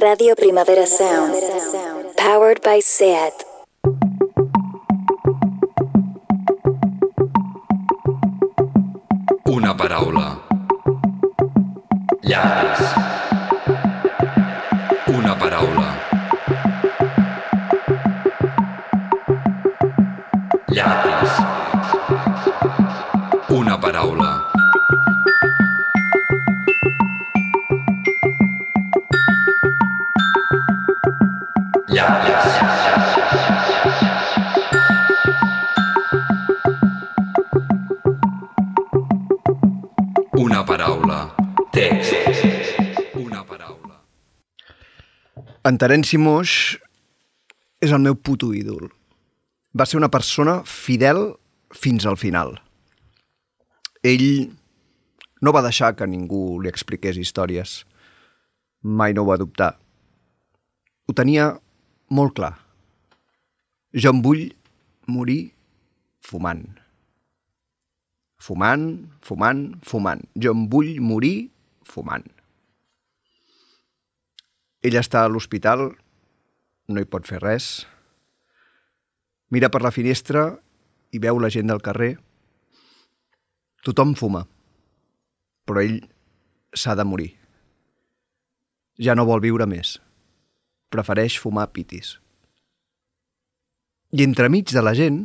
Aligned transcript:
Radio 0.00 0.34
Primavera 0.34 0.86
Sound. 0.86 1.34
Powered 2.16 2.62
by 2.62 2.80
SEAT. 2.80 3.44
Una 9.44 9.76
paraula. 9.76 10.40
Llapis. 12.22 12.99
En 45.70 45.76
Terenci 45.78 46.18
Moix 46.18 46.52
és 47.78 47.92
el 47.94 48.00
meu 48.02 48.16
puto 48.18 48.48
ídol. 48.58 48.88
Va 49.70 49.84
ser 49.86 50.00
una 50.00 50.08
persona 50.10 50.56
fidel 50.66 51.20
fins 51.70 52.06
al 52.10 52.16
final. 52.18 52.56
Ell 54.02 54.24
no 55.38 55.52
va 55.54 55.62
deixar 55.62 55.92
que 55.94 56.08
ningú 56.10 56.58
li 56.58 56.72
expliqués 56.72 57.20
històries. 57.22 57.84
Mai 58.82 59.14
no 59.14 59.22
ho 59.22 59.30
va 59.30 59.38
dubtar. 59.38 59.76
Ho 61.06 61.14
tenia 61.14 61.46
molt 62.18 62.34
clar. 62.40 62.56
Jo 63.94 64.10
em 64.10 64.24
vull 64.26 64.48
morir 65.06 65.52
fumant. 66.32 66.66
Fumant, 68.42 68.90
fumant, 69.22 69.64
fumant. 69.86 70.26
Jo 70.34 70.56
em 70.56 70.66
vull 70.74 70.96
morir 70.98 71.36
fumant. 71.86 72.26
Ell 74.80 74.96
està 74.96 75.26
a 75.26 75.28
l'hospital, 75.28 75.90
no 76.88 77.00
hi 77.00 77.08
pot 77.08 77.26
fer 77.28 77.40
res. 77.42 77.84
Mira 79.52 79.68
per 79.68 79.82
la 79.84 79.92
finestra 79.92 80.46
i 81.12 81.20
veu 81.20 81.40
la 81.42 81.50
gent 81.52 81.68
del 81.68 81.82
carrer. 81.84 82.14
Tothom 83.84 84.14
fuma, 84.16 84.44
però 85.68 85.82
ell 85.84 85.98
s'ha 86.72 86.94
de 86.96 87.04
morir. 87.04 87.28
Ja 89.00 89.16
no 89.16 89.26
vol 89.28 89.44
viure 89.44 89.66
més. 89.68 89.98
Prefereix 90.92 91.36
fumar 91.40 91.68
pitis. 91.74 92.16
I 94.16 94.24
entremig 94.24 94.72
de 94.72 94.82
la 94.82 94.94
gent 94.96 95.20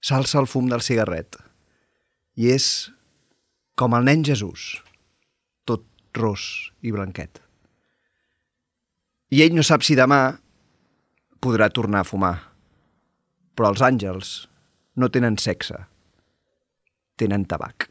s'alça 0.00 0.40
el 0.40 0.48
fum 0.50 0.72
del 0.72 0.82
cigarret 0.82 1.36
i 2.40 2.48
és 2.54 2.90
com 3.76 3.94
el 3.94 4.08
nen 4.08 4.24
Jesús, 4.26 4.80
tot 5.68 5.86
ros 6.16 6.72
i 6.82 6.96
blanquet. 6.96 7.49
I 9.30 9.44
ell 9.44 9.54
no 9.54 9.62
sap 9.62 9.84
si 9.86 9.94
demà 9.94 10.20
podrà 11.38 11.68
tornar 11.70 12.02
a 12.02 12.08
fumar. 12.08 12.34
Però 13.54 13.70
els 13.70 13.82
àngels 13.86 14.32
no 14.98 15.10
tenen 15.14 15.38
sexe, 15.38 15.76
tenen 17.20 17.46
tabac. 17.46 17.89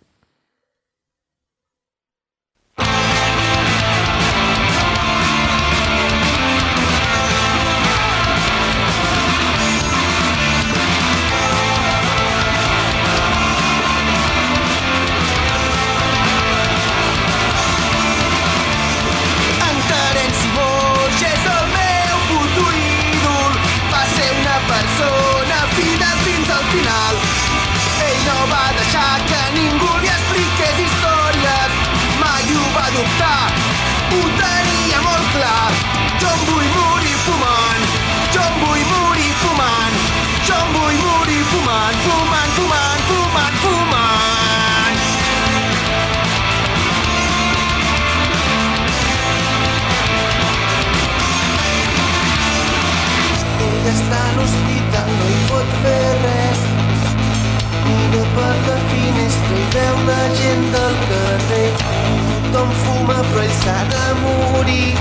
S'ha 63.69 63.83
de 63.93 64.05
morir. 64.21 64.93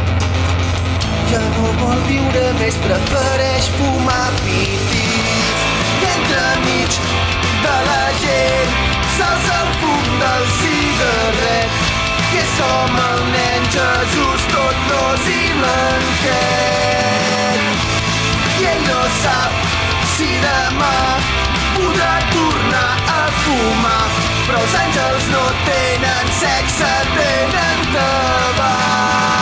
Ja 1.30 1.40
no 1.54 1.68
vol 1.80 2.00
viure 2.08 2.46
més, 2.60 2.76
prefereix 2.84 3.64
fumar 3.78 4.28
pitis. 4.42 5.58
I 6.02 6.06
entremig 6.14 6.92
de 7.64 7.76
la 7.88 8.04
gent 8.22 8.72
s'alça 9.16 9.54
el 9.62 9.70
fum 9.80 10.06
del 10.24 10.44
cigarret. 10.60 11.70
És 12.42 12.50
com 12.60 12.92
el 13.04 13.20
nen 13.34 13.62
Jesús, 13.76 14.40
tot 14.52 14.76
ros 14.92 15.24
i 15.32 15.42
blanquet 15.60 16.88
i 18.58 18.62
ell 18.72 18.84
no 18.88 19.02
sap 19.22 19.52
si 20.16 20.30
demà 20.44 20.96
podrà 21.76 22.14
tornar 22.34 22.90
a 23.16 23.22
fumar. 23.44 24.37
Però 24.48 24.60
els 24.64 24.76
àngels 24.80 25.26
no 25.28 25.42
tenen 25.66 26.30
sexe, 26.38 26.92
tenen 27.18 27.84
tabac. 27.92 29.37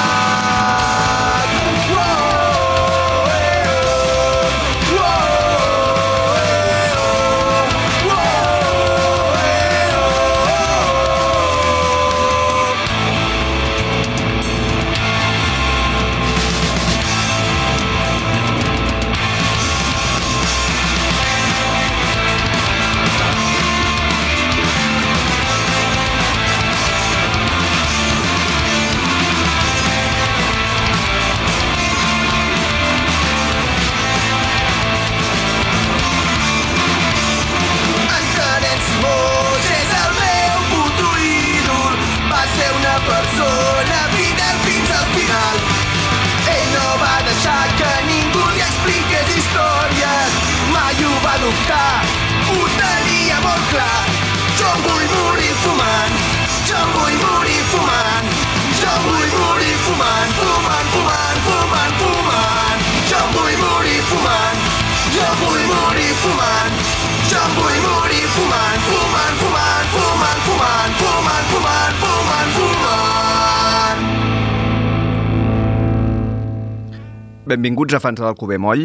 Benvinguts 77.76 77.92
a 77.92 77.98
Fans 78.00 78.16
de 78.16 78.24
l'Alcover 78.24 78.56
Moll. 78.56 78.84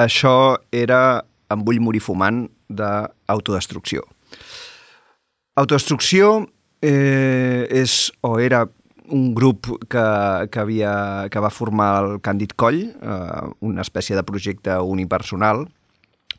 Això 0.00 0.56
era 0.72 1.20
Em 1.52 1.60
vull 1.60 1.76
morir 1.84 2.00
fumant 2.00 2.46
d'autodestrucció. 2.72 4.00
Autodestrucció 5.60 6.30
eh, 6.80 7.68
és 7.68 7.98
o 8.24 8.38
era 8.40 8.62
un 9.12 9.34
grup 9.36 9.68
que, 9.92 10.06
que, 10.48 10.62
havia, 10.62 10.94
que 11.28 11.44
va 11.44 11.52
formar 11.52 11.90
el 12.00 12.16
Càndid 12.24 12.56
Coll, 12.56 12.80
eh, 12.88 13.44
una 13.60 13.84
espècie 13.84 14.16
de 14.16 14.24
projecte 14.24 14.78
unipersonal. 14.88 15.66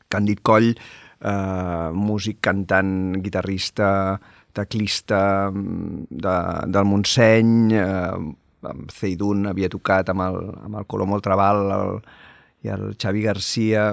Càndid 0.09 0.41
Coll, 0.41 0.71
eh, 0.73 1.89
músic, 1.93 2.41
cantant, 2.41 3.19
guitarrista, 3.21 4.17
teclista 4.57 5.51
mm, 5.53 6.07
de, 6.09 6.37
del 6.65 6.89
Montseny, 6.95 7.57
eh, 7.77 8.31
amb 8.69 8.91
Ceidun 8.93 9.47
havia 9.49 9.69
tocat 9.71 10.09
amb 10.13 10.25
el, 10.27 10.39
amb 10.67 10.79
el 10.81 10.87
Colomo 10.89 11.17
el 11.17 11.25
Trabal 11.25 11.63
el, 11.75 11.99
i 12.65 12.73
el 12.73 12.91
Xavi 13.01 13.23
Garcia 13.25 13.91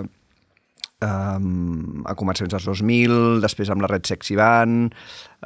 um, 1.05 2.03
a 2.07 2.15
començaments 2.19 2.55
dels 2.57 2.67
2000, 2.69 3.41
després 3.45 3.71
amb 3.73 3.85
la 3.85 3.91
Red 3.91 4.09
Sexy 4.09 4.37
Band, 4.39 4.93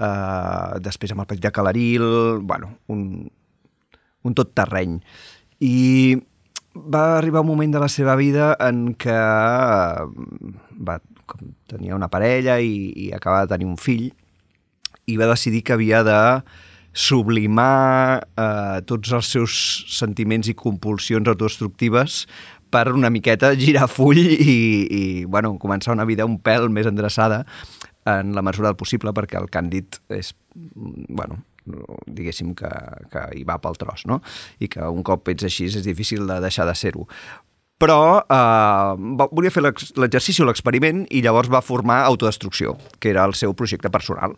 uh, 0.01 0.81
després 0.83 1.13
amb 1.15 1.25
el 1.25 1.31
Petit 1.31 1.45
de 1.45 1.53
Calaril, 1.55 2.07
bueno, 2.43 2.75
un, 2.93 3.07
un 4.23 4.37
tot 4.39 4.53
terreny. 4.57 4.99
I 5.63 6.17
va 6.73 7.19
arribar 7.19 7.43
un 7.45 7.53
moment 7.53 7.75
de 7.75 7.83
la 7.83 7.91
seva 7.93 8.17
vida 8.17 8.53
en 8.65 8.95
què 8.97 9.19
va, 10.89 10.99
com, 11.29 11.53
tenia 11.69 11.97
una 11.99 12.11
parella 12.13 12.59
i, 12.61 12.91
i 12.97 13.11
acaba 13.13 13.45
de 13.45 13.53
tenir 13.55 13.69
un 13.69 13.79
fill 13.81 14.09
i 15.11 15.19
va 15.19 15.29
decidir 15.29 15.63
que 15.67 15.75
havia 15.77 16.03
de 16.07 16.19
sublimar 16.93 18.23
eh, 18.37 18.81
tots 18.89 19.13
els 19.17 19.31
seus 19.35 19.55
sentiments 19.93 20.51
i 20.51 20.57
compulsions 20.59 21.29
autodestructives 21.29 22.27
per 22.73 22.89
una 22.93 23.11
miqueta 23.13 23.53
girar 23.59 23.89
full 23.91 24.21
i, 24.21 24.59
i 24.89 25.05
bueno, 25.25 25.57
començar 25.61 25.97
una 25.97 26.09
vida 26.09 26.29
un 26.29 26.39
pèl 26.41 26.69
més 26.73 26.89
endreçada 26.89 27.45
en 28.09 28.35
la 28.35 28.43
mesura 28.43 28.71
del 28.71 28.81
possible 28.81 29.13
perquè 29.15 29.39
el 29.39 29.49
càndid 29.53 30.01
és, 30.13 30.33
bueno, 30.55 31.43
diguéssim 32.11 32.55
que, 32.59 32.71
que 33.13 33.27
hi 33.39 33.45
va 33.47 33.61
pel 33.63 33.79
tros, 33.79 34.07
no? 34.11 34.19
I 34.59 34.69
que 34.73 34.89
un 34.91 35.05
cop 35.07 35.31
ets 35.31 35.47
així 35.47 35.69
és 35.71 35.85
difícil 35.87 36.27
de 36.27 36.41
deixar 36.43 36.67
de 36.67 36.75
ser-ho 36.75 37.07
però 37.83 38.23
eh, 38.23 39.17
volia 39.35 39.51
fer 39.51 39.65
l'exercici 39.65 40.45
o 40.45 40.47
l'experiment 40.47 41.03
i 41.11 41.23
llavors 41.25 41.51
va 41.51 41.63
formar 41.65 42.03
Autodestrucció, 42.07 42.77
que 43.03 43.11
era 43.11 43.25
el 43.27 43.35
seu 43.39 43.57
projecte 43.59 43.91
personal. 43.91 44.37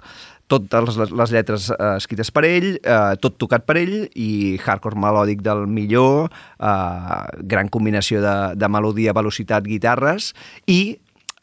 Totes 0.49 0.97
les, 0.97 1.13
les 1.13 1.35
lletres 1.35 1.69
eh, 1.75 1.77
escrites 1.99 2.33
per 2.33 2.47
ell, 2.49 2.71
eh, 2.81 3.15
tot 3.21 3.37
tocat 3.41 3.67
per 3.69 3.77
ell 3.81 3.97
i 4.17 4.57
hardcore 4.65 5.01
melòdic 5.01 5.45
del 5.45 5.67
millor, 5.69 6.31
eh, 6.57 7.21
gran 7.55 7.69
combinació 7.73 8.25
de, 8.25 8.37
de 8.57 8.73
melodia, 8.73 9.17
velocitat, 9.17 9.69
guitarres 9.69 10.33
i 10.65 10.97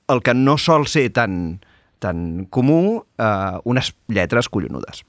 el 0.10 0.26
que 0.26 0.34
no 0.36 0.58
sol 0.58 0.90
ser 0.90 1.08
tan, 1.14 1.62
tan 2.02 2.48
comú, 2.50 3.06
eh, 3.22 3.58
unes 3.70 3.94
lletres 4.10 4.50
collonudes 4.50 5.06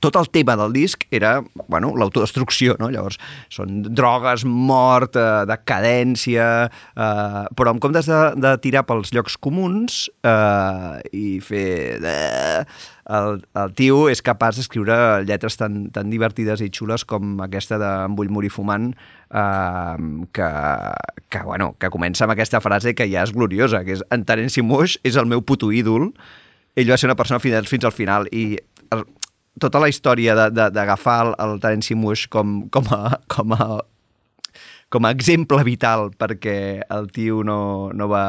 tot 0.00 0.16
el 0.16 0.28
tema 0.30 0.56
del 0.56 0.72
disc 0.72 1.04
era 1.10 1.38
bueno, 1.66 1.92
l'autodestrucció, 1.98 2.76
no? 2.78 2.90
Llavors, 2.92 3.18
són 3.52 3.82
drogues, 3.82 4.44
mort, 4.46 5.18
eh, 5.18 5.46
decadència, 5.50 6.46
eh, 6.68 7.42
però 7.58 7.74
en 7.74 7.82
comptes 7.82 8.10
de, 8.10 8.20
de 8.38 8.54
tirar 8.62 8.84
pels 8.88 9.12
llocs 9.14 9.38
comuns 9.40 10.06
eh, 10.22 11.02
i 11.12 11.26
fer... 11.44 11.66
Eh, 11.98 12.62
el, 13.08 13.38
el 13.56 13.70
tio 13.72 14.02
és 14.12 14.20
capaç 14.20 14.58
d'escriure 14.58 14.94
lletres 15.24 15.56
tan, 15.56 15.86
tan 15.94 16.10
divertides 16.12 16.60
i 16.60 16.68
xules 16.68 17.06
com 17.08 17.38
aquesta 17.40 17.78
de 17.80 17.92
Em 18.04 18.16
vull 18.18 18.28
morir 18.32 18.50
fumant, 18.52 18.90
eh, 18.92 19.94
que, 20.36 20.48
que, 21.32 21.40
bueno, 21.46 21.70
que 21.80 21.88
comença 21.94 22.26
amb 22.26 22.36
aquesta 22.36 22.60
frase 22.60 22.92
que 22.92 23.08
ja 23.08 23.24
és 23.24 23.32
gloriosa, 23.32 23.80
que 23.86 23.96
és 23.96 24.04
en 24.12 24.26
Terence 24.28 24.60
Moix 24.60 24.98
és 25.08 25.16
el 25.16 25.30
meu 25.30 25.40
puto 25.40 25.72
ídol, 25.72 26.10
ell 26.76 26.92
va 26.92 27.00
ser 27.00 27.08
una 27.08 27.16
persona 27.18 27.40
fidel 27.42 27.66
fins 27.66 27.88
al 27.88 27.96
final 27.96 28.28
i 28.28 28.58
tota 29.62 29.80
la 29.82 29.88
història 29.90 30.34
d'agafar 30.50 31.18
el, 31.26 31.32
el 31.44 31.60
Terence 31.62 31.96
Moix 31.98 32.26
com, 32.32 32.60
com, 32.74 32.88
a, 32.94 33.18
com, 33.32 33.54
a, 33.54 33.80
com 34.92 35.08
a 35.08 35.12
exemple 35.14 35.62
vital 35.66 36.10
perquè 36.18 36.84
el 36.84 37.10
tio 37.14 37.42
no, 37.46 37.90
no, 37.94 38.08
va, 38.10 38.24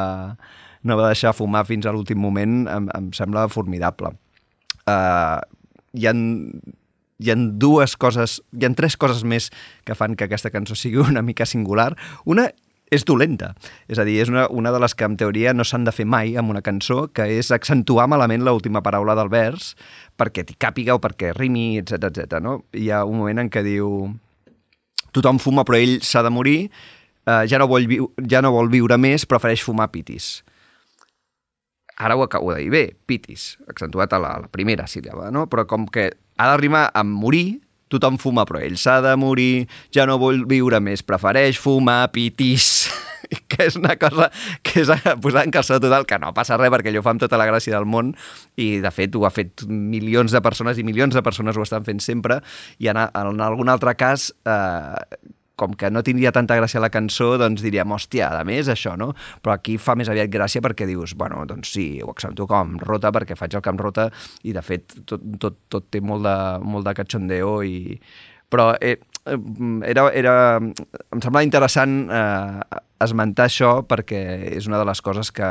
no 0.82 0.98
va 1.00 1.12
deixar 1.12 1.34
fumar 1.36 1.64
fins 1.68 1.86
a 1.86 1.94
l'últim 1.94 2.20
moment 2.20 2.66
em, 2.70 2.90
em 2.96 3.08
sembla 3.16 3.48
formidable. 3.52 4.14
Uh, 4.88 5.40
hi 5.94 6.06
ha 6.08 6.14
hi 7.20 7.30
ha 7.30 7.36
dues 7.36 7.96
coses, 8.00 8.38
hi 8.56 8.64
ha 8.64 8.72
tres 8.76 8.96
coses 8.96 9.22
més 9.28 9.50
que 9.84 9.94
fan 9.94 10.16
que 10.16 10.24
aquesta 10.24 10.50
cançó 10.52 10.76
sigui 10.78 11.02
una 11.04 11.22
mica 11.22 11.46
singular. 11.46 11.92
Una 12.24 12.48
és 12.90 13.04
dolenta. 13.06 13.54
És 13.88 14.00
a 14.02 14.04
dir, 14.06 14.18
és 14.22 14.30
una, 14.32 14.48
una 14.50 14.72
de 14.74 14.80
les 14.82 14.94
que 14.98 15.06
en 15.06 15.16
teoria 15.18 15.54
no 15.54 15.64
s'han 15.66 15.86
de 15.86 15.94
fer 15.94 16.06
mai 16.10 16.34
amb 16.38 16.50
una 16.50 16.62
cançó, 16.66 17.06
que 17.14 17.28
és 17.38 17.52
accentuar 17.54 18.08
malament 18.10 18.44
l'última 18.44 18.82
paraula 18.82 19.16
del 19.18 19.30
vers 19.32 19.74
perquè 20.20 20.44
t'hi 20.44 20.58
càpiga 20.60 20.98
o 20.98 21.02
perquè 21.02 21.32
rimi, 21.36 21.78
etc 21.80 22.10
etc. 22.10 22.40
no? 22.42 22.60
Hi 22.74 22.90
ha 22.90 23.04
un 23.08 23.20
moment 23.22 23.46
en 23.46 23.52
què 23.52 23.62
diu 23.64 24.10
tothom 25.14 25.40
fuma 25.42 25.64
però 25.66 25.78
ell 25.78 25.98
s'ha 26.06 26.22
de 26.26 26.34
morir, 26.34 26.58
eh, 27.26 27.44
ja, 27.46 27.58
no 27.62 27.70
vol 27.70 27.86
ja 28.28 28.42
no 28.42 28.52
vol 28.54 28.70
viure 28.72 28.98
més, 28.98 29.26
prefereix 29.26 29.64
fumar 29.64 29.90
pitis. 29.94 30.40
Ara 32.00 32.16
ho 32.16 32.22
acabo 32.24 32.54
de 32.54 32.62
dir 32.64 32.70
bé, 32.72 32.84
pitis, 33.06 33.58
accentuat 33.68 34.12
a 34.16 34.20
la, 34.22 34.34
a 34.38 34.44
la 34.46 34.52
primera 34.52 34.86
síl·laba, 34.88 35.28
no? 35.30 35.46
però 35.52 35.66
com 35.68 35.84
que 35.86 36.10
ha 36.40 36.46
d'arribar 36.48 36.88
a 36.96 37.04
morir, 37.04 37.60
tothom 37.90 38.18
fuma, 38.20 38.46
però 38.48 38.62
ell 38.62 38.78
s'ha 38.80 39.00
de 39.04 39.14
morir, 39.20 39.66
ja 39.94 40.06
no 40.08 40.18
vol 40.20 40.44
viure 40.50 40.80
més, 40.82 41.04
prefereix 41.06 41.60
fumar 41.60 42.06
pitís. 42.14 42.88
Que 43.50 43.68
és 43.68 43.76
una 43.78 43.92
cosa 43.94 44.26
que 44.66 44.80
és 44.80 44.88
posar 45.22 45.44
en 45.46 45.52
calçó 45.54 45.76
total, 45.78 46.02
que 46.08 46.16
no 46.18 46.32
passa 46.34 46.56
res 46.58 46.72
perquè 46.72 46.90
allò 46.90 47.02
fa 47.04 47.12
amb 47.12 47.22
tota 47.22 47.38
la 47.38 47.46
gràcia 47.46 47.76
del 47.76 47.86
món. 47.86 48.08
I 48.58 48.80
de 48.82 48.90
fet 48.90 49.14
ho 49.14 49.22
ha 49.22 49.30
fet 49.30 49.62
milions 49.70 50.34
de 50.34 50.40
persones 50.42 50.80
i 50.80 50.86
milions 50.86 51.14
de 51.14 51.22
persones 51.22 51.54
ho 51.54 51.62
estan 51.62 51.86
fent 51.86 52.02
sempre. 52.02 52.40
I 52.82 52.90
en, 52.90 52.98
en 52.98 53.44
algun 53.46 53.70
altre 53.70 53.94
cas 54.00 54.32
eh, 54.42 55.30
com 55.60 55.76
que 55.78 55.90
no 55.92 56.02
tindria 56.06 56.32
tanta 56.34 56.56
gràcia 56.58 56.82
la 56.82 56.90
cançó, 56.92 57.34
doncs 57.40 57.62
diríem, 57.64 57.92
hòstia, 57.92 58.30
a 58.40 58.44
més 58.48 58.70
això, 58.72 58.96
no? 59.00 59.12
Però 59.44 59.54
aquí 59.54 59.76
fa 59.80 59.96
més 59.98 60.10
aviat 60.12 60.32
gràcia 60.32 60.64
perquè 60.64 60.88
dius, 60.88 61.14
bueno, 61.18 61.44
doncs 61.48 61.74
sí, 61.76 61.86
ho 62.00 62.10
accentuo 62.14 62.48
com 62.50 62.78
rota 62.80 63.12
perquè 63.14 63.36
faig 63.38 63.58
el 63.58 63.64
camp 63.66 63.80
rota 63.80 64.08
i 64.42 64.56
de 64.56 64.64
fet 64.64 65.00
tot, 65.04 65.24
tot, 65.42 65.60
tot 65.68 65.88
té 65.92 66.00
molt 66.00 66.26
de, 66.26 66.36
molt 66.64 66.88
de 66.88 66.96
cachondeo 67.02 67.60
i... 67.66 68.00
Però 68.50 68.72
eh, 68.82 68.96
era, 69.86 70.08
era, 70.16 70.32
em 70.58 71.20
semblava 71.22 71.44
interessant 71.46 72.00
eh, 72.10 72.80
esmentar 73.04 73.46
això 73.46 73.76
perquè 73.86 74.22
és 74.56 74.66
una 74.66 74.80
de 74.80 74.88
les 74.88 75.02
coses 75.06 75.30
que, 75.30 75.50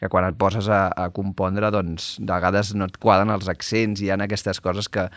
que 0.00 0.08
quan 0.08 0.24
et 0.24 0.38
poses 0.38 0.70
a, 0.72 0.86
a 0.96 1.10
compondre, 1.14 1.68
doncs, 1.74 2.14
de 2.22 2.30
vegades 2.30 2.72
no 2.78 2.88
et 2.88 2.96
quadren 3.02 3.34
els 3.34 3.50
accents, 3.52 4.00
i 4.00 4.08
hi 4.08 4.14
ha 4.14 4.18
aquestes 4.24 4.62
coses 4.64 4.88
que, 4.88 5.08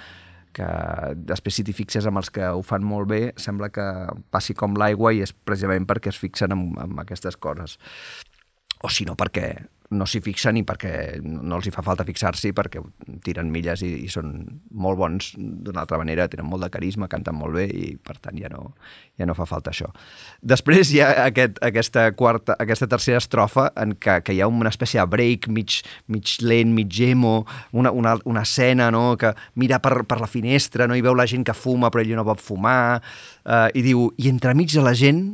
que 0.56 0.68
després 1.16 1.60
si 1.60 1.66
t'hi 1.68 1.76
fixes 1.76 2.08
amb 2.08 2.22
els 2.22 2.32
que 2.34 2.48
ho 2.48 2.64
fan 2.66 2.86
molt 2.86 3.10
bé, 3.12 3.22
sembla 3.40 3.72
que 3.74 3.86
passi 4.34 4.56
com 4.58 4.76
l'aigua 4.80 5.14
i 5.16 5.24
és 5.26 5.34
precisament 5.34 5.88
perquè 5.90 6.12
es 6.14 6.20
fixen 6.22 6.56
en, 6.56 6.66
en 6.82 7.04
aquestes 7.04 7.38
coses. 7.38 7.78
O 8.82 8.90
si 8.90 9.06
no, 9.06 9.16
perquè 9.20 9.54
no 9.92 10.08
s'hi 10.08 10.22
fixen 10.24 10.58
i 10.60 10.64
perquè 10.68 11.20
no 11.22 11.58
els 11.58 11.68
hi 11.68 11.74
fa 11.74 11.84
falta 11.84 12.06
fixar-s'hi 12.08 12.54
perquè 12.56 12.82
tiren 13.26 13.52
milles 13.52 13.84
i, 13.84 13.92
i 14.06 14.10
són 14.12 14.32
molt 14.72 15.00
bons 15.02 15.32
d'una 15.38 15.84
altra 15.84 16.00
manera, 16.00 16.30
tenen 16.32 16.48
molt 16.48 16.64
de 16.64 16.72
carisma, 16.72 17.10
canten 17.12 17.36
molt 17.36 17.58
bé 17.60 17.66
i 17.68 17.92
per 18.00 18.16
tant 18.24 18.40
ja 18.40 18.50
no, 18.54 18.72
ja 19.20 19.28
no 19.28 19.36
fa 19.38 19.48
falta 19.50 19.74
això. 19.74 19.90
Després 20.42 20.94
hi 20.94 21.02
ha 21.04 21.12
aquest, 21.26 21.60
aquesta, 21.68 22.08
quarta, 22.18 22.56
aquesta 22.64 22.88
tercera 22.92 23.20
estrofa 23.22 23.70
en 23.80 23.98
què, 24.00 24.22
que 24.26 24.36
hi 24.36 24.42
ha 24.42 24.50
una 24.52 24.72
espècie 24.72 25.02
de 25.02 25.08
break 25.12 25.50
mig, 25.52 25.82
mig 26.08 26.38
lent, 26.42 26.72
mig 26.78 27.02
emo, 27.04 27.42
una, 27.76 27.92
una, 27.92 28.16
una 28.26 28.46
escena 28.48 28.92
no? 28.96 29.18
que 29.20 29.34
mira 29.60 29.82
per, 29.84 30.06
per 30.08 30.22
la 30.24 30.32
finestra 30.32 30.88
no? 30.88 30.96
i 30.96 31.04
veu 31.04 31.18
la 31.18 31.28
gent 31.28 31.46
que 31.48 31.58
fuma 31.58 31.92
però 31.92 32.04
ell 32.04 32.16
no 32.16 32.28
pot 32.28 32.42
fumar 32.42 32.80
eh, 32.98 33.68
i 33.76 33.84
diu, 33.86 34.08
i 34.18 34.32
entremig 34.32 34.72
de 34.72 34.84
la 34.86 34.96
gent 34.98 35.26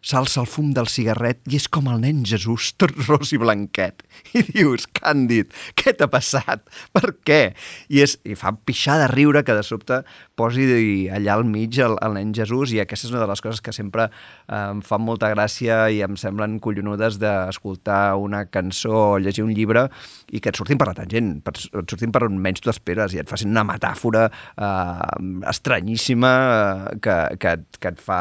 s'alça 0.00 0.40
el 0.40 0.48
fum 0.48 0.70
del 0.76 0.88
cigarret 0.88 1.40
i 1.50 1.58
és 1.58 1.66
com 1.68 1.88
el 1.92 2.00
nen 2.02 2.22
Jesús, 2.26 2.70
tot 2.80 2.94
ros 3.06 3.32
i 3.36 3.38
blanquet. 3.40 4.02
I 4.38 4.42
dius, 4.48 4.86
Càndid, 4.96 5.52
què 5.78 5.92
t'ha 5.96 6.08
passat? 6.10 6.64
Per 6.96 7.12
què? 7.26 7.40
I, 7.88 8.00
és, 8.04 8.16
I 8.24 8.36
fa 8.38 8.52
pixar 8.66 8.98
de 9.02 9.10
riure 9.12 9.44
que 9.46 9.56
de 9.56 9.64
sobte 9.66 10.00
posi 10.40 10.64
allà 11.12 11.36
al 11.36 11.44
mig 11.48 11.76
el, 11.84 11.98
el 12.00 12.16
nen 12.16 12.32
Jesús 12.36 12.72
i 12.72 12.80
aquesta 12.82 13.08
és 13.08 13.14
una 13.14 13.22
de 13.24 13.28
les 13.30 13.44
coses 13.44 13.60
que 13.64 13.74
sempre 13.76 14.08
eh, 14.08 14.60
em 14.60 14.80
fan 14.84 15.04
molta 15.04 15.30
gràcia 15.34 15.82
i 15.92 16.00
em 16.06 16.16
semblen 16.20 16.58
collonudes 16.64 17.20
d'escoltar 17.20 18.16
una 18.20 18.46
cançó 18.48 18.96
o 19.14 19.20
llegir 19.20 19.44
un 19.44 19.52
llibre 19.56 19.86
i 20.32 20.40
que 20.40 20.52
et 20.52 20.58
surtin 20.58 20.80
per 20.80 20.90
la 20.90 20.96
tangent, 20.96 21.36
per, 21.44 21.56
et 21.56 21.92
surtin 21.92 22.12
per 22.14 22.24
on 22.28 22.40
menys 22.40 22.64
tu 22.64 22.72
esperes 22.72 23.14
i 23.14 23.22
et 23.22 23.30
facin 23.30 23.52
una 23.52 23.66
metàfora 23.68 24.26
eh, 24.30 25.48
estranyíssima 25.52 26.34
eh, 26.40 26.98
que, 27.04 27.22
que, 27.40 27.56
que 27.80 27.94
et 27.94 28.04
fa 28.04 28.20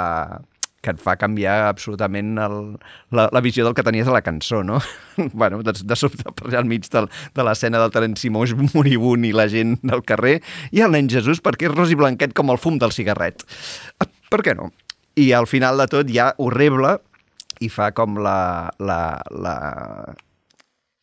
que 0.81 0.93
et 0.93 1.01
fa 1.01 1.15
canviar 1.19 1.55
absolutament 1.67 2.38
el, 2.39 2.57
la, 3.15 3.27
la 3.36 3.41
visió 3.43 3.65
del 3.65 3.75
que 3.75 3.83
tenies 3.83 4.07
a 4.07 4.15
la 4.15 4.24
cançó, 4.24 4.62
no? 4.63 4.79
bueno, 5.33 5.62
de, 5.63 5.74
de 5.74 5.98
sobte 6.00 6.31
per 6.31 6.48
allà 6.48 6.62
al 6.63 6.69
mig 6.69 6.88
del, 6.93 7.09
de 7.36 7.45
l'escena 7.45 7.81
del 7.81 7.91
Terence 7.95 8.24
Simós 8.24 8.55
moribund 8.74 9.27
i 9.27 9.33
la 9.36 9.50
gent 9.51 9.77
del 9.83 10.05
carrer, 10.07 10.39
i 10.71 10.83
el 10.86 10.95
nen 10.95 11.12
Jesús 11.12 11.43
perquè 11.43 11.69
és 11.69 11.75
ros 11.75 11.91
i 11.91 12.00
blanquet 12.00 12.36
com 12.38 12.53
el 12.53 12.62
fum 12.62 12.79
del 12.79 12.95
cigarret. 12.95 13.43
Per 14.29 14.41
què 14.45 14.55
no? 14.55 14.71
I 15.19 15.33
al 15.36 15.50
final 15.51 15.81
de 15.81 15.89
tot 15.91 16.09
ja 16.13 16.31
horrible 16.39 16.95
i 17.59 17.67
fa 17.71 17.89
com 17.91 18.21
la, 18.24 18.69
la, 18.79 19.01
la, 19.36 19.55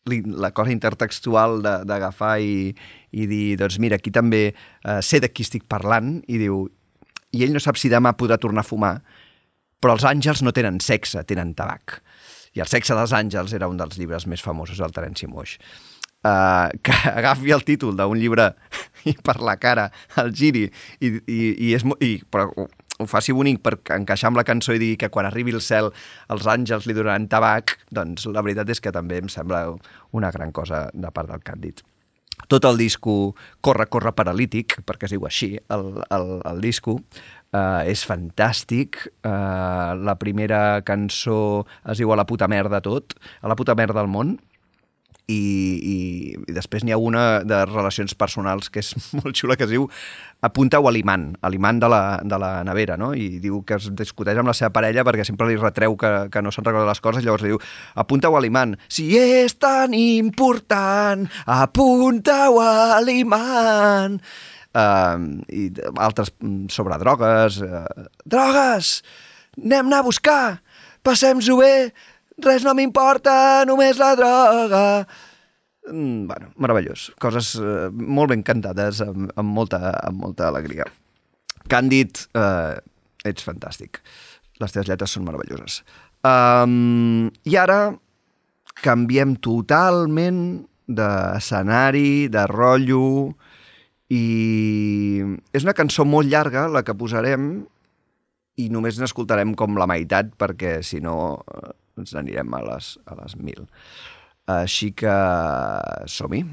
la 0.09 0.51
cosa 0.57 0.73
intertextual 0.73 1.61
d'agafar 1.61 2.37
i, 2.41 2.71
i 3.11 3.27
dir, 3.29 3.57
doncs 3.61 3.77
mira, 3.83 3.99
aquí 4.01 4.13
també 4.13 4.41
eh, 4.49 4.99
sé 5.05 5.21
de 5.21 5.29
qui 5.29 5.45
estic 5.45 5.67
parlant, 5.69 6.17
i 6.27 6.39
diu, 6.41 6.65
i 7.35 7.45
ell 7.45 7.53
no 7.53 7.61
sap 7.63 7.77
si 7.77 7.91
demà 7.93 8.15
podrà 8.17 8.39
tornar 8.41 8.65
a 8.65 8.67
fumar, 8.67 8.95
però 9.81 9.97
els 9.97 10.05
àngels 10.07 10.43
no 10.45 10.53
tenen 10.55 10.79
sexe, 10.83 11.23
tenen 11.27 11.53
tabac. 11.57 11.99
I 12.57 12.63
el 12.63 12.69
sexe 12.69 12.95
dels 12.97 13.13
àngels 13.13 13.53
era 13.53 13.69
un 13.69 13.77
dels 13.77 13.99
llibres 13.99 14.25
més 14.27 14.41
famosos 14.41 14.81
del 14.81 14.95
Terenci 14.95 15.29
Moix. 15.29 15.57
Uh, 16.25 16.73
que 16.81 16.95
agafi 17.19 17.53
el 17.53 17.63
títol 17.63 17.95
d'un 17.95 18.17
llibre 18.17 18.49
i 19.05 19.13
per 19.23 19.37
la 19.45 19.53
cara 19.61 19.91
el 20.17 20.31
giri 20.35 20.63
i, 20.65 21.11
i, 21.13 21.37
i, 21.53 21.67
és, 21.77 21.85
i 22.01 22.09
però 22.25 22.47
ho, 22.57 22.65
ho 22.97 23.05
faci 23.07 23.35
bonic 23.37 23.61
per 23.63 23.75
encaixar 23.95 24.31
amb 24.31 24.41
la 24.41 24.45
cançó 24.47 24.73
i 24.73 24.81
dir 24.81 24.95
que 24.97 25.11
quan 25.13 25.29
arribi 25.29 25.53
el 25.53 25.61
cel 25.61 25.91
els 26.33 26.47
àngels 26.49 26.89
li 26.89 26.97
donaran 26.97 27.29
tabac, 27.29 27.77
doncs 27.93 28.25
la 28.33 28.41
veritat 28.41 28.73
és 28.73 28.81
que 28.81 28.91
també 28.91 29.21
em 29.21 29.29
sembla 29.29 29.67
una 30.17 30.33
gran 30.33 30.51
cosa 30.51 30.87
de 30.91 31.13
part 31.13 31.29
del 31.29 31.45
Càndid 31.45 31.85
tot 32.47 32.65
el 32.65 32.77
disco 32.77 33.35
Corre, 33.61 33.87
corre 33.91 34.13
paralític, 34.15 34.77
perquè 34.87 35.07
es 35.07 35.15
diu 35.15 35.25
així, 35.27 35.55
el, 35.73 35.87
el, 36.13 36.27
el 36.47 36.61
disco, 36.61 36.99
uh, 37.53 37.83
és 37.87 38.03
fantàstic. 38.07 38.99
Uh, 39.21 39.95
la 40.03 40.17
primera 40.19 40.81
cançó 40.87 41.65
es 41.87 42.01
diu 42.01 42.11
A 42.11 42.19
la 42.19 42.27
puta 42.27 42.47
merda 42.47 42.81
tot, 42.81 43.17
a 43.41 43.47
la 43.47 43.55
puta 43.55 43.75
merda 43.75 44.01
del 44.01 44.11
món, 44.11 44.37
i, 45.27 45.35
i, 45.35 45.97
i 46.47 46.55
després 46.55 46.85
n'hi 46.87 46.93
ha 46.95 46.99
una 47.03 47.41
de 47.43 47.59
relacions 47.67 48.15
personals 48.15 48.71
que 48.71 48.79
és 48.79 48.93
molt 49.19 49.35
xula, 49.35 49.57
que 49.59 49.67
es 49.67 49.73
diu 49.73 49.89
Apunta-ho 50.37 50.85
a 50.85 50.91
l'imant, 50.93 51.31
a 51.41 51.49
l'imant 51.49 51.79
de, 51.81 51.87
la, 51.89 52.01
de 52.21 52.37
la 52.37 52.51
nevera, 52.61 52.93
no? 53.01 53.07
I 53.17 53.39
diu 53.41 53.63
que 53.65 53.79
es 53.79 53.87
discuteix 53.97 54.37
amb 54.37 54.51
la 54.51 54.53
seva 54.53 54.69
parella 54.75 55.01
perquè 55.01 55.23
sempre 55.25 55.47
li 55.49 55.57
retreu 55.57 55.95
que, 55.97 56.11
que 56.29 56.43
no 56.45 56.51
se'n 56.53 56.67
recorda 56.67 56.91
les 56.91 57.01
coses, 57.01 57.25
llavors 57.25 57.41
li 57.41 57.55
diu 57.55 57.61
apunta-ho 57.97 58.37
a 58.37 58.43
l'imant. 58.45 58.75
Si 58.85 59.07
és 59.17 59.57
tan 59.57 59.97
important, 59.97 61.25
apunta-ho 61.57 62.61
a 62.61 63.01
l'imant. 63.01 64.21
Uh, 64.77 65.41
I 65.49 65.71
altres 65.97 66.29
mm, 66.37 66.67
sobre 66.73 66.99
drogues. 67.01 67.61
Uh, 67.63 68.07
drogues! 68.25 68.99
Anem-ne 69.57 69.97
a 69.97 70.05
buscar! 70.05 70.59
Passem-s'ho 71.05 71.57
bé! 71.57 71.73
Res 72.45 72.61
no 72.67 72.75
m'importa, 72.77 73.65
només 73.65 73.97
la 73.97 74.11
droga! 74.19 74.85
Mm, 75.89 76.27
bueno, 76.27 76.51
meravellós. 76.59 77.07
Coses 77.21 77.55
eh, 77.57 77.87
molt 77.89 78.33
ben 78.33 78.43
cantades, 78.45 78.99
amb, 79.01 79.31
amb, 79.39 79.53
molta, 79.55 79.79
amb 80.03 80.21
molta 80.25 80.49
alegria. 80.51 80.85
Càndid, 81.71 82.27
eh, 82.37 82.75
ets 83.27 83.45
fantàstic. 83.47 84.01
Les 84.61 84.73
teves 84.73 84.89
lletres 84.89 85.15
són 85.15 85.25
meravelloses. 85.27 85.81
Um, 86.27 87.29
I 87.47 87.57
ara 87.61 87.81
canviem 88.83 89.37
totalment 89.41 90.41
d'escenari, 90.87 92.27
de 92.33 92.45
rotllo, 92.51 93.07
i 94.13 95.23
és 95.53 95.65
una 95.65 95.75
cançó 95.77 96.05
molt 96.07 96.29
llarga, 96.31 96.67
la 96.71 96.83
que 96.87 96.95
posarem, 96.97 97.49
i 98.57 98.69
només 98.73 98.97
n'escoltarem 98.99 99.53
com 99.57 99.77
la 99.77 99.89
meitat, 99.89 100.31
perquè 100.39 100.79
si 100.85 101.01
no 101.03 101.17
eh, 101.37 101.73
ens 102.01 102.15
anirem 102.17 102.55
a 102.57 102.63
les, 102.71 102.95
a 103.05 103.19
les 103.21 103.37
mil. 103.41 103.67
Així 104.47 104.93
que 104.95 105.17
som-hi. 106.07 106.45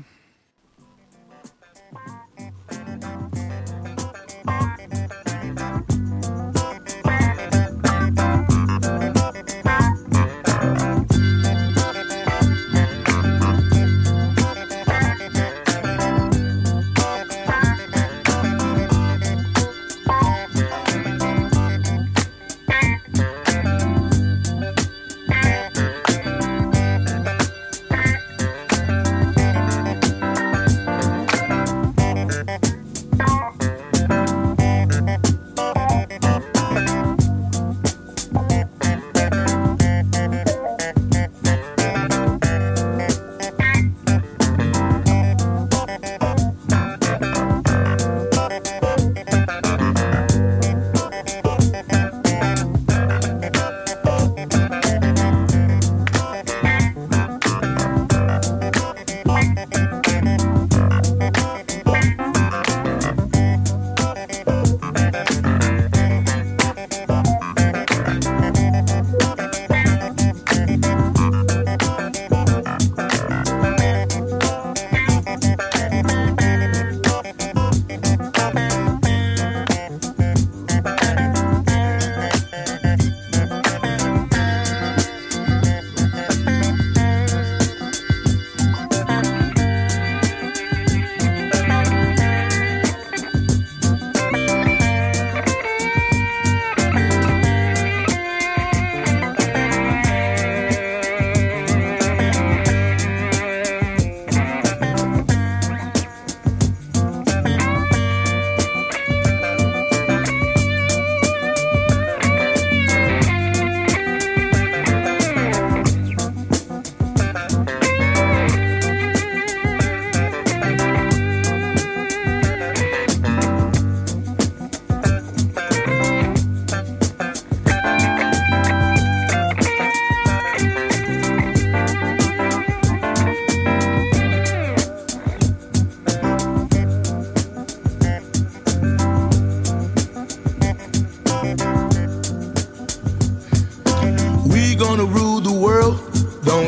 We 1.94 3.43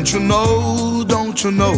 don't 0.09 0.21
you 0.21 0.25
know, 0.25 1.03
don't 1.05 1.43
you 1.43 1.51
know? 1.51 1.73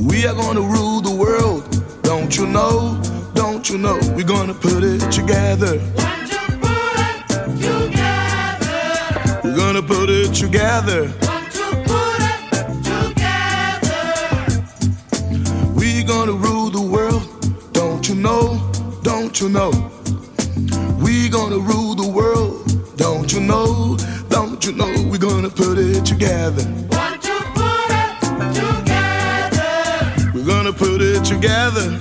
We 0.00 0.24
are 0.26 0.32
gonna 0.32 0.62
rule 0.62 1.02
the 1.02 1.14
world, 1.14 1.62
don't 2.02 2.34
you 2.34 2.46
know, 2.46 2.98
don't 3.34 3.68
you 3.68 3.76
know? 3.76 3.98
We're 4.16 4.24
gonna 4.24 4.54
put 4.54 4.82
it 4.82 5.00
together. 5.12 5.78
One 5.78 6.24
two 6.26 6.56
put 6.56 7.00
it 7.00 7.52
together. 7.60 9.42
We're 9.44 9.56
gonna 9.56 9.82
put 9.82 10.08
it 10.08 10.32
together. 10.32 11.12
We're 15.74 16.04
gonna 16.06 16.32
rule 16.32 16.70
the 16.70 16.80
world, 16.80 17.28
don't 17.74 18.08
you 18.08 18.14
know, 18.14 18.72
don't 19.02 19.38
you 19.38 19.50
know? 19.50 19.70
We're 20.98 21.28
gonna 21.30 21.58
rule 21.58 21.91
together. 31.42 31.91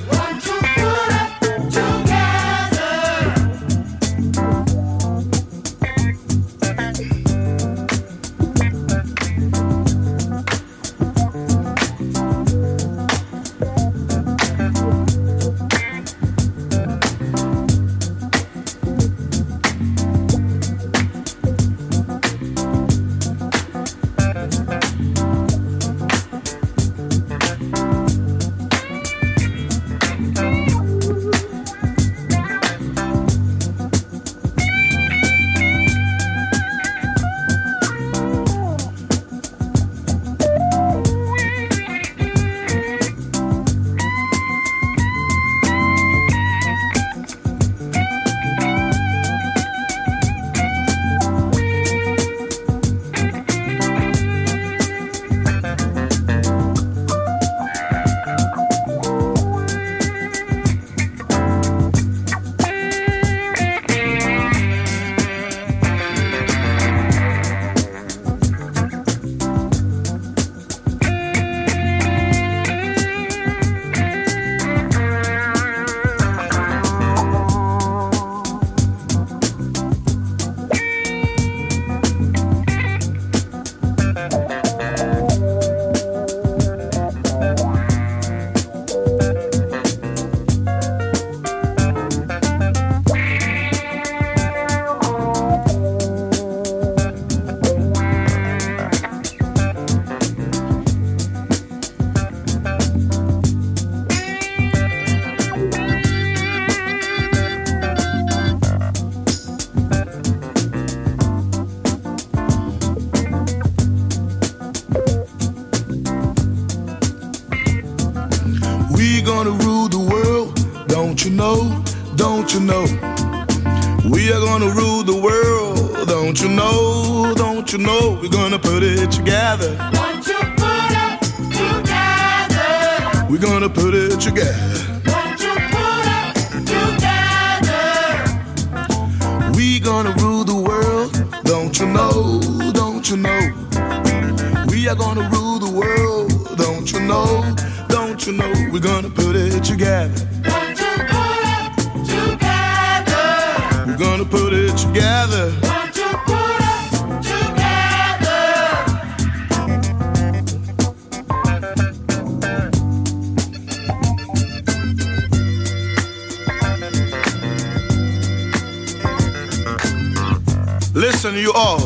Listen, 170.93 171.35
you 171.35 171.53
all. 171.53 171.79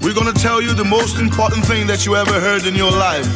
We're 0.00 0.14
gonna 0.14 0.32
tell 0.32 0.62
you 0.62 0.72
the 0.72 0.86
most 0.88 1.18
important 1.18 1.66
thing 1.66 1.86
that 1.86 2.06
you 2.06 2.16
ever 2.16 2.40
heard 2.40 2.64
in 2.64 2.74
your 2.74 2.90
life. 2.90 3.26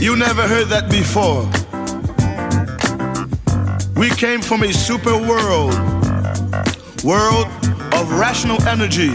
You 0.00 0.16
never 0.16 0.48
heard 0.48 0.68
that 0.68 0.88
before. 0.88 1.44
We 3.96 4.08
came 4.08 4.40
from 4.40 4.62
a 4.62 4.72
super 4.72 5.18
world, 5.18 5.74
world 7.04 7.48
of 7.92 8.10
rational 8.18 8.62
energy. 8.66 9.12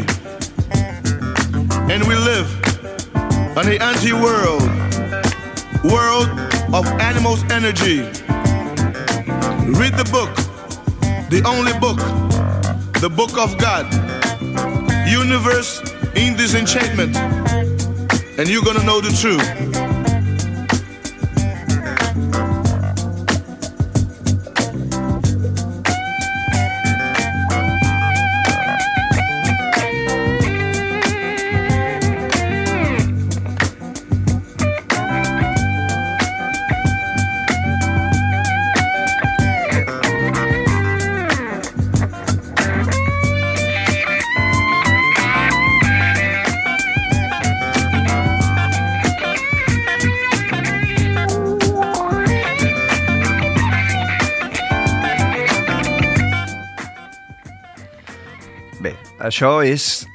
And 1.91 2.08
we 2.08 2.13
live 2.13 2.47
in 3.58 3.67
an 3.67 3.82
anti 3.82 4.13
world, 4.13 4.62
world 5.84 6.30
of 6.71 6.86
animals' 7.02 7.43
energy. 7.49 8.02
Read 9.73 9.97
the 9.97 10.08
book 10.12 10.48
the 11.29 11.43
only 11.45 11.73
book, 11.73 11.97
the 13.01 13.09
book 13.09 13.37
of 13.37 13.55
God, 13.59 13.85
universe 15.07 15.79
in 16.15 16.35
disenchantment, 16.35 17.15
and 18.39 18.49
you're 18.49 18.63
gonna 18.63 18.83
know 18.83 18.99
the 18.99 19.11
truth. 19.21 19.68
Això 59.29 59.59
és 59.61 60.07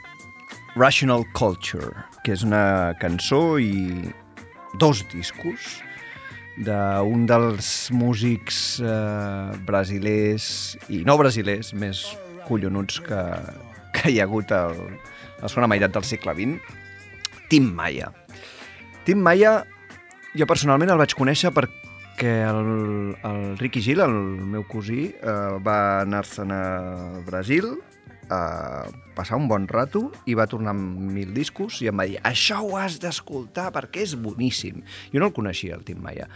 Rational 0.74 1.22
Culture, 1.38 1.92
que 2.26 2.32
és 2.34 2.42
una 2.42 2.94
cançó 2.98 3.60
i 3.62 4.10
dos 4.82 5.04
discos 5.12 5.76
d'un 6.66 7.22
dels 7.26 7.68
músics 7.94 8.80
eh, 8.82 9.54
brasilers 9.66 10.48
i 10.90 11.04
no 11.06 11.14
brasilers 11.20 11.70
més 11.78 12.02
collonuts 12.48 12.98
que, 13.06 13.22
que 13.94 14.10
hi 14.10 14.18
ha 14.18 14.26
hagut 14.26 14.50
a 14.54 14.66
la 14.74 15.50
segona 15.50 15.70
meitat 15.70 15.94
del 15.94 16.06
segle 16.10 16.34
XX, 16.34 16.74
Tim 17.50 17.70
Maya. 17.70 18.10
Tim 19.06 19.22
Maya, 19.22 19.60
jo 20.34 20.46
personalment 20.50 20.90
el 20.90 20.98
vaig 20.98 21.14
conèixer 21.14 21.54
perquè 21.54 22.36
el, 22.50 22.62
el 23.22 23.42
Ricky 23.62 23.82
Gil, 23.82 24.02
el 24.02 24.14
meu 24.54 24.66
cosí, 24.66 25.12
eh, 25.14 25.58
va 25.62 26.00
anar-se'n 26.02 26.54
a 26.54 26.64
Brasil 27.26 27.76
a 28.30 28.86
passar 29.16 29.38
un 29.38 29.48
bon 29.48 29.66
rato 29.70 30.08
i 30.26 30.36
va 30.38 30.48
tornar 30.50 30.74
amb 30.74 31.10
mil 31.14 31.34
discos 31.36 31.80
i 31.82 31.90
em 31.90 31.98
va 32.00 32.06
dir 32.10 32.20
això 32.26 32.60
ho 32.64 32.76
has 32.80 32.98
d'escoltar 33.02 33.70
perquè 33.74 34.04
és 34.04 34.14
boníssim. 34.20 34.82
Jo 35.12 35.22
no 35.22 35.30
el 35.30 35.36
coneixia, 35.36 35.78
el 35.78 35.84
Tim 35.86 36.02
Maia, 36.04 36.28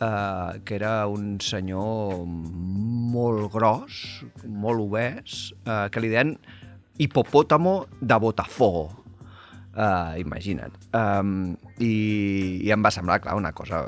uh, 0.00 0.58
que 0.64 0.76
era 0.78 1.06
un 1.12 1.36
senyor 1.44 2.22
molt 2.26 3.50
gros, 3.52 4.04
molt 4.44 4.86
obès, 4.86 5.50
uh, 5.66 5.86
que 5.92 6.02
li 6.02 6.12
deien 6.12 6.36
hipopòtamo 6.98 7.82
de 8.00 8.20
Botafogo. 8.20 8.88
Uh, 9.76 10.16
imagina't. 10.16 10.72
Um, 10.96 11.52
i, 11.84 12.62
I 12.64 12.70
em 12.72 12.80
va 12.80 12.88
semblar, 12.94 13.18
clar, 13.20 13.34
una 13.36 13.52
cosa 13.52 13.82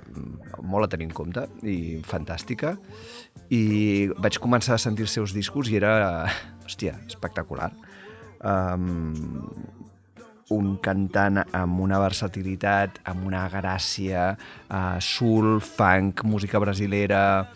molt 0.61 0.85
a 0.85 0.90
tenir 0.92 1.07
en 1.09 1.14
compte 1.16 1.46
i 1.64 1.96
fantàstica. 2.05 2.74
I 3.48 4.11
vaig 4.20 4.37
començar 4.44 4.77
a 4.77 4.83
sentir 4.83 5.07
els 5.07 5.16
seus 5.16 5.33
discos 5.33 5.70
i 5.72 5.79
era, 5.81 6.29
hòstia, 6.68 6.98
espectacular. 7.09 7.72
Um, 8.44 9.16
un 10.54 10.76
cantant 10.85 11.42
amb 11.42 11.81
una 11.85 11.98
versatilitat, 12.00 13.02
amb 13.09 13.26
una 13.28 13.46
gràcia, 13.52 14.31
uh, 14.68 15.00
soul, 15.00 15.59
funk, 15.64 16.24
música 16.24 16.61
brasilera... 16.62 17.48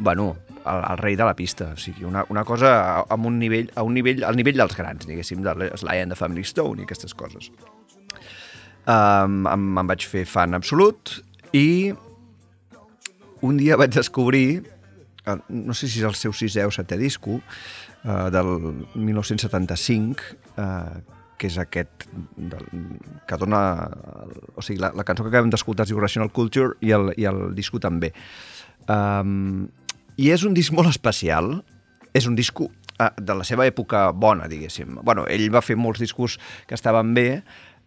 Bueno, 0.00 0.30
el, 0.64 0.78
el 0.92 0.98
rei 0.98 1.16
de 1.18 1.24
la 1.28 1.34
pista, 1.36 1.74
o 1.74 1.76
sigui, 1.76 2.06
una, 2.08 2.22
una 2.32 2.44
cosa 2.48 2.70
amb 3.12 3.26
un 3.28 3.36
nivell, 3.40 3.68
a 3.76 3.82
un 3.84 3.92
nivell, 3.92 4.22
al 4.24 4.38
nivell 4.38 4.56
dels 4.56 4.76
grans, 4.78 5.04
diguéssim, 5.04 5.42
de 5.44 5.68
Sly 5.76 6.00
and 6.00 6.14
the 6.14 6.16
Family 6.16 6.44
Stone 6.46 6.80
i 6.80 6.86
aquestes 6.86 7.12
coses. 7.12 7.50
Um, 8.88 9.44
em, 9.50 9.66
em 9.82 9.90
vaig 9.90 10.06
fer 10.08 10.24
fan 10.24 10.56
absolut 10.56 11.18
i 11.52 11.92
un 13.44 13.60
dia 13.60 13.76
vaig 13.76 13.92
descobrir, 13.92 14.62
eh, 15.26 15.36
no 15.48 15.76
sé 15.76 15.88
si 15.88 16.00
és 16.00 16.08
el 16.08 16.16
seu 16.16 16.32
sisè 16.32 16.64
o 16.64 16.72
setè 16.72 16.96
disco, 17.00 17.42
eh, 18.04 18.28
del 18.34 18.50
1975, 18.94 20.22
eh, 20.56 21.00
que 21.40 21.48
és 21.48 21.56
aquest 21.60 22.06
del, 22.36 22.66
que 23.28 23.38
dona... 23.40 23.62
O 24.56 24.64
sigui, 24.64 24.80
la, 24.82 24.92
la 24.96 25.06
cançó 25.08 25.24
que 25.24 25.32
acabem 25.32 25.52
d'escoltar 25.52 25.86
es 25.86 25.92
diu 25.92 26.00
Rational 26.02 26.32
Culture 26.36 26.76
i 26.84 26.92
el, 26.96 27.14
i 27.16 27.24
el 27.30 27.54
disco 27.56 27.80
també. 27.80 28.12
Um, 28.90 29.70
I 30.20 30.28
és 30.34 30.44
un 30.44 30.52
disc 30.56 30.74
molt 30.76 30.90
especial, 30.90 31.62
és 32.12 32.28
un 32.28 32.36
disco 32.36 32.68
uh, 32.68 33.08
de 33.16 33.38
la 33.38 33.46
seva 33.48 33.64
època 33.68 34.10
bona, 34.12 34.50
diguéssim. 34.52 35.00
bueno, 35.00 35.24
ell 35.32 35.48
va 35.54 35.64
fer 35.64 35.78
molts 35.80 36.02
discos 36.02 36.36
que 36.68 36.76
estaven 36.76 37.14
bé, 37.16 37.42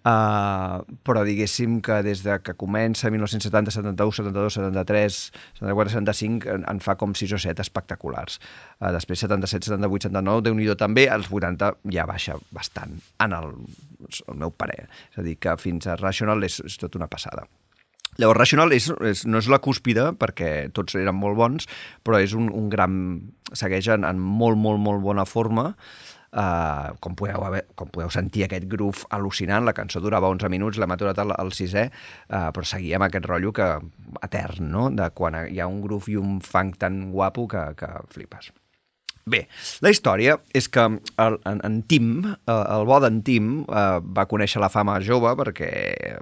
uh, 0.08 0.84
però 1.06 1.24
diguéssim 1.28 1.80
que 1.84 2.02
des 2.06 2.24
de 2.26 2.38
que 2.44 2.56
comença 2.60 3.12
1970, 3.12 3.72
71, 3.72 4.16
72, 4.20 4.58
73, 4.60 5.20
74, 5.60 5.96
75 5.98 6.54
en, 6.56 6.68
en 6.70 6.84
fa 6.84 6.98
com 7.00 7.16
6 7.16 7.36
o 7.38 7.42
7 7.42 7.64
espectaculars. 7.66 8.40
Uh, 8.80 8.92
després 8.96 9.26
77, 9.26 9.72
78, 9.72 10.10
79, 10.12 10.46
déu 10.48 10.56
nhi 10.58 10.70
també, 10.80 11.08
als 11.12 11.32
80 11.32 11.74
ja 11.94 12.08
baixa 12.10 12.38
bastant, 12.52 12.96
en 13.24 13.36
el, 13.36 13.52
el 14.28 14.40
meu 14.40 14.52
parer. 14.52 14.88
És 15.12 15.20
a 15.20 15.28
dir, 15.28 15.38
que 15.40 15.58
fins 15.62 15.88
a 15.88 16.00
Rational 16.00 16.44
és, 16.44 16.62
és 16.64 16.80
tot 16.82 16.96
una 17.00 17.12
passada. 17.12 17.48
Llavors, 18.18 18.38
Rational 18.38 18.74
és, 18.76 18.92
és, 19.02 19.24
no 19.26 19.40
és 19.42 19.50
la 19.50 19.60
cúspide, 19.64 20.12
perquè 20.20 20.70
tots 20.76 20.98
eren 21.00 21.18
molt 21.18 21.38
bons, 21.40 21.70
però 22.06 22.22
és 22.22 22.36
un, 22.38 22.52
un 22.54 22.70
gran... 22.70 22.96
segueix 23.54 23.88
en, 23.94 24.06
en 24.06 24.18
molt, 24.18 24.58
molt, 24.58 24.80
molt 24.82 25.02
bona 25.02 25.26
forma, 25.30 25.72
Uh, 26.34 26.96
com, 26.98 27.14
podeu 27.14 27.44
haver, 27.46 27.68
com 27.78 27.92
podeu 27.94 28.10
sentir 28.10 28.48
aquest 28.48 28.66
groove 28.66 29.06
al·lucinant, 29.14 29.68
la 29.68 29.76
cançó 29.78 30.02
durava 30.02 30.32
11 30.34 30.50
minuts, 30.50 30.80
l'hem 30.82 30.96
aturat 30.96 31.22
al, 31.22 31.36
al 31.38 31.54
sisè, 31.54 31.84
uh, 31.92 32.50
però 32.56 32.66
seguia 32.66 32.98
amb 32.98 33.06
aquest 33.06 33.30
rotllo 33.30 33.54
que, 33.54 33.70
etern, 34.26 34.66
no? 34.74 34.88
de 34.98 35.12
quan 35.14 35.38
hi 35.46 35.62
ha 35.62 35.70
un 35.70 35.84
groove 35.86 36.10
i 36.10 36.18
un 36.18 36.42
funk 36.42 36.82
tan 36.82 37.04
guapo 37.14 37.46
que, 37.54 37.68
que 37.78 37.94
flipes. 38.10 38.50
Bé, 39.24 39.46
la 39.80 39.88
història 39.94 40.34
és 40.52 40.66
que 40.68 40.84
el, 40.84 41.36
en, 41.48 41.62
en 41.64 41.76
Tim, 41.88 42.10
eh, 42.28 42.56
el 42.76 42.84
bo 42.90 42.98
d'en 43.00 43.22
Tim, 43.24 43.62
eh, 43.64 43.84
va 44.18 44.26
conèixer 44.28 44.60
la 44.60 44.68
fama 44.74 44.98
jove 45.06 45.32
perquè, 45.40 45.70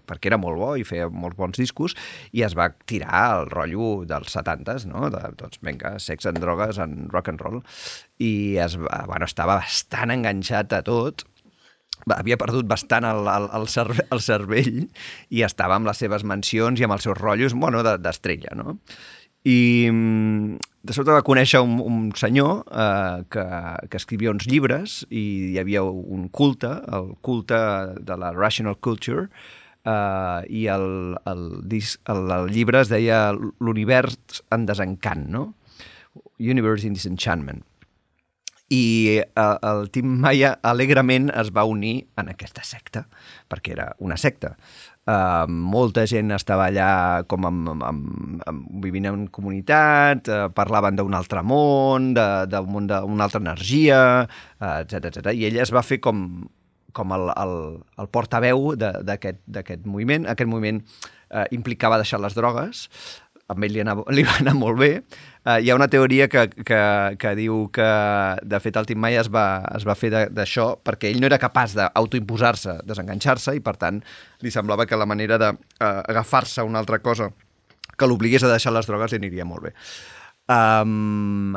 perquè 0.06 0.30
era 0.30 0.38
molt 0.38 0.60
bo 0.62 0.70
i 0.78 0.86
feia 0.86 1.08
molts 1.10 1.40
bons 1.40 1.58
discos 1.58 1.96
i 2.32 2.44
es 2.46 2.54
va 2.58 2.70
tirar 2.86 3.24
al 3.40 3.50
rotllo 3.50 4.04
dels 4.06 4.30
70s, 4.38 4.86
no? 4.92 5.10
De, 5.10 5.24
doncs, 5.40 5.58
vinga, 5.66 5.96
sex 5.98 6.30
and 6.30 6.38
drogues 6.44 6.78
en 6.78 7.08
rock 7.10 7.34
and 7.34 7.42
roll. 7.42 7.64
I 8.22 8.58
es 8.62 8.78
bueno, 8.78 9.26
estava 9.26 9.58
bastant 9.64 10.14
enganxat 10.14 10.78
a 10.78 10.84
tot 10.86 11.26
havia 12.10 12.38
perdut 12.40 12.66
bastant 12.70 13.06
el, 13.06 13.28
el, 13.30 13.48
el, 13.58 13.66
cerve, 13.70 14.06
el 14.14 14.22
cervell 14.26 14.88
i 15.30 15.44
estava 15.46 15.76
amb 15.78 15.90
les 15.90 16.00
seves 16.02 16.24
mansions 16.26 16.82
i 16.82 16.86
amb 16.88 16.96
els 16.96 17.06
seus 17.06 17.18
rotllos, 17.18 17.54
bueno, 17.54 17.84
de- 17.86 17.98
d'estrella, 18.02 18.56
no? 18.58 18.78
I 19.47 19.89
mm, 19.89 20.60
de 20.86 20.93
sobte 20.93 21.13
va 21.13 21.23
conèixer 21.25 21.62
un, 21.65 21.80
un 21.82 22.12
senyor 22.17 22.62
eh, 22.67 23.23
que, 23.34 23.45
que 23.89 23.99
escrivia 24.01 24.34
uns 24.34 24.45
llibres 24.49 25.01
i 25.10 25.23
hi 25.54 25.58
havia 25.62 25.84
un 25.86 26.27
culte, 26.30 26.71
el 26.93 27.15
culte 27.25 27.58
de 28.01 28.17
la 28.21 28.32
Rational 28.38 28.77
Culture, 28.77 29.27
eh, 29.86 30.41
i 30.49 30.67
el, 30.73 31.17
el, 31.30 31.43
dis, 31.69 31.97
el, 32.10 32.30
el 32.38 32.54
llibre 32.54 32.82
es 32.82 32.93
deia 32.93 33.32
L'univers 33.34 34.43
en 34.54 34.69
desencant, 34.69 35.27
no? 35.34 35.49
Universe 36.41 36.88
in 36.88 36.97
Disenchantment 36.97 37.62
i 38.71 39.19
eh, 39.19 39.58
el 39.67 39.89
Tim 39.91 40.13
Maia 40.23 40.54
alegrement 40.63 41.27
es 41.36 41.51
va 41.51 41.65
unir 41.67 42.06
en 42.19 42.32
aquesta 42.32 42.63
secta, 42.63 43.04
perquè 43.51 43.75
era 43.75 43.89
una 43.99 44.17
secta. 44.17 44.56
Uh, 45.02 45.50
molta 45.50 46.04
gent 46.06 46.30
estava 46.36 46.68
allà 46.70 47.24
com 47.26 47.48
amb, 47.50 47.70
amb, 47.74 48.42
amb, 48.46 48.66
vivint 48.84 49.08
en 49.10 49.24
comunitat, 49.34 50.30
uh, 50.30 50.52
parlaven 50.54 51.00
d'un 51.00 51.18
altre 51.18 51.42
món, 51.42 52.12
d'un 52.14 52.70
món 52.70 52.90
d'una 52.92 53.26
altra 53.26 53.42
energia, 53.42 54.02
etc 54.62 55.10
etc. 55.10 55.34
I 55.34 55.48
ell 55.50 55.58
es 55.64 55.74
va 55.74 55.82
fer 55.82 55.98
com, 56.06 56.46
com 56.94 57.16
el, 57.18 57.32
el, 57.34 57.56
el 57.98 58.12
portaveu 58.14 58.76
d'aquest 58.78 59.90
moviment. 59.90 60.30
Aquest 60.30 60.52
moviment 60.52 60.84
uh, 60.84 61.48
implicava 61.50 61.98
deixar 62.02 62.22
les 62.22 62.38
drogues, 62.38 62.86
amb 63.52 63.68
ell 63.68 63.76
li, 63.76 63.84
anava, 63.84 64.06
li 64.16 64.24
va 64.28 64.38
anar 64.40 64.56
molt 64.58 64.80
bé. 64.80 64.92
Uh, 65.42 65.58
hi 65.58 65.72
ha 65.72 65.78
una 65.78 65.90
teoria 65.92 66.28
que, 66.32 66.46
que, 66.68 66.82
que 67.22 67.34
diu 67.38 67.66
que, 67.74 67.90
de 68.46 68.62
fet, 68.62 68.78
el 68.78 68.90
Tim 68.90 69.02
Maia 69.02 69.24
es 69.24 69.32
va, 69.34 69.46
es 69.76 69.86
va 69.88 69.98
fer 69.98 70.12
d'això 70.30 70.72
perquè 70.86 71.10
ell 71.10 71.22
no 71.22 71.30
era 71.30 71.42
capaç 71.42 71.76
d'autoimposar-se, 71.80 72.80
desenganxar-se, 72.88 73.56
i 73.58 73.64
per 73.66 73.76
tant 73.82 74.02
li 74.46 74.54
semblava 74.54 74.88
que 74.90 75.00
la 75.00 75.10
manera 75.10 75.40
d'agafar-se 75.42 76.62
a 76.62 76.68
una 76.68 76.82
altra 76.84 77.02
cosa 77.02 77.32
que 77.98 78.10
l'obligués 78.10 78.46
a 78.46 78.52
deixar 78.52 78.74
les 78.74 78.90
drogues 78.90 79.14
li 79.14 79.22
aniria 79.22 79.46
molt 79.46 79.70
bé. 79.70 79.76
Um, 80.52 81.54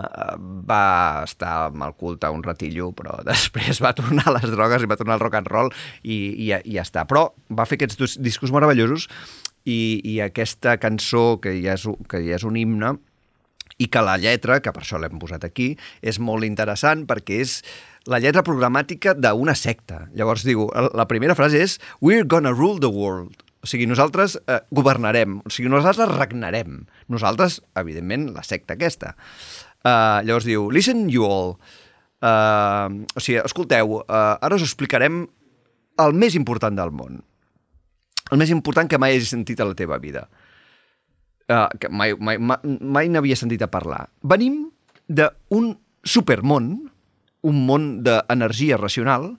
va 0.68 1.24
estar 1.24 1.54
amb 1.70 1.82
el 1.82 1.94
culte 1.98 2.28
un 2.30 2.44
ratillo, 2.44 2.90
però 2.94 3.16
després 3.26 3.80
va 3.82 3.94
tornar 3.96 4.28
a 4.28 4.36
les 4.36 4.52
drogues 4.52 4.84
i 4.84 4.90
va 4.90 4.98
tornar 5.00 5.16
al 5.16 5.24
rock 5.24 5.40
and 5.40 5.50
roll 5.50 5.72
i, 6.02 6.14
i, 6.14 6.50
i 6.52 6.76
ja 6.76 6.84
està. 6.84 7.06
Però 7.10 7.26
va 7.50 7.66
fer 7.66 7.80
aquests 7.80 7.98
dos 7.98 8.18
discos 8.22 8.52
meravellosos 8.54 9.08
i, 9.64 10.00
i 10.04 10.20
aquesta 10.24 10.76
cançó, 10.80 11.40
que 11.42 11.56
ja, 11.60 11.76
és, 11.78 11.88
que 12.10 12.20
ja 12.24 12.38
és 12.38 12.46
un 12.46 12.56
himne, 12.60 12.94
i 13.78 13.88
que 13.90 14.02
la 14.04 14.18
lletra, 14.20 14.60
que 14.62 14.72
per 14.74 14.84
això 14.84 15.00
l'hem 15.02 15.18
posat 15.18 15.44
aquí, 15.46 15.72
és 16.02 16.20
molt 16.22 16.46
interessant 16.46 17.04
perquè 17.10 17.40
és 17.42 17.58
la 18.10 18.20
lletra 18.22 18.44
programàtica 18.46 19.14
d'una 19.16 19.56
secta. 19.58 20.04
Llavors 20.14 20.44
diu, 20.46 20.68
la 20.94 21.08
primera 21.10 21.34
frase 21.34 21.62
és 21.64 21.78
We're 22.04 22.28
gonna 22.28 22.52
rule 22.54 22.78
the 22.80 22.92
world. 22.92 23.40
O 23.64 23.68
sigui, 23.68 23.86
nosaltres 23.88 24.36
eh, 24.44 24.60
governarem, 24.76 25.38
o 25.40 25.50
sigui, 25.50 25.70
nosaltres 25.72 26.12
regnarem. 26.12 26.82
Nosaltres, 27.08 27.62
evidentment, 27.80 28.28
la 28.36 28.44
secta 28.44 28.76
aquesta. 28.76 29.14
Uh, 29.84 30.20
llavors 30.24 30.44
diu, 30.48 30.68
listen 30.72 31.08
you 31.12 31.24
all. 31.24 31.56
Uh, 32.24 33.04
o 33.16 33.24
sigui, 33.24 33.40
escolteu, 33.40 33.98
uh, 34.02 34.36
ara 34.36 34.56
us 34.60 34.64
explicarem 34.64 35.24
el 36.04 36.16
més 36.16 36.36
important 36.36 36.76
del 36.76 36.92
món. 36.92 37.22
El 38.32 38.40
més 38.40 38.52
important 38.54 38.88
que 38.88 38.98
mai 38.98 39.16
hagis 39.16 39.34
sentit 39.34 39.60
a 39.60 39.68
la 39.68 39.76
teva 39.76 39.98
vida 40.00 40.28
uh, 41.48 41.68
que 41.80 41.88
mai, 41.88 42.14
mai, 42.14 42.38
mai, 42.38 42.58
mai 42.80 43.10
n'havia 43.10 43.36
sentit 43.36 43.62
a 43.64 43.70
parlar. 43.70 44.06
Venim 44.22 44.68
d'un 45.08 45.74
supermón, 46.04 46.90
un 47.44 47.60
món 47.68 47.90
d'energia 48.04 48.78
racional, 48.80 49.34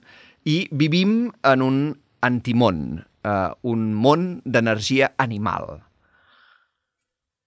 i 0.46 0.66
vivim 0.70 1.32
en 1.46 1.62
un 1.62 1.80
antimón, 2.26 3.02
uh, 3.26 3.50
un 3.66 3.90
món 3.94 4.28
d'energia 4.46 5.12
animal. 5.22 5.80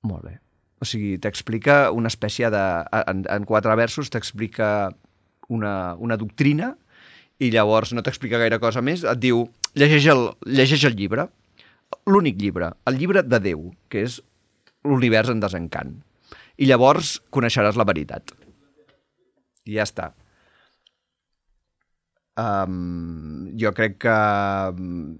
Molt 0.04 0.28
bé. 0.28 0.36
O 0.80 0.88
sigui, 0.88 1.18
t'explica 1.20 1.90
una 1.92 2.12
espècie 2.12 2.48
de... 2.52 2.66
En, 3.08 3.26
en 3.28 3.48
quatre 3.48 3.76
versos 3.76 4.12
t'explica 4.12 4.92
una, 5.52 5.96
una 6.00 6.16
doctrina 6.20 6.74
i 7.40 7.50
llavors 7.52 7.92
no 7.96 8.04
t'explica 8.04 8.40
gaire 8.40 8.60
cosa 8.64 8.84
més, 8.84 9.04
et 9.08 9.20
diu, 9.20 9.46
llegeix 9.78 10.08
el, 10.14 10.26
llegeix 10.46 10.86
el 10.90 10.98
llibre, 10.98 11.28
l'únic 12.10 12.40
llibre, 12.42 12.72
el 12.90 12.98
llibre 13.00 13.24
de 13.26 13.42
Déu, 13.44 13.70
que 13.90 14.06
és 14.08 14.20
l'univers 14.88 15.30
en 15.34 15.42
desencant. 15.44 15.94
I 16.60 16.68
llavors 16.70 17.18
coneixeràs 17.34 17.78
la 17.80 17.88
veritat. 17.88 18.34
I 19.70 19.78
ja 19.78 19.86
està. 19.86 20.10
Um, 22.40 23.50
jo 23.60 23.72
crec 23.76 23.98
que 24.06 24.16
um, 24.72 25.18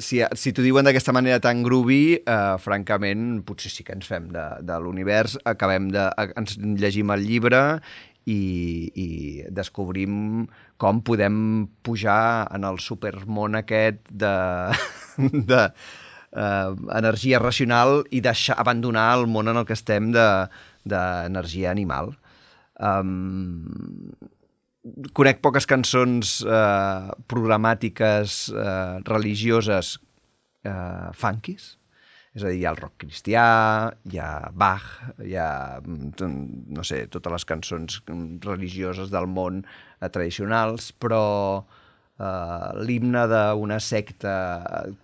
si, 0.00 0.22
si 0.40 0.52
t'ho 0.56 0.64
diuen 0.64 0.86
d'aquesta 0.86 1.12
manera 1.12 1.40
tan 1.42 1.60
groovy, 1.66 2.20
uh, 2.22 2.56
francament, 2.62 3.42
potser 3.44 3.72
sí 3.72 3.84
que 3.84 3.92
ens 3.98 4.08
fem 4.08 4.30
de, 4.32 4.44
de 4.64 4.78
l'univers, 4.80 5.36
acabem 5.44 5.90
de... 5.92 6.06
ens 6.40 6.56
llegim 6.80 7.12
el 7.12 7.26
llibre 7.28 7.60
i, 8.26 8.40
i 8.94 9.08
descobrim 9.50 10.46
com 10.80 11.00
podem 11.04 11.68
pujar 11.84 12.48
en 12.54 12.66
el 12.68 12.80
supermón 12.82 13.58
aquest 13.60 14.02
de, 14.10 14.34
de 15.52 15.62
uh, 15.70 16.74
energia 16.96 17.40
racional 17.42 18.02
i 18.10 18.20
deixar, 18.24 18.58
abandonar 18.60 19.12
el 19.18 19.26
món 19.30 19.48
en 19.48 19.60
el 19.62 19.68
que 19.68 19.76
estem 19.78 20.12
d'energia 20.12 21.68
de, 21.68 21.72
animal. 21.72 22.14
Um, 22.80 23.66
conec 25.16 25.42
poques 25.44 25.66
cançons 25.68 26.38
eh, 26.46 27.10
programàtiques 27.30 28.38
eh, 28.54 28.96
religioses 29.08 29.98
eh, 30.64 31.10
funkis. 31.16 31.74
És 32.30 32.44
a 32.44 32.50
dir, 32.52 32.60
hi 32.60 32.66
ha 32.66 32.70
el 32.70 32.78
rock 32.78 33.00
cristià, 33.02 33.44
hi 34.06 34.18
ha 34.22 34.30
Bach, 34.54 34.86
hi 35.26 35.34
ha, 35.34 35.80
mm, 35.82 36.28
no 36.76 36.84
sé, 36.86 37.02
totes 37.10 37.32
les 37.34 37.46
cançons 37.48 37.96
religioses 38.46 39.10
del 39.10 39.26
món 39.26 39.64
eh, 39.64 40.08
tradicionals, 40.08 40.92
però 40.92 41.24
eh, 41.58 42.68
l'himne 42.86 43.24
d'una 43.32 43.80
secta 43.82 44.34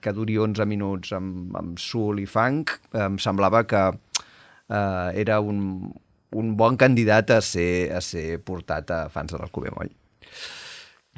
que 0.00 0.14
duri 0.14 0.38
11 0.38 0.68
minuts 0.70 1.12
amb, 1.18 1.56
amb 1.58 1.82
soul 1.82 2.22
i 2.22 2.28
funk 2.30 2.76
eh, 2.92 3.02
em 3.08 3.18
semblava 3.18 3.64
que 3.66 3.82
eh, 3.90 5.08
era 5.24 5.40
un, 5.40 5.90
un 6.30 6.54
bon 6.56 6.78
candidat 6.78 7.34
a 7.34 7.40
ser, 7.42 7.90
a 7.90 8.04
ser 8.04 8.38
portat 8.38 8.94
a 8.94 9.02
fans 9.10 9.34
de 9.34 9.42
l'Alcover 9.42 9.74
Moll. 9.74 9.90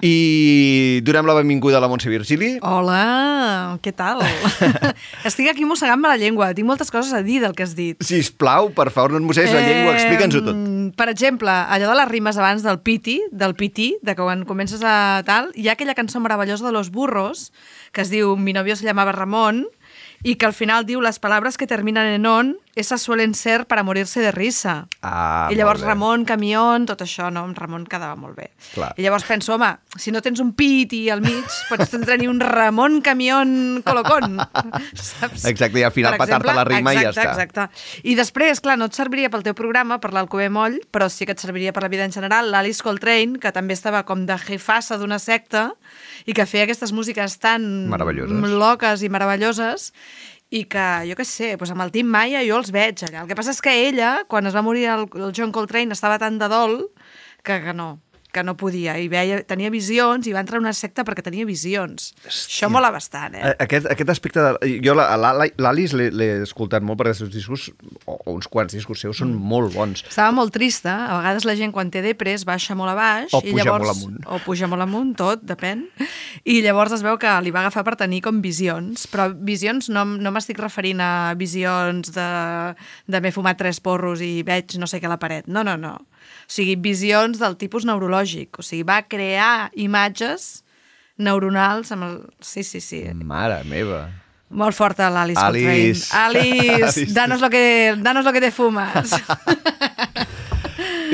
I 0.00 1.00
donem 1.02 1.26
la 1.26 1.34
benvinguda 1.34 1.78
a 1.78 1.80
la 1.82 1.88
Montse 1.90 2.10
Virgili. 2.10 2.52
Hola, 2.62 3.78
què 3.82 3.90
tal? 3.90 4.20
Estic 5.28 5.48
aquí 5.50 5.66
mossegant-me 5.66 6.06
la 6.06 6.18
llengua. 6.20 6.52
Tinc 6.54 6.68
moltes 6.68 6.92
coses 6.94 7.10
a 7.16 7.22
dir 7.26 7.40
del 7.42 7.56
que 7.58 7.66
has 7.66 7.74
dit. 7.74 7.98
Sisplau, 8.06 8.70
per 8.76 8.92
favor, 8.94 9.16
no 9.16 9.18
et 9.18 9.26
mosseguis 9.26 9.54
la 9.56 9.64
llengua, 9.64 9.96
explica'ns-ho 9.96 10.44
tot. 10.46 10.60
Per 10.98 11.08
exemple, 11.10 11.50
allò 11.50 11.90
de 11.90 11.96
les 11.98 12.10
rimes 12.12 12.38
abans 12.38 12.62
del 12.62 12.78
piti, 12.78 13.18
del 13.32 13.56
piti, 13.58 13.90
de 14.06 14.14
que 14.14 14.22
quan 14.22 14.46
comences 14.46 14.84
a 14.86 15.24
tal, 15.26 15.50
hi 15.58 15.66
ha 15.66 15.74
aquella 15.74 15.98
cançó 15.98 16.22
meravellosa 16.22 16.66
de 16.66 16.72
Los 16.76 16.92
Burros, 16.94 17.50
que 17.90 18.06
es 18.06 18.14
diu 18.14 18.36
Mi 18.36 18.54
novio 18.54 18.76
se 18.78 18.86
llamaba 18.86 19.12
Ramon, 19.12 19.66
i 20.22 20.34
que 20.38 20.46
al 20.46 20.54
final 20.54 20.86
diu 20.86 21.02
les 21.02 21.18
paraules 21.22 21.58
que 21.58 21.66
terminen 21.66 22.06
en 22.14 22.26
on, 22.26 22.54
esas 22.80 23.02
suelen 23.02 23.34
ser 23.34 23.66
para 23.66 23.82
morirse 23.82 24.20
de 24.20 24.32
risa. 24.32 24.88
Ah, 25.02 25.48
I 25.50 25.56
llavors. 25.56 25.80
Ramon, 25.80 26.24
camión, 26.24 26.86
tot 26.86 27.02
això, 27.02 27.30
no? 27.32 27.44
Ramon 27.54 27.86
quedava 27.86 28.16
molt 28.16 28.36
bé. 28.36 28.50
Clar. 28.74 28.92
I 28.96 29.02
llavors 29.02 29.24
penso, 29.28 29.54
home, 29.54 29.70
si 29.96 30.12
no 30.14 30.22
tens 30.22 30.40
un 30.40 30.52
piti 30.54 31.08
al 31.10 31.20
mig, 31.22 31.44
pots 31.68 31.90
tenir 31.90 32.28
un 32.28 32.40
Ramon 32.40 33.00
camión 33.00 33.82
colocón, 33.84 34.38
saps? 34.94 35.44
Exacte, 35.50 35.80
i 35.80 35.86
al 35.86 35.92
final 35.92 36.16
Per 36.16 36.26
petar-te 36.26 36.54
la 36.54 36.64
rima 36.68 36.94
i 36.94 37.00
ja 37.02 37.10
exacte, 37.10 37.46
està. 37.48 37.66
Exacte. 37.68 38.02
I 38.08 38.14
després, 38.18 38.60
clar, 38.64 38.78
no 38.78 38.88
et 38.88 38.96
serviria 38.96 39.30
pel 39.30 39.44
teu 39.46 39.56
programa, 39.58 40.00
per 40.02 40.12
l'Alcover 40.14 40.50
Moll, 40.54 40.80
però 40.94 41.08
sí 41.12 41.26
que 41.26 41.34
et 41.36 41.42
serviria 41.42 41.72
per 41.72 41.82
la 41.84 41.92
vida 41.92 42.06
en 42.06 42.14
general, 42.14 42.50
l'Alice 42.52 42.82
Coltrane, 42.86 43.38
que 43.42 43.52
també 43.54 43.74
estava 43.76 44.04
com 44.08 44.24
de 44.28 44.38
jefassa 44.38 44.98
d'una 44.98 45.18
secta 45.18 45.72
i 46.26 46.34
que 46.36 46.46
feia 46.46 46.66
aquestes 46.68 46.92
músiques 46.92 47.38
tan 47.42 47.88
Meravelloses. 47.90 48.50
loques 48.58 49.02
i 49.02 49.08
meravelloses 49.12 49.92
i 50.50 50.64
que, 50.64 50.86
jo 51.10 51.14
què 51.18 51.26
sé, 51.28 51.52
doncs 51.60 51.74
amb 51.74 51.84
el 51.84 51.92
Tim 51.92 52.08
Maia 52.08 52.40
jo 52.46 52.56
els 52.62 52.70
veig 52.72 53.02
allà. 53.04 53.22
El 53.26 53.28
que 53.28 53.36
passa 53.36 53.52
és 53.52 53.60
que 53.60 53.74
ella, 53.88 54.22
quan 54.28 54.46
es 54.48 54.56
va 54.56 54.62
morir 54.64 54.86
el, 54.88 55.08
el 55.20 55.32
John 55.36 55.52
Coltrane, 55.52 55.92
estava 55.92 56.16
tan 56.18 56.38
de 56.40 56.48
dol 56.48 56.78
que, 57.44 57.60
que 57.64 57.74
no, 57.76 57.98
que 58.32 58.42
no 58.44 58.54
podia. 58.60 58.94
I 59.00 59.08
veia, 59.12 59.42
tenia 59.48 59.68
visions 59.72 60.26
i 60.28 60.32
va 60.36 60.40
entrar 60.44 60.58
a 60.58 60.62
una 60.64 60.72
secta 60.76 61.04
perquè 61.04 61.22
tenia 61.24 61.44
visions. 61.48 62.10
Això 62.28 62.68
mola 62.72 62.90
bastant, 62.92 63.36
eh? 63.36 63.44
A- 63.44 63.54
Aquest, 63.64 63.86
aquest 63.92 64.10
aspecte 64.12 64.40
de... 64.44 64.72
Jo 64.84 64.92
l'Alice 64.96 65.96
l'he- 65.96 66.30
escoltat 66.44 66.84
molt 66.84 67.00
perquè 67.00 67.12
els 67.14 67.22
seus 67.24 67.32
discos, 67.32 67.68
o, 68.04 68.16
o 68.18 68.34
uns 68.36 68.48
quants 68.52 68.72
discos 68.76 69.00
seus, 69.04 69.20
són 69.20 69.32
molt 69.36 69.72
bons. 69.76 70.04
Estava 70.08 70.32
molt 70.36 70.52
trista. 70.56 70.96
A 71.08 71.18
vegades 71.22 71.44
la 71.48 71.56
gent, 71.60 71.72
quan 71.76 71.92
té 71.92 72.00
depres, 72.04 72.44
baixa 72.48 72.76
molt 72.78 72.92
a 72.92 72.96
baix. 72.98 73.32
O 73.36 73.40
i 73.44 73.52
puja 73.52 73.64
llavors, 73.68 73.88
molt 73.88 73.96
amunt. 73.96 74.28
O 74.36 74.40
puja 74.44 74.68
molt 74.70 74.84
amunt, 74.88 75.14
tot, 75.18 75.44
depèn. 75.48 75.86
I 76.44 76.60
llavors 76.62 76.92
es 76.94 77.02
veu 77.04 77.18
que 77.20 77.32
li 77.42 77.52
va 77.54 77.64
agafar 77.64 77.84
per 77.86 77.96
tenir 78.00 78.20
com 78.24 78.42
visions. 78.44 79.06
Però 79.10 79.28
visions 79.32 79.90
no, 79.94 80.04
no 80.04 80.32
m'estic 80.34 80.60
referint 80.62 81.02
a 81.02 81.34
visions 81.38 82.12
de, 82.14 82.28
de 83.06 83.22
m'he 83.24 83.34
fumat 83.34 83.58
tres 83.60 83.80
porros 83.80 84.22
i 84.24 84.42
veig 84.46 84.78
no 84.78 84.86
sé 84.90 85.00
què 85.02 85.10
a 85.10 85.14
la 85.14 85.20
paret. 85.22 85.48
No, 85.50 85.64
no, 85.66 85.76
no. 85.80 85.96
O 85.98 86.52
sigui, 86.52 86.76
visions 86.80 87.40
del 87.42 87.58
tipus 87.60 87.88
neurològic. 87.88 88.60
O 88.60 88.66
sigui, 88.66 88.86
va 88.88 89.02
crear 89.08 89.68
imatges 89.76 90.62
neuronals 91.18 91.92
amb 91.92 92.06
el... 92.06 92.16
Sí, 92.40 92.62
sí, 92.62 92.80
sí. 92.80 93.02
Mare 93.18 93.62
meva. 93.68 94.06
Molt 94.48 94.72
forta 94.72 95.10
l'Alice 95.12 95.42
Alice. 95.42 96.08
Alice, 96.16 96.16
Alice. 96.88 97.12
danos 97.12 97.42
lo 97.42 97.50
que, 97.50 97.94
danos 97.98 98.24
lo 98.24 98.32
que 98.32 98.40
te 98.40 98.50
fumas. 98.50 99.12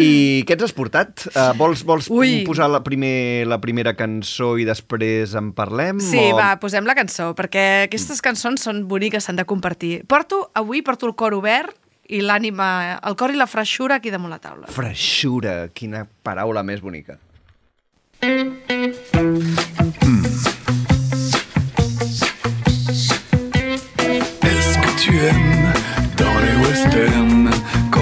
I 0.00 0.42
què 0.46 0.56
ens 0.56 0.64
has 0.66 0.74
portat? 0.74 1.26
Uh, 1.30 1.52
vols 1.58 1.84
vols 1.86 2.08
Ui. 2.10 2.42
posar 2.46 2.66
la, 2.70 2.80
primer, 2.86 3.46
la 3.46 3.60
primera 3.62 3.94
cançó 3.98 4.54
i 4.58 4.66
després 4.66 5.34
en 5.38 5.52
parlem? 5.56 6.00
Sí, 6.02 6.18
o... 6.32 6.36
va, 6.38 6.54
posem 6.62 6.86
la 6.88 6.96
cançó, 6.98 7.30
perquè 7.38 7.84
aquestes 7.86 8.22
cançons 8.24 8.64
són 8.66 8.84
boniques, 8.90 9.24
s'han 9.24 9.38
de 9.38 9.46
compartir. 9.48 10.00
Porto, 10.10 10.48
avui 10.58 10.82
porto 10.82 11.06
el 11.10 11.14
cor 11.18 11.36
obert 11.38 11.76
i 12.10 12.20
l'ànima, 12.24 12.98
el 13.06 13.16
cor 13.16 13.32
i 13.32 13.38
la 13.38 13.46
freixura 13.48 14.00
aquí 14.00 14.12
damunt 14.12 14.34
la 14.34 14.40
taula. 14.42 14.68
Freixura, 14.72 15.68
quina 15.74 16.04
paraula 16.26 16.64
més 16.66 16.82
bonica. 16.84 17.18
Est-ce 24.44 24.78
que 24.80 24.90
tu 25.02 25.12
aimes 25.28 25.74
dans 26.16 26.36
les 26.40 26.56
westerns 26.66 27.33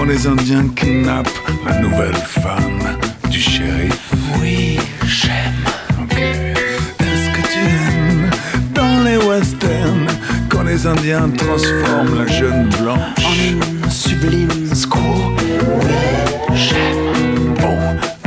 quand 0.02 0.08
les 0.08 0.26
Indiens 0.26 0.66
kidnappent 0.74 1.28
la 1.64 1.78
nouvelle 1.78 2.16
femme 2.16 2.98
du 3.30 3.40
shérif 3.40 4.10
Oui, 4.40 4.76
j'aime. 5.06 5.64
Ok. 6.02 6.18
Est-ce 6.18 7.30
que 7.30 7.42
tu 7.52 7.58
aimes 7.60 8.30
dans 8.74 9.04
les 9.04 9.16
westerns 9.16 10.08
quand 10.48 10.64
les 10.64 10.86
Indiens 10.88 11.28
transforment 11.30 12.18
la 12.18 12.26
jeune 12.26 12.68
blanche 12.80 13.24
en 13.24 13.32
une 13.48 13.90
sublime 13.90 14.74
squaw? 14.74 15.36
Oui, 15.38 16.56
j'aime. 16.56 17.54
Bon, 17.60 17.78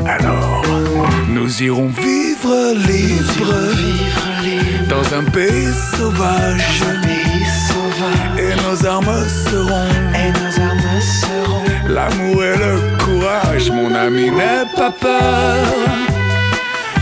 alors, 0.07 0.63
nous 1.27 1.61
irons 1.61 1.87
vivre 1.87 2.73
libre, 2.87 3.53
dans 4.87 5.17
un 5.17 5.23
pays 5.23 5.73
sauvage. 5.97 6.83
Et 8.37 8.55
nos 8.63 8.85
armes 8.85 9.05
seront. 9.45 9.89
Et 10.13 10.31
nos 10.31 10.63
armes 10.63 10.69
seront. 10.69 10.74
L'amour 11.95 12.43
et 12.43 12.57
le 12.57 12.97
courage, 13.05 13.71
mon 13.71 13.95
ami, 13.95 14.29
n'aie 14.29 14.65
pas 14.75 14.91
peur. 14.91 15.65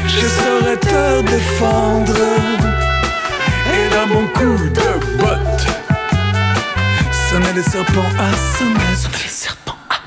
Je 0.05 0.27
saurai 0.27 0.77
te 0.77 1.21
défendre. 1.23 2.13
Et 3.73 3.89
d'un 3.89 4.05
bon 4.05 4.27
coup 4.35 4.69
de 4.69 4.89
botte, 5.17 5.65
sonner 7.27 7.53
les 7.55 7.63
serpents 7.63 8.13
à. 8.19 8.29
Sonner 8.59 8.93
les 9.23 9.29
serpents 9.29 9.81
à 9.89 10.02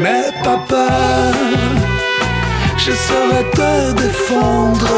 N'aie 0.00 0.32
pas 0.42 0.56
peur. 0.66 1.34
Je 2.78 2.90
saurai 2.90 3.44
te 3.52 3.92
défendre. 4.00 4.88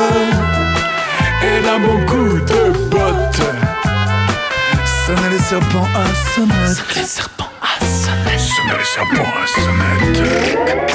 Et 1.43 1.61
d'un 1.65 1.81
bon 1.81 2.07
coup 2.07 2.39
de 2.39 2.71
botte, 2.89 3.43
sonner 5.05 5.31
les 5.33 5.41
serpents 5.41 5.89
à 5.97 6.07
sonnette. 6.35 6.95
les 6.95 7.03
serpents 7.03 7.51
à 7.61 7.85
sonnette. 7.85 8.41
Sonner 8.41 8.79
les 8.79 8.85
serpents 8.85 9.33
à 9.43 9.47
sonnette. 9.49 10.92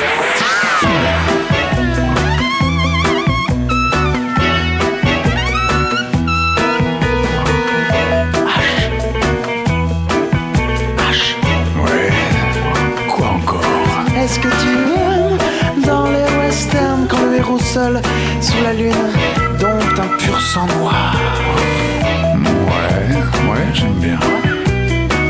J'aime 23.77 23.99
bien. 24.07 24.19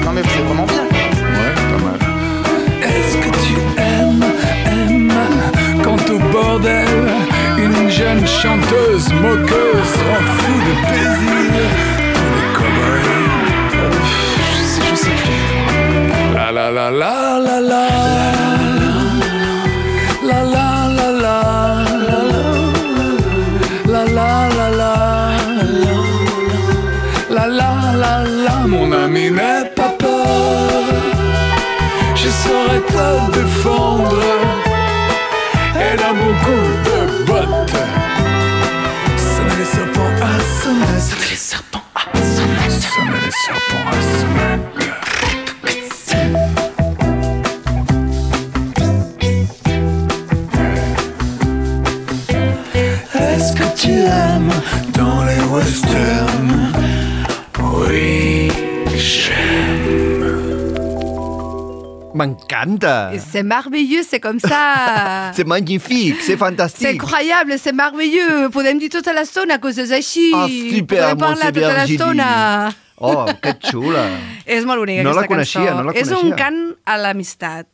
Non 0.05 0.11
mais 0.13 0.21
c'est 0.23 0.43
vraiment 0.45 0.65
bien. 0.65 0.83
Ouais, 0.83 1.53
pas 1.71 1.81
mal. 1.85 1.99
Est-ce 2.81 3.15
que 3.17 3.29
tu 3.45 3.55
aimes, 3.77 4.27
aimes 4.65 5.13
quand 5.83 6.03
au 6.09 6.19
bordel 6.31 6.87
une 7.57 7.89
jeune 7.89 8.25
chanteuse 8.25 9.11
moqueuse 9.13 9.93
rend 10.07 10.25
fou 10.37 10.53
de 10.67 10.73
plaisir 10.87 11.61
tous 12.15 12.33
les 12.37 12.49
cow-boys? 12.57 13.07
Je 14.53 14.61
sais, 14.71 14.85
je 14.91 14.95
sais 14.95 15.15
plus. 15.21 15.45
La 16.35 16.47
la 16.51 16.71
la 16.71 16.89
la 16.91 17.39
la 17.39 17.59
la 17.61 17.81
La 18.51 18.56
te 33.37 33.86
M'encanta! 62.17 63.11
C'est 63.19 63.43
merveilleux, 63.43 64.01
c'est 64.03 64.19
comme 64.19 64.39
ça. 64.39 65.31
C'est 65.35 65.45
magnifique, 65.47 66.15
c'est 66.19 66.31
C'est 66.33 66.37
fantastique. 66.37 66.87
incroyable, 66.87 67.53
c'est 67.59 67.73
merveilleux. 67.73 68.49
Podem 68.49 68.79
dir 68.79 68.89
tota 68.89 69.13
l'estona 69.13 69.59
coses 69.59 69.91
així. 69.91 70.31
Ah, 70.33 70.47
super, 70.49 70.97
Podem 71.13 71.17
parlar 71.17 71.51
Montse 71.51 71.53
tota 71.53 71.73
Virgili. 71.75 71.97
l'estona. 71.97 72.73
Oh, 72.97 73.25
que 73.41 73.53
xula. 73.61 74.07
És 74.47 74.65
molt 74.65 74.81
bonica 74.81 75.03
No 75.05 75.11
la 75.13 75.21
aquesta 75.27 75.33
coneixia, 75.35 75.65
cançó. 75.69 75.77
no 75.83 75.91
la 75.91 75.93
És 75.93 76.09
un 76.09 76.31
coneixia. 76.31 76.35
cant 76.41 76.61
a 76.85 76.97
l'amistat. 76.97 77.67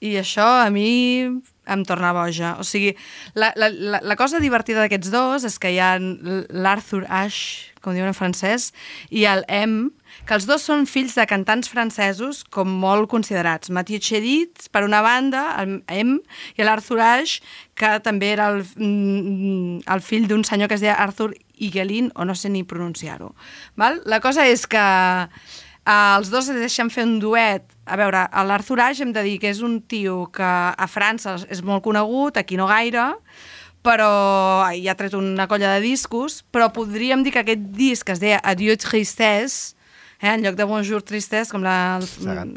I 0.00 0.12
això 0.20 0.46
a 0.64 0.70
mi 0.70 1.26
em 1.66 1.82
torna 1.84 2.12
boja. 2.14 2.54
O 2.60 2.64
sigui, 2.64 2.94
la, 3.34 3.50
la, 3.58 3.68
la, 3.68 3.98
la 4.06 4.16
cosa 4.16 4.38
divertida 4.38 4.84
d'aquests 4.84 5.10
dos 5.10 5.42
és 5.44 5.58
que 5.58 5.72
hi 5.74 5.80
ha 5.82 5.96
l'Arthur 5.98 7.02
Ashe, 7.10 7.74
com 7.82 7.92
diuen 7.96 8.12
en 8.12 8.14
francès, 8.14 8.70
i 9.10 9.26
el 9.26 9.42
M, 9.48 9.90
que 10.28 10.36
els 10.36 10.44
dos 10.44 10.66
són 10.68 10.84
fills 10.84 11.14
de 11.16 11.24
cantants 11.24 11.70
francesos 11.72 12.42
com 12.52 12.68
molt 12.82 13.08
considerats. 13.08 13.70
Mathieu 13.72 14.00
Chédid, 14.04 14.66
per 14.74 14.82
una 14.84 15.00
banda, 15.00 15.54
el 15.62 15.78
M, 15.88 16.18
i 16.58 16.66
l'Arthur 16.66 17.00
Ashe, 17.00 17.40
que 17.78 17.94
també 18.04 18.34
era 18.34 18.50
el, 18.52 18.60
mm, 18.60 19.86
el 19.88 20.04
fill 20.04 20.28
d'un 20.28 20.44
senyor 20.44 20.68
que 20.68 20.76
es 20.76 20.84
deia 20.84 20.98
Arthur 21.00 21.32
Igelin, 21.56 22.12
o 22.14 22.26
no 22.28 22.36
sé 22.36 22.50
ni 22.52 22.62
pronunciar-ho. 22.62 23.32
La 24.04 24.20
cosa 24.20 24.44
és 24.44 24.66
que 24.68 24.84
eh, 25.88 26.16
els 26.18 26.28
dos 26.28 26.52
es 26.52 26.60
deixen 26.60 26.92
fer 26.92 27.06
un 27.08 27.18
duet. 27.24 27.64
A 27.86 27.96
veure, 27.96 28.26
l'Arthur 28.28 28.82
Ashe 28.84 29.02
hem 29.06 29.16
de 29.16 29.24
dir 29.24 29.38
que 29.40 29.48
és 29.48 29.62
un 29.64 29.80
tio 29.80 30.26
que 30.28 30.44
a 30.44 30.88
França 30.92 31.38
és 31.48 31.64
molt 31.64 31.82
conegut, 31.82 32.36
aquí 32.36 32.60
no 32.60 32.68
gaire, 32.68 33.14
però 33.80 34.68
ja 34.76 34.92
ha 34.92 34.98
tret 34.98 35.16
una 35.16 35.48
colla 35.48 35.72
de 35.78 35.80
discos, 35.80 36.42
però 36.52 36.68
podríem 36.68 37.24
dir 37.24 37.32
que 37.32 37.40
aquest 37.46 37.64
disc 37.72 38.08
es 38.12 38.20
deia 38.20 38.44
Adieu 38.44 38.76
Tristesse, 38.76 39.77
eh, 40.20 40.34
en 40.34 40.42
lloc 40.42 40.56
de 40.56 40.64
Bonjour 40.64 41.02
Tristesse, 41.02 41.50
com 41.52 41.62
la, 41.62 42.00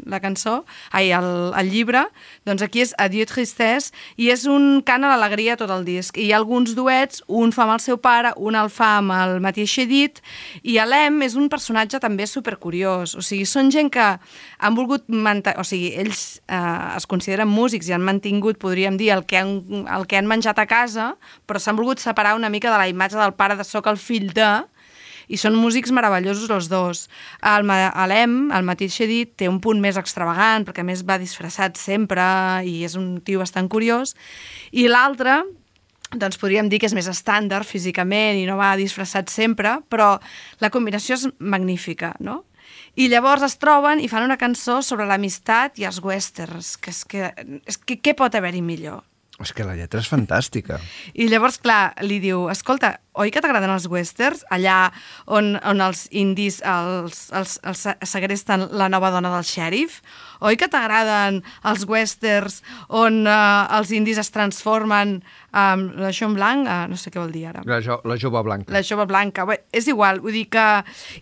la 0.06 0.20
cançó, 0.20 0.62
ai, 0.90 1.12
el, 1.14 1.52
el 1.58 1.70
llibre, 1.70 2.04
doncs 2.48 2.62
aquí 2.64 2.82
és 2.82 2.94
Adieu 3.00 3.26
Tristesse, 3.28 3.92
i 4.16 4.30
és 4.32 4.44
un 4.50 4.82
cant 4.86 5.04
a 5.04 5.12
l'alegria 5.12 5.56
tot 5.60 5.70
el 5.74 5.86
disc. 5.86 6.18
I 6.18 6.28
hi 6.28 6.32
ha 6.32 6.40
alguns 6.40 6.74
duets, 6.78 7.22
un 7.28 7.54
fa 7.54 7.66
amb 7.66 7.76
el 7.76 7.84
seu 7.84 7.98
pare, 8.02 8.34
un 8.36 8.58
el 8.58 8.70
fa 8.72 8.96
amb 9.00 9.14
el 9.16 9.38
Mathieu 9.44 9.68
Chedid, 9.68 10.22
i 10.62 10.78
Alem 10.82 11.22
és 11.26 11.36
un 11.38 11.48
personatge 11.52 12.00
també 12.02 12.26
supercuriós. 12.26 13.16
O 13.18 13.24
sigui, 13.24 13.46
són 13.48 13.72
gent 13.74 13.92
que 13.92 14.08
han 14.16 14.78
volgut 14.78 15.06
mantenir... 15.08 15.58
O 15.62 15.66
sigui, 15.66 15.92
ells 16.02 16.40
eh, 16.48 16.96
es 16.96 17.06
consideren 17.10 17.50
músics 17.50 17.88
i 17.88 17.96
han 17.96 18.04
mantingut, 18.06 18.58
podríem 18.62 18.98
dir, 19.00 19.12
el 19.14 19.26
que 19.28 19.38
han, 19.40 19.56
el 19.86 20.08
que 20.10 20.18
han 20.18 20.30
menjat 20.30 20.58
a 20.58 20.68
casa, 20.70 21.12
però 21.46 21.60
s'han 21.62 21.78
volgut 21.78 22.02
separar 22.02 22.36
una 22.38 22.50
mica 22.52 22.72
de 22.72 22.78
la 22.80 22.90
imatge 22.90 23.18
del 23.20 23.34
pare 23.38 23.56
de 23.58 23.66
soc 23.66 23.88
el 23.90 24.00
fill 24.00 24.30
de, 24.34 24.52
i 25.28 25.36
són 25.40 25.54
músics 25.58 25.92
meravellosos 25.94 26.50
els 26.50 26.68
dos. 26.72 27.06
El 27.42 27.64
Ma- 27.68 27.92
Alem, 27.94 28.50
el 28.52 28.62
Matís 28.66 28.94
Chedid, 28.96 29.34
té 29.36 29.48
un 29.48 29.60
punt 29.60 29.80
més 29.80 29.96
extravagant, 30.00 30.64
perquè 30.66 30.84
més 30.84 31.04
va 31.06 31.18
disfressat 31.22 31.76
sempre 31.76 32.22
i 32.64 32.82
és 32.84 32.94
un 32.98 33.20
tio 33.20 33.42
bastant 33.42 33.68
curiós, 33.68 34.14
i 34.72 34.88
l'altre, 34.88 35.42
doncs 36.12 36.36
podríem 36.36 36.68
dir 36.68 36.78
que 36.80 36.86
és 36.90 36.94
més 36.96 37.08
estàndard 37.08 37.64
físicament 37.64 38.36
i 38.36 38.46
no 38.48 38.58
va 38.58 38.74
disfressat 38.76 39.30
sempre, 39.32 39.78
però 39.88 40.18
la 40.60 40.70
combinació 40.70 41.16
és 41.16 41.28
magnífica, 41.38 42.14
no? 42.20 42.42
I 42.96 43.06
llavors 43.08 43.42
es 43.46 43.56
troben 43.56 44.00
i 44.04 44.08
fan 44.08 44.24
una 44.26 44.36
cançó 44.36 44.82
sobre 44.84 45.06
l'amistat 45.08 45.78
i 45.80 45.86
els 45.88 46.02
westerns, 46.04 46.76
que 46.76 46.92
és 46.92 47.04
que, 47.08 47.30
és 47.64 47.78
que 47.80 47.96
què 48.04 48.12
pot 48.16 48.34
haver-hi 48.36 48.60
millor? 48.60 49.00
És 49.40 49.50
que 49.56 49.64
la 49.64 49.72
lletra 49.72 50.02
és 50.02 50.08
fantàstica. 50.10 50.76
I 51.16 51.24
llavors, 51.32 51.56
clar, 51.62 51.94
li 52.04 52.18
diu, 52.20 52.44
escolta, 52.52 52.92
oi 53.16 53.30
que 53.32 53.40
t'agraden 53.40 53.72
els 53.72 53.86
westerns? 53.88 54.42
Allà 54.52 54.90
on, 55.24 55.54
on 55.56 55.80
els 55.80 56.04
indis 56.12 56.60
els, 56.68 57.24
els, 57.32 57.56
els 57.64 57.86
segresten 58.08 58.66
la 58.76 58.90
nova 58.92 59.08
dona 59.14 59.32
del 59.32 59.48
xèrif? 59.48 60.02
Oi 60.44 60.60
que 60.60 60.68
t'agraden 60.68 61.40
els 61.68 61.88
westerns 61.88 62.60
on 62.92 63.22
uh, 63.24 63.64
els 63.78 63.94
indis 63.96 64.20
es 64.20 64.32
transformen 64.36 65.18
amb 65.56 65.96
la 65.96 66.12
Jean 66.12 66.36
Blanc? 66.36 66.68
Uh, 66.68 66.86
no 66.92 67.00
sé 67.00 67.08
què 67.08 67.20
vol 67.22 67.32
dir 67.32 67.48
ara. 67.54 67.64
La, 67.64 67.80
jo, 67.84 68.02
la 68.04 68.20
jove 68.20 68.44
blanca. 68.44 68.72
La 68.76 68.84
jove 68.84 69.08
blanca. 69.08 69.48
Bé, 69.48 69.62
és 69.72 69.88
igual, 69.88 70.20
vull 70.20 70.36
dir 70.36 70.50
que... 70.52 70.70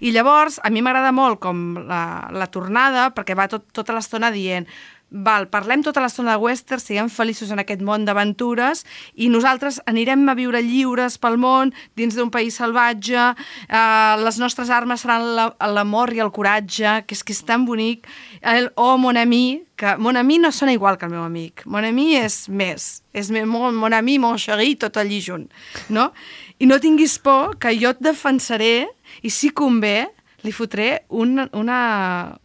I 0.02 0.10
llavors, 0.18 0.58
a 0.66 0.74
mi 0.74 0.82
m'agrada 0.82 1.14
molt 1.14 1.38
com 1.46 1.68
la, 1.86 2.04
la 2.34 2.50
tornada, 2.50 3.12
perquè 3.14 3.38
va 3.38 3.46
tot, 3.50 3.70
tota 3.70 3.94
l'estona 3.94 4.34
dient 4.34 4.66
val, 5.10 5.48
parlem 5.50 5.82
tota 5.82 6.00
l'estona 6.00 6.36
de 6.36 6.42
western, 6.44 6.80
siguem 6.80 7.08
feliços 7.10 7.50
en 7.50 7.58
aquest 7.58 7.80
món 7.82 8.04
d'aventures 8.06 8.84
i 9.14 9.28
nosaltres 9.28 9.80
anirem 9.90 10.22
a 10.30 10.34
viure 10.38 10.60
lliures 10.62 11.16
pel 11.18 11.36
món, 11.42 11.72
dins 11.98 12.14
d'un 12.14 12.30
país 12.30 12.54
salvatge, 12.60 13.34
eh, 13.68 14.16
les 14.22 14.38
nostres 14.38 14.70
armes 14.70 15.00
seran 15.02 15.24
la- 15.36 15.56
l'amor 15.74 16.12
i 16.14 16.20
el 16.20 16.30
coratge, 16.30 17.04
que 17.06 17.14
és 17.14 17.24
que 17.24 17.32
és 17.32 17.42
tan 17.44 17.64
bonic, 17.66 18.06
el 18.42 18.70
oh, 18.76 18.96
mon 18.98 19.16
ami, 19.16 19.62
que 19.76 19.96
mon 19.96 20.16
ami 20.16 20.38
no 20.38 20.52
sona 20.52 20.72
igual 20.72 20.96
que 20.98 21.06
el 21.06 21.12
meu 21.12 21.22
amic, 21.24 21.64
mon 21.66 21.84
ami 21.84 22.14
és 22.16 22.48
més, 22.48 23.02
és 23.12 23.30
me- 23.30 23.44
mon, 23.46 23.74
mon 23.74 23.92
ami, 23.92 24.18
mon 24.18 24.36
chéri, 24.38 24.76
tot 24.76 24.96
allí 24.96 25.20
junt, 25.20 25.48
no? 25.88 26.12
I 26.60 26.66
no 26.66 26.78
tinguis 26.78 27.18
por, 27.18 27.56
que 27.58 27.72
jo 27.80 27.90
et 27.90 28.00
defensaré 28.00 28.86
i 29.22 29.30
si 29.30 29.50
convé, 29.50 30.06
li 30.44 30.52
fotré 30.52 31.02
un, 31.08 31.48
una, 31.52 32.38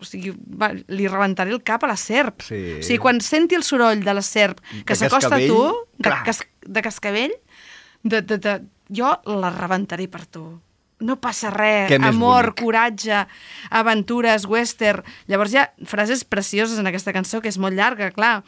o 0.00 0.06
sigui, 0.08 0.32
va, 0.34 0.72
li 0.88 1.06
rebentaré 1.10 1.52
el 1.52 1.62
cap 1.66 1.84
a 1.84 1.90
la 1.90 1.98
serp. 2.00 2.42
Sí. 2.46 2.60
O 2.78 2.82
sigui, 2.86 2.98
quan 3.02 3.20
senti 3.24 3.58
el 3.58 3.66
soroll 3.66 4.02
de 4.04 4.16
la 4.16 4.24
serp 4.24 4.62
que 4.86 4.96
s'acosta 4.96 5.36
a 5.36 5.44
tu, 5.44 5.60
de, 5.98 6.16
cas, 6.26 6.42
de 6.64 6.82
cascavell, 6.84 7.36
de, 8.02 8.22
de, 8.22 8.40
de, 8.40 8.56
jo 8.96 9.12
la 9.28 9.52
rebentaré 9.54 10.08
per 10.10 10.24
tu. 10.26 10.44
No 11.00 11.16
passa 11.16 11.48
res, 11.52 11.88
Què 11.88 12.00
amor, 12.04 12.52
coratge, 12.58 13.22
aventures, 13.72 14.44
western... 14.48 15.06
Llavors 15.32 15.54
hi 15.54 15.62
ha 15.62 15.70
frases 15.88 16.26
precioses 16.28 16.80
en 16.80 16.90
aquesta 16.90 17.14
cançó, 17.16 17.40
que 17.40 17.48
és 17.48 17.56
molt 17.60 17.78
llarga, 17.78 18.10
clar. 18.12 18.42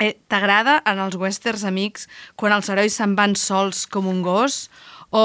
Eh, 0.00 0.14
T'agrada 0.30 0.78
en 0.86 1.00
els 1.02 1.18
westerns 1.18 1.66
amics 1.68 2.06
quan 2.38 2.54
els 2.54 2.70
herois 2.70 2.94
se'n 2.94 3.16
van 3.18 3.34
sols 3.36 3.84
com 3.90 4.08
un 4.08 4.22
gos? 4.22 4.68
O, 5.10 5.22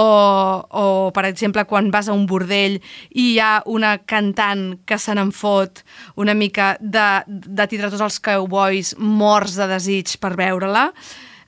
o, 0.64 0.84
per 1.12 1.26
exemple, 1.28 1.66
quan 1.68 1.90
vas 1.92 2.08
a 2.08 2.16
un 2.16 2.24
bordell 2.30 2.78
i 3.12 3.34
hi 3.34 3.40
ha 3.44 3.58
una 3.68 3.98
cantant 4.00 4.78
que 4.88 4.96
se 4.96 5.16
n'en 5.16 5.34
fot 5.36 5.84
una 6.16 6.36
mica 6.38 6.78
de, 6.80 7.08
de 7.28 7.68
tindre 7.68 7.92
tots 7.92 8.06
els 8.06 8.22
cowboys 8.24 8.94
morts 8.98 9.58
de 9.60 9.68
desig 9.74 10.16
per 10.24 10.36
veure-la. 10.40 10.90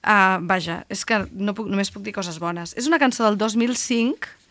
Uh, 0.06 0.38
vaja, 0.46 0.84
és 0.92 1.02
que 1.08 1.24
no 1.34 1.56
puc, 1.58 1.70
només 1.72 1.90
puc 1.90 2.04
dir 2.06 2.14
coses 2.14 2.38
bones. 2.42 2.76
És 2.78 2.90
una 2.92 3.00
cançó 3.02 3.24
del 3.26 3.40
2005 3.42 4.45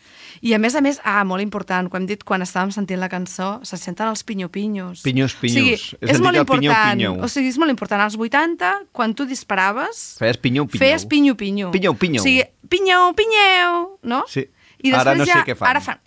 i 0.44 0.52
a 0.52 0.58
més 0.60 0.74
a 0.76 0.82
més, 0.84 0.98
ah, 1.08 1.22
molt 1.24 1.40
important, 1.40 1.88
ho 1.88 1.96
hem 1.96 2.06
dit 2.08 2.20
quan 2.28 2.44
estàvem 2.44 2.70
sentint 2.74 3.00
la 3.00 3.08
cançó, 3.08 3.54
se 3.64 3.78
senten 3.80 4.10
els 4.10 4.24
pinyo-pinyos. 4.28 5.00
Pinyos, 5.06 5.36
pinyos. 5.40 5.56
O 5.56 5.64
sigui, 5.64 5.72
és 5.74 6.10
sentit 6.10 6.24
molt 6.26 6.40
important. 6.42 6.98
pinyou. 6.98 7.16
O 7.24 7.30
sigui, 7.32 7.48
és 7.48 7.60
molt 7.62 7.72
important. 7.72 8.04
Als 8.04 8.18
80, 8.20 8.74
quan 8.92 9.14
tu 9.16 9.24
disparaves... 9.30 10.04
Feies 10.20 10.36
pinyou, 10.36 10.68
pinyou. 10.68 10.84
Feies 10.84 11.06
pinyo-pinyo. 11.08 11.70
Pinyou, 11.72 11.96
pinyou. 11.96 12.20
O 12.20 12.28
sigui, 12.28 12.44
pinyeu, 12.68 13.08
pinyeu, 13.16 13.86
no? 14.04 14.24
Sí. 14.28 14.44
I 14.84 14.92
després 14.92 15.00
Ara 15.06 15.16
no 15.16 15.24
ja, 15.24 15.40
sé 15.40 15.48
què 15.48 15.56
fan. 15.56 15.70
Ara 15.70 15.80
fan... 15.80 16.02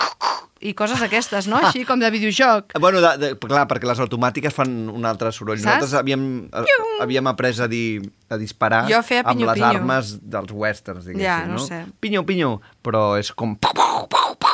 I 0.57 0.71
coses 0.73 1.01
aquestes, 1.05 1.45
no? 1.49 1.57
Així 1.61 1.83
com 1.85 1.99
de 2.01 2.09
videojoc. 2.13 2.73
Bueno, 2.81 3.01
de, 3.01 3.11
de, 3.21 3.29
clar, 3.41 3.65
perquè 3.69 3.89
les 3.89 3.99
automàtiques 4.01 4.53
fan 4.53 4.71
un 4.89 5.05
altre 5.05 5.29
soroll. 5.33 5.57
Saps? 5.57 5.65
Nosaltres 5.65 5.93
havíem, 5.99 6.23
eh, 6.49 6.77
havíem 7.01 7.29
après 7.29 7.57
a, 7.61 7.67
dir, 7.69 8.01
a 8.29 8.37
disparar 8.41 8.83
Jo 8.89 9.01
feia 9.05 9.21
amb 9.25 9.33
pinyo, 9.33 9.49
les 9.49 9.59
pinyo. 9.59 9.69
armes 9.69 10.13
dels 10.21 10.53
westerns, 10.53 11.05
diguéssim, 11.09 11.25
Ja, 11.25 11.43
no 11.49 11.57
no? 11.57 11.65
sé. 11.65 11.83
Pinyo, 12.01 12.25
pinyo, 12.25 12.55
però 12.85 13.03
és 13.21 13.29
com 13.37 13.53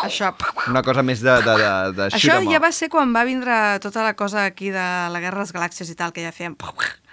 Això... 0.03 0.33
una 0.69 0.83
cosa 0.85 1.03
més 1.05 1.21
de, 1.23 1.33
de, 1.45 1.53
de, 1.59 1.71
de 1.97 2.09
Això 2.17 2.39
ja 2.49 2.59
va 2.63 2.71
ser 2.75 2.89
quan 2.93 3.13
va 3.15 3.23
vindre 3.27 3.79
tota 3.83 4.03
la 4.03 4.13
cosa 4.19 4.45
aquí 4.49 4.69
de 4.73 4.83
la 5.13 5.23
Guerra 5.23 5.41
de 5.41 5.47
les 5.47 5.55
Galàxies 5.55 5.89
i 5.93 5.95
tal, 5.99 6.13
que 6.15 6.25
ja 6.25 6.33
fèiem... 6.35 6.57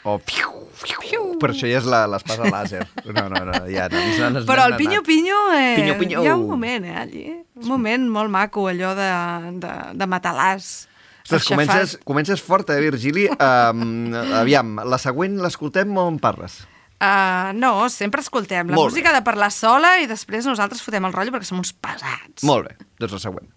O 0.02 0.14
fiu, 0.24 0.48
fiu. 0.80 1.24
Però 1.40 1.52
això 1.52 1.68
ja 1.68 1.80
és 1.82 1.86
l'espasa 1.86 2.48
làser. 2.48 2.86
No, 3.04 3.26
no, 3.28 3.42
no, 3.44 3.58
ja 3.68 3.88
no. 3.92 4.00
no, 4.00 4.30
no 4.38 4.42
Però 4.48 4.64
el 4.70 4.76
pinyo-pinyo, 4.80 5.40
eh, 5.52 5.74
Pinyo, 5.76 5.96
pinyo. 6.00 6.22
hi 6.24 6.30
ha 6.30 6.36
un 6.38 6.46
moment, 6.48 6.86
eh, 6.88 6.96
allí. 7.02 7.24
Un 7.60 7.68
moment 7.68 8.06
molt 8.08 8.32
maco, 8.32 8.64
allò 8.70 8.94
de, 8.96 9.10
de, 9.60 9.74
de 10.00 10.08
matalàs. 10.08 10.70
Ostres, 11.26 11.46
comences, 11.46 11.98
comences 12.08 12.40
fort, 12.42 12.72
eh, 12.72 12.80
Virgili? 12.80 13.28
Um, 13.36 14.14
aviam, 14.40 14.78
la 14.88 14.98
següent 14.98 15.36
l'escoltem 15.44 15.92
o 16.00 16.08
en 16.10 16.16
parles? 16.22 16.62
Uh, 17.00 17.54
no, 17.56 17.88
sempre 17.88 18.20
escoltem 18.20 18.68
la 18.68 18.76
Molt 18.76 18.90
bé. 18.90 18.92
música 18.92 19.12
de 19.16 19.22
parlar 19.24 19.48
sola 19.54 19.94
i 20.02 20.06
després 20.10 20.44
nosaltres 20.44 20.82
fotem 20.84 21.06
el 21.08 21.14
rotllo 21.16 21.32
perquè 21.32 21.48
som 21.48 21.58
uns 21.62 21.72
pesats. 21.72 22.44
Molt 22.44 22.68
bé, 22.68 22.76
doncs 23.00 23.16
la 23.16 23.22
següent. 23.22 23.48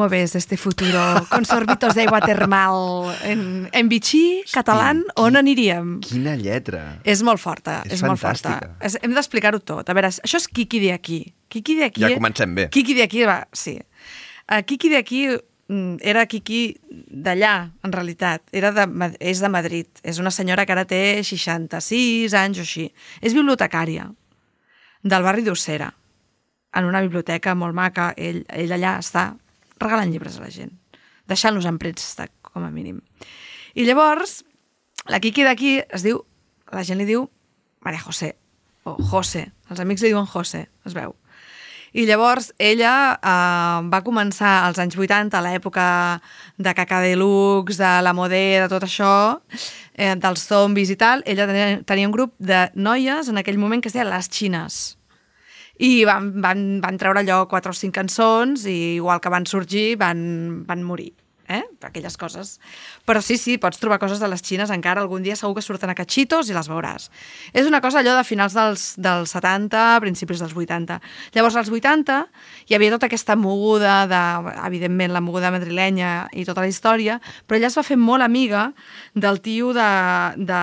¿Cómo 0.00 0.08
ves 0.08 0.34
este 0.34 0.56
futuro 0.56 0.98
con 1.28 1.44
sorbitos 1.44 1.94
de 1.94 2.04
agua 2.04 2.22
termal 2.22 3.14
en, 3.22 3.68
en 3.70 3.88
Vichy, 3.90 4.42
catalán, 4.50 5.04
on 5.14 5.36
aniríem? 5.36 5.98
Quina 6.00 6.38
lletra. 6.40 7.02
És 7.04 7.20
molt 7.20 7.36
forta, 7.36 7.82
És 7.84 7.98
és, 7.98 8.04
molt 8.08 8.16
forta. 8.16 8.54
fantàstica. 8.54 8.78
És, 8.80 8.96
hem 9.04 9.12
d'explicar-ho 9.12 9.60
tot. 9.60 9.84
A 9.84 9.92
veure, 9.92 10.08
això 10.08 10.40
és 10.40 10.46
Kiki 10.48 10.80
de 10.80 10.94
aquí. 10.94 11.18
Kiki 11.52 11.76
de 11.76 11.84
aquí... 11.90 12.00
Ja 12.00 12.14
comencem 12.14 12.54
bé. 12.56 12.70
Kiki 12.72 12.96
de 12.96 13.04
aquí, 13.04 13.26
va, 13.28 13.42
sí. 13.52 13.74
Uh, 14.48 14.62
Kiki 14.64 14.88
de 14.88 15.02
aquí 15.02 15.20
mm, 15.28 16.00
era 16.00 16.24
Kiki 16.24 16.62
d'allà, 17.28 17.52
en 17.84 17.92
realitat. 17.92 18.40
Era 18.56 18.72
de, 18.72 18.88
és 19.20 19.44
de 19.44 19.52
Madrid. 19.52 20.00
És 20.00 20.16
una 20.16 20.32
senyora 20.32 20.64
que 20.64 20.72
ara 20.78 20.86
té 20.88 21.20
66 21.20 22.38
anys 22.40 22.56
o 22.56 22.64
així. 22.64 22.88
És 23.20 23.36
bibliotecària 23.36 24.08
del 25.04 25.28
barri 25.28 25.44
d'Ossera, 25.44 25.92
en 26.72 26.88
una 26.88 27.04
biblioteca 27.04 27.52
molt 27.52 27.76
maca. 27.76 28.14
Ell, 28.16 28.46
ell 28.48 28.72
allà 28.80 28.96
està 29.04 29.28
regalant 29.80 30.12
llibres 30.12 30.38
a 30.38 30.44
la 30.44 30.50
gent, 30.54 30.72
deixant-los 31.30 31.66
en 31.68 31.78
préstec, 31.80 32.32
com 32.42 32.64
a 32.66 32.70
mínim. 32.74 33.00
I 33.74 33.86
llavors, 33.86 34.40
la 35.08 35.20
Kiki 35.22 35.46
d'aquí 35.46 35.78
es 35.82 36.04
diu, 36.06 36.22
la 36.72 36.84
gent 36.86 37.00
li 37.00 37.08
diu 37.08 37.28
Maria 37.84 38.02
José, 38.02 38.34
o 38.84 38.96
José, 39.10 39.48
els 39.70 39.80
amics 39.80 40.04
li 40.04 40.12
diuen 40.12 40.28
José, 40.28 40.66
es 40.86 40.96
veu. 40.96 41.14
I 41.92 42.04
llavors 42.06 42.52
ella 42.62 42.92
eh, 43.18 43.88
va 43.90 44.02
començar 44.06 44.60
als 44.66 44.78
anys 44.78 44.94
80, 44.94 45.34
a 45.34 45.42
l'època 45.42 45.86
de 46.58 46.74
Caca 46.76 47.00
Deluxe, 47.02 47.80
de 47.80 47.90
la 48.04 48.14
Modé, 48.14 48.60
de 48.62 48.68
tot 48.70 48.86
això, 48.86 49.40
eh, 49.94 50.14
dels 50.14 50.46
zombis 50.46 50.92
i 50.94 50.98
tal. 51.00 51.24
Ella 51.26 51.48
tenia, 51.50 51.80
tenia 51.86 52.06
un 52.06 52.14
grup 52.14 52.36
de 52.38 52.68
noies 52.74 53.32
en 53.32 53.42
aquell 53.42 53.58
moment 53.58 53.82
que 53.82 53.90
es 53.90 53.98
deia 53.98 54.06
Les 54.06 54.30
Xines. 54.30 54.99
I 55.80 56.04
van, 56.04 56.32
van, 56.44 56.62
van 56.84 56.98
treure 57.00 57.22
allò 57.22 57.46
quatre 57.48 57.72
o 57.72 57.76
cinc 57.76 57.94
cançons 57.96 58.66
i 58.68 58.98
igual 58.98 59.20
que 59.24 59.32
van 59.32 59.46
sorgir 59.48 59.94
van, 60.00 60.20
van 60.68 60.84
morir 60.84 61.12
eh? 61.50 61.64
aquelles 61.82 62.16
coses. 62.16 62.58
Però 63.04 63.20
sí, 63.20 63.36
sí, 63.36 63.58
pots 63.58 63.80
trobar 63.82 63.98
coses 64.00 64.22
de 64.22 64.28
les 64.30 64.42
xines 64.46 64.70
encara, 64.70 65.02
algun 65.02 65.24
dia 65.26 65.36
segur 65.36 65.56
que 65.58 65.64
surten 65.64 65.90
a 65.90 65.96
cachitos 65.98 66.48
i 66.48 66.56
les 66.56 66.70
veuràs. 66.70 67.10
És 67.52 67.66
una 67.68 67.82
cosa 67.82 68.00
allò 68.00 68.14
de 68.16 68.24
finals 68.24 68.54
dels, 68.56 68.86
dels 69.00 69.34
70, 69.34 69.82
principis 70.04 70.40
dels 70.40 70.54
80. 70.54 71.00
Llavors, 71.34 71.58
als 71.58 71.72
80 71.74 72.20
hi 72.70 72.78
havia 72.78 72.94
tota 72.94 73.10
aquesta 73.10 73.36
moguda, 73.36 74.04
de, 74.10 74.22
evidentment 74.68 75.12
la 75.16 75.24
moguda 75.24 75.52
madrilenya 75.52 76.30
i 76.32 76.46
tota 76.48 76.64
la 76.64 76.70
història, 76.70 77.18
però 77.46 77.58
ella 77.58 77.70
es 77.70 77.78
va 77.78 77.86
fer 77.86 77.98
molt 77.98 78.24
amiga 78.24 78.70
del 79.14 79.42
tio 79.42 79.74
de, 79.74 79.90
de, 80.38 80.62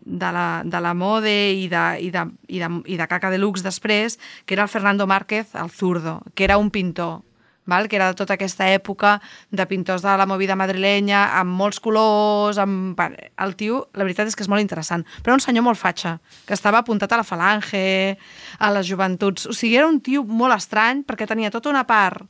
de, 0.00 0.32
la, 0.32 0.48
de 0.64 0.82
la 0.82 0.96
Mode 0.96 1.36
i 1.60 1.68
de, 1.68 1.84
i, 2.00 2.10
de, 2.14 2.24
i, 2.48 2.62
de, 2.62 2.72
i 2.88 2.96
de 2.96 3.10
Caca 3.10 3.30
Deluxe 3.34 3.66
després, 3.66 4.16
que 4.46 4.56
era 4.56 4.64
el 4.64 4.72
Fernando 4.72 5.06
Márquez, 5.06 5.54
el 5.54 5.70
zurdo, 5.70 6.22
que 6.34 6.48
era 6.48 6.56
un 6.56 6.70
pintor 6.72 7.25
val? 7.66 7.88
que 7.88 7.96
era 7.96 8.08
de 8.12 8.14
tota 8.18 8.34
aquesta 8.34 8.68
època 8.72 9.20
de 9.50 9.66
pintors 9.66 10.02
de 10.02 10.16
la 10.16 10.26
movida 10.26 10.56
madrilenya, 10.56 11.24
amb 11.40 11.50
molts 11.58 11.80
colors, 11.80 12.58
amb... 12.62 12.98
El 13.36 13.56
tio, 13.56 13.88
la 13.94 14.04
veritat 14.06 14.28
és 14.30 14.36
que 14.36 14.42
és 14.46 14.48
molt 14.48 14.62
interessant, 14.64 15.04
però 15.22 15.34
era 15.34 15.40
un 15.40 15.44
senyor 15.44 15.64
molt 15.66 15.78
fatxa, 15.78 16.16
que 16.46 16.54
estava 16.54 16.78
apuntat 16.78 17.12
a 17.12 17.20
la 17.20 17.26
falange, 17.26 18.16
a 18.58 18.70
les 18.72 18.86
joventuts. 18.88 19.46
O 19.46 19.52
sigui, 19.52 19.76
era 19.76 19.86
un 19.90 20.00
tio 20.00 20.24
molt 20.24 20.54
estrany, 20.56 21.04
perquè 21.06 21.26
tenia 21.28 21.50
tota 21.50 21.70
una 21.70 21.84
part 21.86 22.24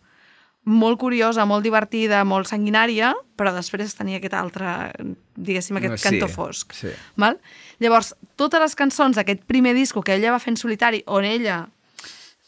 molt 0.66 0.99
curiosa, 0.99 1.45
molt 1.47 1.62
divertida, 1.62 2.24
molt 2.26 2.49
sanguinària, 2.51 3.12
però 3.39 3.53
després 3.55 3.95
tenia 3.95 4.18
aquest 4.18 4.34
altre, 4.34 4.66
diguéssim, 5.39 5.76
aquest 5.78 6.01
Sí, 6.03 6.09
cantó 6.09 6.26
fosc. 6.26 6.72
sí. 6.74 6.89
Val? 7.14 7.39
Llavors, 7.78 8.16
totes 8.34 8.61
les 8.61 8.74
cançons 8.74 9.14
d'aquest 9.14 9.45
primer 9.47 9.74
disco 9.74 10.03
que 10.03 10.16
ella 10.16 10.32
va 10.34 10.41
fer 10.43 10.51
en 10.51 10.57
solitari, 10.57 11.05
on 11.07 11.24
ella 11.24 11.68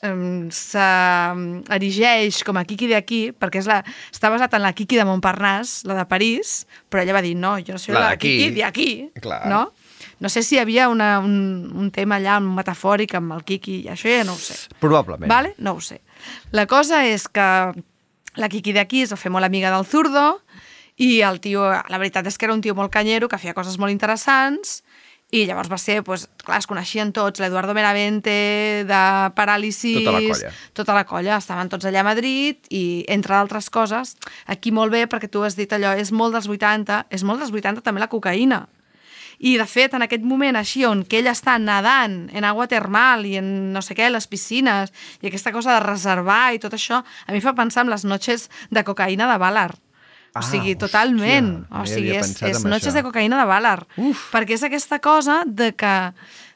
um, 0.07 0.49
s'erigeix 0.55 2.43
com 2.47 2.59
a 2.59 2.65
Kiki 2.69 2.89
d'aquí, 2.93 3.21
perquè 3.33 3.63
és 3.63 3.69
la, 3.71 3.81
està 4.13 4.31
basat 4.33 4.55
en 4.59 4.65
la 4.65 4.73
Kiki 4.77 4.99
de 4.99 5.07
Montparnasse, 5.09 5.87
la 5.89 5.97
de 5.99 6.07
París, 6.11 6.63
però 6.91 7.03
ella 7.03 7.17
va 7.17 7.23
dir, 7.25 7.35
no, 7.39 7.57
jo 7.65 7.77
no 7.77 7.83
soy 7.83 7.97
La 7.97 8.09
la. 8.09 8.17
Kiki 8.21 8.53
d'aquí, 8.59 8.91
no? 9.51 9.69
No 10.19 10.31
sé 10.31 10.43
si 10.43 10.57
hi 10.57 10.63
havia 10.63 10.89
una, 10.91 11.19
un, 11.23 11.71
un 11.79 11.91
tema 11.95 12.19
allà 12.19 12.39
un 12.43 12.51
metafòric 12.57 13.15
amb 13.19 13.37
el 13.37 13.45
Kiki, 13.47 13.85
això 13.91 14.11
ja 14.11 14.25
no 14.27 14.35
ho 14.35 14.41
sé. 14.43 14.57
Probablement. 14.83 15.31
Vale? 15.31 15.55
No 15.63 15.77
ho 15.79 15.81
sé. 15.85 16.01
La 16.51 16.67
cosa 16.67 17.05
és 17.07 17.29
que 17.31 17.49
la 18.39 18.49
Kiki 18.51 18.75
d'aquí 18.75 19.05
es 19.07 19.15
va 19.15 19.21
fer 19.21 19.31
molt 19.35 19.47
amiga 19.47 19.71
del 19.75 19.87
zurdo 19.87 20.41
i 20.99 21.21
el 21.23 21.39
tio, 21.39 21.69
la 21.71 22.01
veritat 22.03 22.27
és 22.27 22.39
que 22.39 22.49
era 22.49 22.55
un 22.55 22.63
tio 22.63 22.75
molt 22.75 22.91
canyero, 22.91 23.29
que 23.31 23.39
feia 23.39 23.55
coses 23.55 23.79
molt 23.79 23.95
interessants 23.95 24.83
i 25.29 25.43
llavors 25.45 25.69
va 25.69 25.77
ser, 25.77 25.99
doncs, 26.01 26.25
clar, 26.41 26.57
es 26.63 26.67
coneixien 26.69 27.11
tots, 27.13 27.43
l'Eduardo 27.43 27.75
Meravente, 27.77 28.33
de 28.89 29.01
Paràlisis... 29.37 30.01
Tota 30.01 30.15
la 30.15 30.23
colla. 30.25 30.53
Tota 30.81 30.95
la 30.97 31.05
colla, 31.11 31.37
estaven 31.37 31.69
tots 31.69 31.85
allà 31.89 32.01
a 32.01 32.07
Madrid 32.07 32.71
i, 32.73 33.05
entre 33.13 33.37
d'altres 33.37 33.69
coses, 33.69 34.15
aquí 34.49 34.73
molt 34.73 34.95
bé, 34.95 35.05
perquè 35.05 35.29
tu 35.29 35.45
has 35.45 35.59
dit 35.59 35.73
allò, 35.77 35.93
és 36.01 36.15
molt 36.17 36.33
dels 36.33 36.49
80, 36.49 37.03
és 37.13 37.25
molt 37.29 37.45
dels 37.45 37.53
80 37.53 37.85
també 37.85 38.01
la 38.01 38.09
cocaïna. 38.09 38.63
I, 39.39 39.53
de 39.61 39.67
fet, 39.71 39.93
en 39.95 40.03
aquest 40.03 40.25
moment 40.27 40.57
així, 40.59 40.87
on 40.89 41.05
que 41.07 41.21
ella 41.21 41.35
està 41.37 41.59
nedant 41.63 42.17
en 42.35 42.47
agua 42.49 42.67
termal 42.67 43.27
i 43.29 43.37
en 43.39 43.51
no 43.75 43.83
sé 43.85 43.95
què, 43.95 44.09
les 44.11 44.27
piscines, 44.27 44.91
i 45.21 45.29
aquesta 45.29 45.53
cosa 45.55 45.77
de 45.77 45.85
reservar 45.85 46.57
i 46.57 46.63
tot 46.63 46.73
això, 46.75 47.05
a 47.05 47.37
mi 47.37 47.45
fa 47.45 47.53
pensar 47.55 47.85
en 47.85 47.93
les 47.93 48.09
noches 48.09 48.49
de 48.73 48.83
cocaïna 48.83 49.29
de 49.31 49.37
Ballard. 49.39 49.79
Ah, 50.35 50.41
o 50.41 50.43
sigui, 50.43 50.75
hòstia, 50.75 50.81
totalment. 50.87 51.53
O 51.73 51.85
sigui, 51.89 52.13
és, 52.17 52.35
és 52.43 52.65
noches 52.65 52.91
això. 52.93 52.99
de 52.99 53.05
cocaïna 53.07 53.39
de 53.41 53.47
Ballard. 53.49 53.87
Uf. 53.97 54.29
Perquè 54.35 54.55
és 54.59 54.63
aquesta 54.67 55.01
cosa 55.03 55.43
de 55.47 55.73
que, 55.75 55.95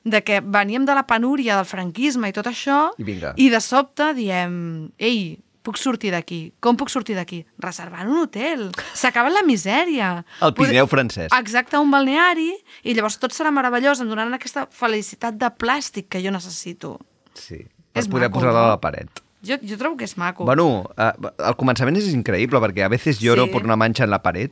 de 0.04 0.20
que 0.22 0.40
veníem 0.44 0.84
de 0.84 0.94
la 0.94 1.06
penúria 1.06 1.56
del 1.56 1.66
franquisme 1.66 2.28
i 2.28 2.36
tot 2.36 2.46
això, 2.50 2.90
I 2.98 3.06
vinga. 3.08 3.32
i 3.36 3.48
de 3.50 3.60
sobte 3.64 4.12
diem, 4.14 4.90
ei, 4.98 5.38
puc 5.62 5.78
sortir 5.78 6.10
d'aquí. 6.12 6.52
Com 6.60 6.76
puc 6.76 6.90
sortir 6.90 7.14
d'aquí? 7.16 7.40
Reservant 7.62 8.10
un 8.10 8.18
hotel. 8.24 8.68
S'acaba 8.98 9.30
la 9.30 9.44
misèria. 9.46 10.24
El 10.42 10.54
Pirineu 10.58 10.88
francès. 10.90 11.30
Exacte, 11.38 11.78
un 11.78 11.90
balneari, 11.94 12.50
i 12.82 12.94
llavors 12.98 13.18
tot 13.22 13.32
serà 13.34 13.54
meravellós, 13.54 14.02
em 14.02 14.10
donaran 14.10 14.34
aquesta 14.34 14.66
felicitat 14.70 15.38
de 15.38 15.50
plàstic 15.54 16.10
que 16.10 16.22
jo 16.24 16.34
necessito. 16.34 16.96
Sí. 17.38 17.62
Per 17.92 18.02
És 18.02 18.08
poder 18.08 18.30
posar-la 18.32 18.66
a 18.66 18.72
la 18.74 18.80
paret. 18.82 19.21
Jo, 19.43 19.57
jo 19.62 19.76
trobo 19.78 19.97
que 19.97 20.05
és 20.05 20.16
maco. 20.16 20.45
Bueno, 20.45 20.84
eh, 20.97 21.12
al 21.43 21.57
començament 21.59 21.97
és 21.99 22.12
increïble 22.14 22.61
perquè 22.62 22.84
a 22.84 22.88
veces 22.93 23.18
lloro 23.20 23.45
Sí. 23.47 23.51
por 23.51 23.64
una 23.64 23.76
mancha 23.76 24.05
en 24.05 24.11
la 24.11 24.22
pared 24.22 24.51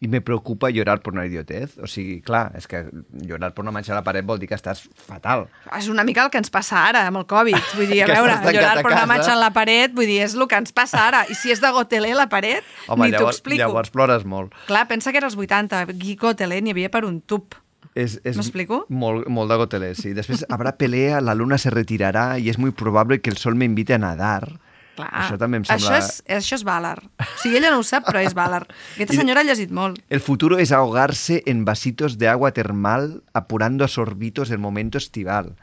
y 0.00 0.08
me 0.08 0.20
preocupa 0.20 0.68
llorar 0.70 1.00
por 1.00 1.14
una 1.14 1.24
idiotez. 1.24 1.78
O 1.78 1.86
sigui, 1.86 2.20
clar, 2.20 2.52
és 2.56 2.66
que 2.68 2.84
llorar 3.10 3.54
por 3.54 3.62
una 3.64 3.70
mancha 3.72 3.92
en 3.92 3.96
la 3.96 4.02
paret 4.04 4.24
vol 4.26 4.38
dir 4.38 4.48
que 4.48 4.54
estàs 4.54 4.82
fatal. 4.94 5.46
És 5.78 5.88
una 5.88 6.04
mica 6.04 6.22
el 6.24 6.30
que 6.30 6.38
ens 6.38 6.50
passa 6.50 6.84
ara 6.86 7.06
amb 7.06 7.16
el 7.22 7.26
Covid. 7.26 7.56
Vull 7.76 7.88
dir, 7.88 8.02
a 8.02 8.06
veure, 8.12 8.34
llorar 8.52 8.78
a 8.78 8.82
per 8.82 8.92
una 8.92 9.06
manxa 9.06 9.32
en 9.32 9.40
la 9.40 9.50
paret, 9.54 9.94
vull 9.94 10.06
dir, 10.06 10.20
és 10.22 10.34
el 10.34 10.46
que 10.46 10.56
ens 10.60 10.72
passa 10.72 11.06
ara. 11.08 11.24
I 11.30 11.34
si 11.34 11.50
és 11.54 11.60
de 11.62 11.70
Gotelé 11.72 12.12
la 12.14 12.28
paret, 12.28 12.62
Home, 12.88 13.06
ni 13.08 13.16
t'ho 13.16 13.30
explico. 13.30 13.62
llavors 13.62 13.90
plores 13.90 14.24
molt. 14.26 14.52
Clar, 14.66 14.86
pensa 14.88 15.10
que 15.10 15.18
era 15.18 15.26
els 15.30 15.36
80. 15.36 15.86
Guy 15.94 16.16
Gotelé 16.16 16.60
n'hi 16.60 16.70
havia 16.74 16.90
per 16.90 17.04
un 17.06 17.20
tub. 17.22 17.54
És, 17.94 18.18
és 18.26 18.36
M'explico? 18.36 18.84
Molt, 18.90 19.28
molt 19.30 19.50
de 19.52 19.56
gotelé, 19.60 19.92
sí. 19.94 20.12
Després 20.16 20.44
habrá 20.50 20.72
pelea, 20.76 21.20
la 21.22 21.34
luna 21.38 21.58
se 21.58 21.70
retirará 21.70 22.38
y 22.40 22.48
es 22.50 22.58
muy 22.58 22.72
probable 22.72 23.20
que 23.20 23.30
el 23.30 23.36
sol 23.36 23.54
me 23.54 23.64
invite 23.64 23.94
a 23.94 23.98
nadar. 23.98 24.58
Clar. 24.94 25.10
Això 25.24 25.36
també 25.38 25.58
em 25.58 25.64
sembla... 25.66 25.90
Això 25.90 25.96
és, 25.98 26.08
això 26.36 26.54
és 26.58 26.62
Ballard. 26.66 27.06
O 27.18 27.38
sigui, 27.42 27.56
ella 27.58 27.70
no 27.74 27.80
ho 27.82 27.86
sap, 27.86 28.04
però 28.06 28.20
és 28.22 28.34
Ballard. 28.34 28.70
Aquesta 28.94 29.14
I- 29.14 29.18
senyora 29.22 29.42
ha 29.42 29.46
llegit 29.46 29.70
molt. 29.74 29.98
El 30.08 30.20
futuro 30.22 30.58
es 30.62 30.70
ahogarse 30.70 31.40
en 31.50 31.64
vasitos 31.64 32.18
de 32.18 32.28
agua 32.30 32.52
termal 32.54 33.22
apurando 33.32 33.84
a 33.84 33.88
sorbitos 33.88 34.50
el 34.50 34.58
momento 34.58 34.98
estival. 34.98 35.54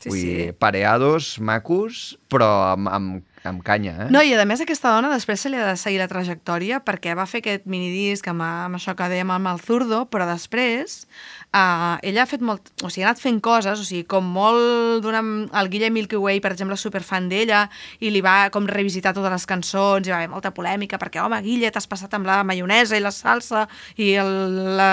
Sí, 0.00 0.08
Vull 0.08 0.18
sí. 0.18 0.26
dir, 0.32 0.54
pareados, 0.56 1.34
macos, 1.40 2.18
però 2.32 2.72
amb, 2.72 2.88
amb, 2.88 3.24
amb 3.44 3.62
canya, 3.64 3.94
eh? 4.04 4.08
No, 4.12 4.20
i 4.20 4.34
a 4.36 4.44
més 4.44 4.60
aquesta 4.60 4.90
dona 4.92 5.08
després 5.12 5.40
se 5.40 5.48
li 5.48 5.56
ha 5.56 5.70
de 5.70 5.76
seguir 5.80 6.00
la 6.00 6.08
trajectòria 6.10 6.82
perquè 6.84 7.14
va 7.16 7.24
fer 7.30 7.40
aquest 7.40 7.64
minidisc 7.70 8.26
amb, 8.28 8.44
amb 8.44 8.76
això 8.76 8.92
que 8.96 9.08
dèiem 9.08 9.30
amb 9.32 9.48
el 9.48 9.60
zurdo, 9.64 10.02
però 10.12 10.26
després 10.28 11.06
uh, 11.54 11.96
ella 12.04 12.24
ha 12.24 12.28
fet 12.28 12.44
molt... 12.44 12.68
O 12.84 12.90
sigui, 12.90 13.06
ha 13.06 13.10
anat 13.10 13.22
fent 13.22 13.40
coses, 13.44 13.80
o 13.80 13.86
sigui, 13.86 14.04
com 14.10 14.26
molt 14.28 15.00
d'una... 15.04 15.22
El 15.60 15.70
Guillem 15.72 15.96
Milky 15.96 16.20
Way, 16.20 16.42
per 16.44 16.52
exemple, 16.52 16.76
superfan 16.80 17.30
d'ella 17.32 17.64
i 18.04 18.12
li 18.12 18.20
va 18.24 18.50
com 18.52 18.68
revisitar 18.68 19.14
totes 19.16 19.32
les 19.32 19.48
cançons 19.48 20.04
i 20.04 20.12
va 20.12 20.20
haver 20.20 20.32
molta 20.32 20.52
polèmica 20.56 21.00
perquè, 21.00 21.22
home, 21.24 21.40
Guille, 21.46 21.72
t'has 21.72 21.88
passat 21.88 22.12
amb 22.18 22.28
la 22.28 22.42
maionesa 22.44 22.98
i 22.98 23.04
la 23.04 23.14
salsa 23.14 23.64
i 23.96 24.12
el, 24.20 24.34
la, 24.76 24.92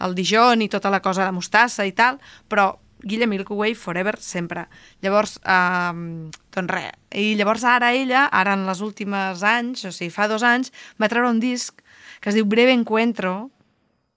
el 0.00 0.16
Dijon 0.16 0.64
i 0.64 0.70
tota 0.72 0.92
la 0.92 1.02
cosa 1.04 1.28
de 1.28 1.36
mostassa 1.36 1.84
i 1.84 1.92
tal, 1.96 2.16
però 2.48 2.72
Guille 3.02 3.26
Milky 3.26 3.54
Way 3.54 3.74
forever, 3.74 4.16
sempre. 4.20 4.66
Llavors, 5.02 5.38
um, 5.44 6.30
doncs 6.54 6.72
res. 6.72 6.92
I 7.12 7.34
llavors 7.36 7.64
ara 7.68 7.92
ella, 7.92 8.26
ara 8.30 8.54
en 8.56 8.64
les 8.68 8.80
últimes 8.80 9.42
anys, 9.42 9.84
o 9.84 9.92
sigui, 9.92 10.12
fa 10.14 10.28
dos 10.30 10.44
anys, 10.46 10.72
va 11.00 11.10
treure 11.12 11.30
un 11.30 11.42
disc 11.42 11.82
que 12.22 12.30
es 12.30 12.38
diu 12.38 12.46
Breve 12.46 12.72
Encuentro, 12.72 13.50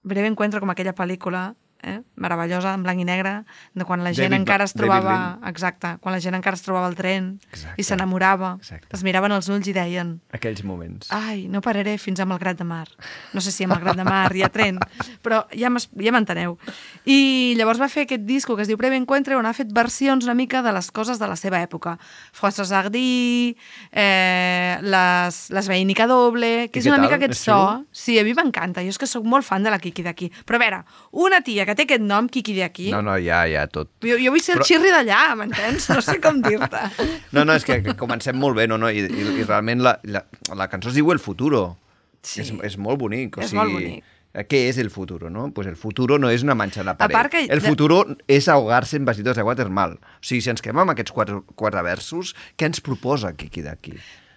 Breve 0.06 0.30
Encuentro 0.30 0.62
com 0.62 0.70
aquella 0.70 0.94
pel·lícula, 0.94 1.56
eh? 1.86 2.02
meravellosa, 2.18 2.74
en 2.74 2.84
blanc 2.84 3.00
i 3.00 3.06
negre, 3.06 3.44
de 3.74 3.86
quan 3.86 4.04
la 4.04 4.12
gent 4.14 4.32
David 4.32 4.42
encara 4.42 4.66
es 4.66 4.74
trobava... 4.74 5.38
Exacte, 5.46 5.94
quan 6.02 6.16
la 6.16 6.20
gent 6.24 6.36
encara 6.36 6.58
es 6.58 6.64
trobava 6.66 6.88
al 6.90 6.96
tren 6.98 7.36
Exacte. 7.52 7.76
i 7.80 7.84
s'enamorava, 7.86 8.56
es 8.92 9.04
miraven 9.06 9.32
els 9.36 9.48
ulls 9.54 9.68
i 9.70 9.74
deien 9.76 10.16
Aquells 10.34 10.64
moments. 10.66 11.12
ai, 11.14 11.46
no 11.48 11.62
pararé 11.62 11.98
fins 12.02 12.20
a 12.20 12.26
Malgrat 12.26 12.58
de 12.58 12.64
Mar. 12.66 12.88
No 13.34 13.42
sé 13.42 13.52
si 13.54 13.64
a 13.64 13.68
Malgrat 13.70 13.96
de 14.00 14.04
Mar 14.08 14.34
hi 14.36 14.44
ha 14.44 14.50
tren, 14.50 14.80
però 15.22 15.46
ja 15.54 15.70
m'es- 15.70 15.90
ja 16.02 16.12
m'enteneu. 16.12 16.58
I 17.06 17.54
llavors 17.58 17.80
va 17.80 17.88
fer 17.90 18.04
aquest 18.08 18.24
disco 18.26 18.56
que 18.56 18.64
es 18.64 18.68
diu 18.68 18.78
Breve 18.78 18.98
Encuentre, 18.98 19.36
on 19.38 19.46
ha 19.46 19.54
fet 19.54 19.72
versions 19.72 20.26
una 20.26 20.34
mica 20.34 20.62
de 20.66 20.74
les 20.74 20.90
coses 20.92 21.20
de 21.20 21.28
la 21.28 21.36
seva 21.38 21.62
època. 21.62 21.98
François 22.34 22.72
Hardy, 22.72 23.56
eh, 23.92 24.78
les, 24.82 25.50
les 25.52 25.68
Veinica 25.68 26.08
Doble, 26.08 26.70
que 26.72 26.80
I 26.80 26.82
és 26.82 26.88
una 26.88 26.98
tal? 26.98 27.06
mica 27.06 27.16
aquest 27.20 27.36
És 27.36 27.44
so. 27.46 27.86
Sí, 27.92 28.18
a 28.20 28.24
mi 28.24 28.34
m'encanta. 28.34 28.82
Jo 28.86 28.90
és 28.94 28.98
que 29.02 29.08
sóc 29.10 29.26
molt 29.28 29.46
fan 29.46 29.64
de 29.64 29.72
la 29.74 29.80
Kiki 29.80 30.04
d'aquí. 30.06 30.32
Però 30.46 30.56
a 30.60 30.64
veure, 30.64 30.80
una 31.12 31.42
tia 31.46 31.66
que 31.66 31.75
té 31.76 31.84
aquest 31.84 32.02
nom, 32.02 32.28
Kiki 32.32 32.56
d'aquí, 32.58 32.90
No, 32.92 33.02
no, 33.06 33.18
ja, 33.20 33.44
ja, 33.52 33.68
tot. 33.68 33.90
jo, 34.02 34.18
jo 34.18 34.32
vull 34.32 34.42
ser 34.42 34.56
el 34.56 34.62
Però- 34.64 34.68
xirri 34.72 34.90
d'allà, 34.94 35.36
m'entens? 35.36 35.90
No 35.94 36.02
sé 36.02 36.20
com 36.24 36.42
dir-te. 36.42 36.82
No, 37.36 37.44
no, 37.46 37.54
és 37.54 37.64
que, 37.68 37.82
comencem 38.00 38.36
molt 38.40 38.56
bé, 38.56 38.68
no, 38.68 38.78
no, 38.78 38.90
i, 38.90 39.00
i, 39.06 39.30
i 39.42 39.44
realment 39.44 39.82
la, 39.84 39.98
la, 40.04 40.26
la 40.56 40.68
cançó 40.72 40.90
es 40.90 40.96
diu 40.96 41.12
El 41.12 41.20
Futuro. 41.20 41.78
Sí. 42.24 42.42
És, 42.42 42.52
és 42.64 42.78
molt 42.82 42.98
bonic. 43.00 43.38
O 43.38 43.42
És 43.42 43.50
sigui, 43.52 43.60
molt 43.62 43.74
bonic. 43.76 44.04
eh, 44.34 44.44
Què 44.50 44.64
és 44.70 44.78
el 44.82 44.90
futuro, 44.90 45.30
no? 45.30 45.52
Pues 45.54 45.68
el 45.68 45.76
futuro 45.76 46.18
no 46.20 46.30
és 46.30 46.42
una 46.44 46.56
manxa 46.56 46.84
la 46.84 46.96
paret. 46.98 47.14
part 47.14 47.32
que- 47.32 47.46
El 47.50 47.62
futuro 47.62 48.02
és 48.28 48.48
ahogar-se 48.50 48.98
en 48.98 49.06
vasitos 49.06 49.36
d'aigua 49.38 49.56
termal. 49.56 49.94
O 50.02 50.24
sigui, 50.26 50.42
si 50.42 50.50
ens 50.50 50.62
quedem 50.62 50.80
amb 50.80 50.92
aquests 50.92 51.12
quatre, 51.12 51.42
quatre 51.56 51.82
versos, 51.84 52.34
què 52.58 52.66
ens 52.66 52.82
proposa 52.82 53.32
Kiki 53.36 53.62
d'aquí? 53.62 53.94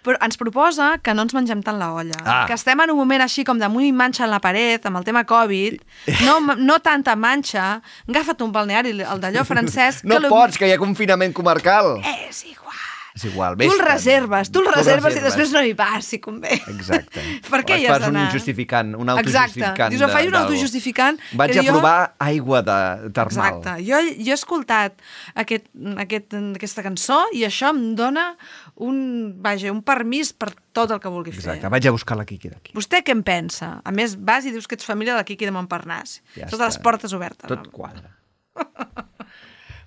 Però 0.09 0.17
ens 0.25 0.39
proposa 0.41 0.95
que 1.05 1.13
no 1.13 1.21
ens 1.27 1.35
mengem 1.37 1.59
tant 1.61 1.77
la 1.77 1.91
olla. 1.93 2.17
Ah. 2.23 2.39
Que 2.49 2.55
estem 2.57 2.79
en 2.81 2.89
un 2.89 2.97
moment 2.97 3.21
així 3.21 3.43
com 3.45 3.59
de 3.61 3.67
muy 3.69 3.91
manxa 3.93 4.23
en 4.25 4.31
la 4.33 4.39
paret, 4.41 4.87
amb 4.89 4.97
el 4.97 5.05
tema 5.05 5.21
Covid, 5.29 5.77
no, 6.25 6.39
no 6.57 6.79
tanta 6.81 7.13
manxa, 7.13 7.75
agafa't 8.09 8.41
un 8.41 8.55
balneari, 8.55 8.95
el 9.05 9.21
d'allò 9.21 9.45
francès... 9.45 10.01
No 10.09 10.17
que 10.17 10.31
pots, 10.33 10.57
que 10.57 10.65
hi 10.65 10.73
ha 10.73 10.81
confinament 10.81 11.35
comarcal. 11.37 11.99
És 12.25 12.41
igual. 12.49 12.68
És 13.15 13.23
igual, 13.25 13.55
Tu 13.57 13.65
el 13.71 13.79
reserves, 13.79 14.51
tu 14.51 14.59
el 14.61 14.67
el 14.67 14.73
reserves 14.73 15.13
i 15.15 15.19
reserves. 15.19 15.23
després 15.35 15.51
no 15.53 15.63
hi 15.65 15.73
vas, 15.73 16.05
si 16.05 16.19
convé. 16.19 16.53
Exacte. 16.69 17.23
per 17.51 17.63
què 17.65 17.79
hi 17.79 17.87
has 17.87 17.97
fas 17.97 18.07
un 18.07 18.13
d'anar? 18.13 18.31
justificant, 18.31 18.93
un 18.95 19.09
Exacte. 19.09 19.29
autojustificant. 19.63 19.89
Dius, 19.95 20.01
em 20.05 20.09
faig 20.13 20.27
un 20.29 20.35
autojustificant 20.39 21.19
Vaig 21.41 21.57
a 21.57 21.63
jo- 21.63 21.73
provar 21.73 21.95
aigua 22.19 22.61
de 22.61 22.77
termal. 23.17 23.57
Exacte. 23.59 23.83
Jo, 23.89 23.99
jo 24.19 24.31
he 24.31 24.37
escoltat 24.37 25.01
aquest, 25.35 25.65
aquest, 26.05 26.37
aquesta 26.55 26.85
cançó 26.85 27.19
i 27.33 27.43
això 27.49 27.73
em 27.73 27.95
dona 27.97 28.29
un, 28.75 29.33
vaja, 29.41 29.71
un 29.73 29.81
permís 29.83 30.31
per 30.33 30.53
tot 30.71 30.91
el 30.95 30.99
que 31.03 31.09
vulgui 31.11 31.31
fer. 31.33 31.41
Exacte, 31.43 31.67
vaig 31.73 31.87
a 31.89 31.91
buscar 31.97 32.15
la 32.15 32.25
Kiki 32.29 32.49
d'aquí. 32.53 32.73
Vostè 32.77 33.01
què 33.03 33.11
en 33.17 33.23
pensa? 33.27 33.81
A 33.83 33.91
més, 33.91 34.15
vas 34.21 34.45
i 34.45 34.51
dius 34.55 34.67
que 34.69 34.75
ets 34.77 34.85
família 34.87 35.13
de 35.17 35.19
la 35.19 35.25
Quiqui 35.27 35.49
de 35.49 35.51
Montparnasse. 35.51 36.21
Ja 36.37 36.45
Totes 36.45 36.59
està. 36.61 36.65
les 36.69 36.77
portes 36.85 37.13
obertes. 37.17 37.49
Tot 37.49 37.67
quadra. 37.73 38.15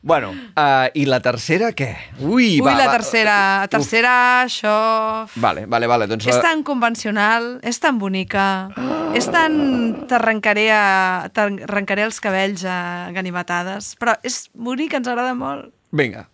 bueno, 0.03 0.33
uh, 0.33 0.89
i 0.99 1.05
la 1.07 1.21
tercera 1.23 1.71
què? 1.79 1.91
Ui, 2.19 2.59
Ui, 2.59 2.61
va, 2.61 2.75
la 2.77 2.89
va. 2.91 2.97
tercera, 2.99 3.37
la 3.63 3.71
tercera, 3.71 4.15
això... 4.45 4.75
Vale, 5.43 5.65
vale, 5.71 5.89
vale. 5.91 6.09
Doncs 6.11 6.27
És 6.27 6.41
tan 6.43 6.65
convencional, 6.67 7.55
és 7.63 7.79
tan 7.83 8.01
bonica, 8.03 8.47
és 9.15 9.31
tan... 9.31 9.57
T'arrencaré 10.11 10.67
a... 10.75 10.85
t'arrencaré 11.33 12.09
els 12.09 12.19
cabells 12.23 12.67
a 12.67 13.13
ganivetades, 13.15 13.95
però 14.01 14.19
és 14.27 14.45
bonica, 14.53 14.99
ens 14.99 15.09
agrada 15.09 15.37
molt. 15.39 15.71
Vinga. 15.93 16.27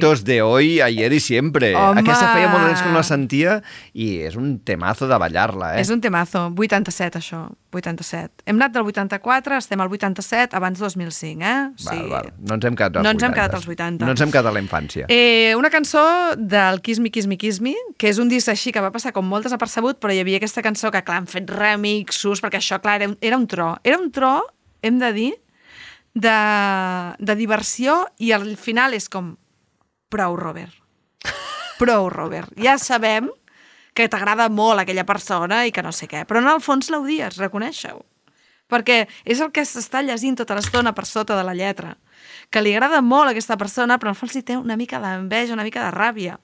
Éxitos 0.00 0.24
de 0.24 0.42
hoy, 0.42 0.80
ayer 0.80 1.12
y 1.12 1.20
siempre. 1.20 1.74
Home! 1.76 2.00
Aquesta 2.00 2.32
feia 2.32 2.48
molt 2.48 2.66
temps 2.66 2.82
que 2.82 2.88
no 2.88 2.94
la 2.98 3.02
sentia 3.06 3.58
i 3.92 4.20
és 4.26 4.36
un 4.36 4.58
temazo 4.64 5.06
de 5.10 5.18
ballar-la, 5.20 5.76
eh? 5.76 5.80
És 5.84 5.90
un 5.90 6.00
temazo. 6.00 6.48
87, 6.56 7.18
això. 7.20 7.48
87. 7.70 8.42
Hem 8.50 8.56
anat 8.58 8.72
del 8.74 8.82
84, 8.88 9.56
estem 9.60 9.80
al 9.80 9.88
87, 9.92 10.56
abans 10.58 10.78
2005, 10.80 11.42
eh? 11.44 11.68
O 11.70 11.84
Val, 11.84 11.96
sigui, 11.96 12.08
val. 12.10 12.32
No 12.42 12.54
ens 12.58 12.64
hem 12.66 12.74
quedat 12.76 12.96
als 12.96 13.04
No 13.04 13.10
ens 13.14 13.22
hem 13.22 13.30
80. 13.30 13.34
quedat 13.38 13.54
als 13.54 13.68
80. 13.68 14.04
No 14.04 14.10
ens 14.16 14.20
hem 14.24 14.30
quedat 14.32 14.46
a 14.50 14.52
la 14.56 14.60
infància. 14.64 15.06
Eh, 15.08 15.54
una 15.56 15.70
cançó 15.70 16.02
del 16.36 16.80
Kiss 16.82 16.98
Me, 16.98 17.10
Kiss 17.10 17.28
Me, 17.30 17.36
Kiss 17.38 17.60
Me, 17.60 17.74
que 17.96 18.08
és 18.10 18.18
un 18.18 18.28
disc 18.28 18.48
així 18.50 18.72
que 18.72 18.80
va 18.82 18.90
passar 18.90 19.12
com 19.12 19.24
molt 19.28 19.44
desapercebut, 19.46 20.00
però 20.00 20.12
hi 20.12 20.18
havia 20.24 20.40
aquesta 20.42 20.62
cançó 20.66 20.90
que, 20.90 21.04
clar, 21.04 21.18
han 21.22 21.28
fet 21.30 21.48
remixos, 21.50 22.42
perquè 22.42 22.58
això, 22.58 22.80
clar, 22.82 22.96
era, 23.02 23.08
un- 23.12 23.18
era 23.20 23.36
un 23.38 23.46
tro. 23.46 23.76
Era 23.84 23.98
un 23.98 24.10
tro, 24.10 24.46
hem 24.82 24.98
de 24.98 25.12
dir, 25.12 25.30
de, 26.14 26.34
de 27.18 27.36
diversió, 27.36 28.08
i 28.18 28.32
al 28.32 28.56
final 28.56 28.94
és 28.98 29.08
com, 29.08 29.36
prou, 30.10 30.36
Robert. 30.36 30.74
Prou, 31.80 32.10
Robert. 32.12 32.52
Ja 32.60 32.76
sabem 32.78 33.30
que 33.96 34.08
t'agrada 34.10 34.50
molt 34.52 34.82
aquella 34.82 35.06
persona 35.08 35.64
i 35.66 35.72
que 35.72 35.82
no 35.82 35.92
sé 35.96 36.08
què, 36.10 36.26
però 36.28 36.42
en 36.42 36.50
el 36.50 36.60
fons 36.62 36.90
l'odies, 36.92 37.38
reconeixeu. 37.40 38.02
Perquè 38.70 39.00
és 39.24 39.40
el 39.42 39.50
que 39.50 39.64
s'està 39.66 40.02
llegint 40.06 40.36
tota 40.38 40.54
l'estona 40.54 40.92
per 40.94 41.06
sota 41.08 41.34
de 41.38 41.46
la 41.46 41.56
lletra. 41.58 41.96
Que 42.50 42.62
li 42.62 42.74
agrada 42.76 43.00
molt 43.02 43.32
aquesta 43.32 43.56
persona, 43.58 43.98
però 43.98 44.12
en 44.12 44.14
el 44.14 44.20
fons 44.20 44.36
li 44.36 44.44
té 44.46 44.58
una 44.60 44.76
mica 44.78 45.00
d'enveja, 45.02 45.56
una 45.56 45.66
mica 45.66 45.88
de 45.88 45.94
ràbia. 45.96 46.36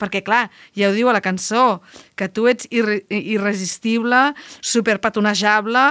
Perquè, 0.00 0.22
clar, 0.24 0.46
ja 0.78 0.90
ho 0.90 0.94
diu 0.96 1.10
a 1.10 1.16
la 1.16 1.22
cançó, 1.24 1.80
que 2.16 2.28
tu 2.28 2.46
ets 2.50 2.68
irre 2.70 3.00
irresistible, 3.12 4.20
superpatonejable, 4.60 5.84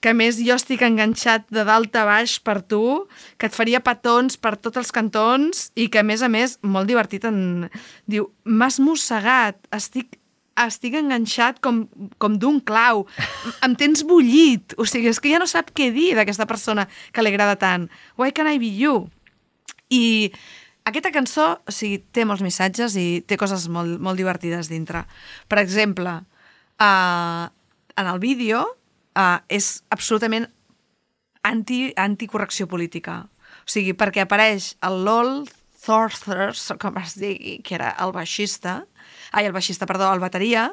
que 0.00 0.14
més 0.16 0.40
jo 0.42 0.58
estic 0.58 0.84
enganxat 0.86 1.48
de 1.52 1.64
dalt 1.68 1.96
a 1.96 2.04
baix 2.08 2.38
per 2.42 2.60
tu, 2.62 3.06
que 3.38 3.50
et 3.50 3.56
faria 3.56 3.82
petons 3.84 4.38
per 4.40 4.56
tots 4.56 4.82
els 4.82 4.92
cantons 4.94 5.70
i 5.74 5.88
que, 5.88 6.02
a 6.02 6.06
més 6.06 6.22
a 6.22 6.30
més, 6.32 6.58
molt 6.62 6.90
divertit, 6.90 7.26
en... 7.28 7.68
diu, 8.06 8.30
m'has 8.44 8.80
mossegat, 8.82 9.60
estic 9.74 10.18
estic 10.56 10.94
enganxat 10.96 11.58
com, 11.60 11.82
com 12.22 12.38
d'un 12.40 12.58
clau, 12.64 13.04
em 13.64 13.74
tens 13.78 14.02
bullit, 14.08 14.72
o 14.80 14.86
sigui, 14.88 15.10
és 15.12 15.20
que 15.20 15.32
ja 15.32 15.40
no 15.42 15.48
sap 15.50 15.72
què 15.76 15.90
dir 15.92 16.14
d'aquesta 16.16 16.48
persona 16.48 16.86
que 17.12 17.24
li 17.24 17.32
agrada 17.32 17.58
tant. 17.60 17.90
Why 18.16 18.32
can 18.32 18.48
I 18.48 18.56
be 18.62 18.72
you? 18.72 19.04
I 19.92 20.32
aquesta 20.86 21.10
cançó 21.10 21.46
o 21.66 21.74
sigui, 21.74 21.98
té 22.14 22.24
molts 22.24 22.44
missatges 22.46 22.94
i 22.98 23.22
té 23.26 23.38
coses 23.40 23.66
molt, 23.72 23.98
molt 23.98 24.18
divertides 24.20 24.70
dintre. 24.70 25.02
Per 25.50 25.58
exemple, 25.58 26.12
uh, 26.78 27.44
en 27.96 28.10
el 28.12 28.20
vídeo 28.22 28.62
uh, 28.62 29.38
és 29.50 29.82
absolutament 29.90 30.46
anti, 31.42 31.90
anticorrecció 31.98 32.68
política. 32.70 33.24
O 33.66 33.70
sigui, 33.70 33.96
perquè 33.98 34.22
apareix 34.22 34.74
el 34.86 35.02
LOL 35.06 35.32
Thorthers, 35.86 36.72
com 36.82 36.98
es 36.98 37.14
digui, 37.18 37.60
que 37.62 37.76
era 37.78 37.92
el 38.02 38.10
baixista, 38.12 38.80
ai, 39.36 39.44
el 39.46 39.52
baixista, 39.54 39.86
perdó, 39.86 40.08
el 40.14 40.20
bateria, 40.22 40.64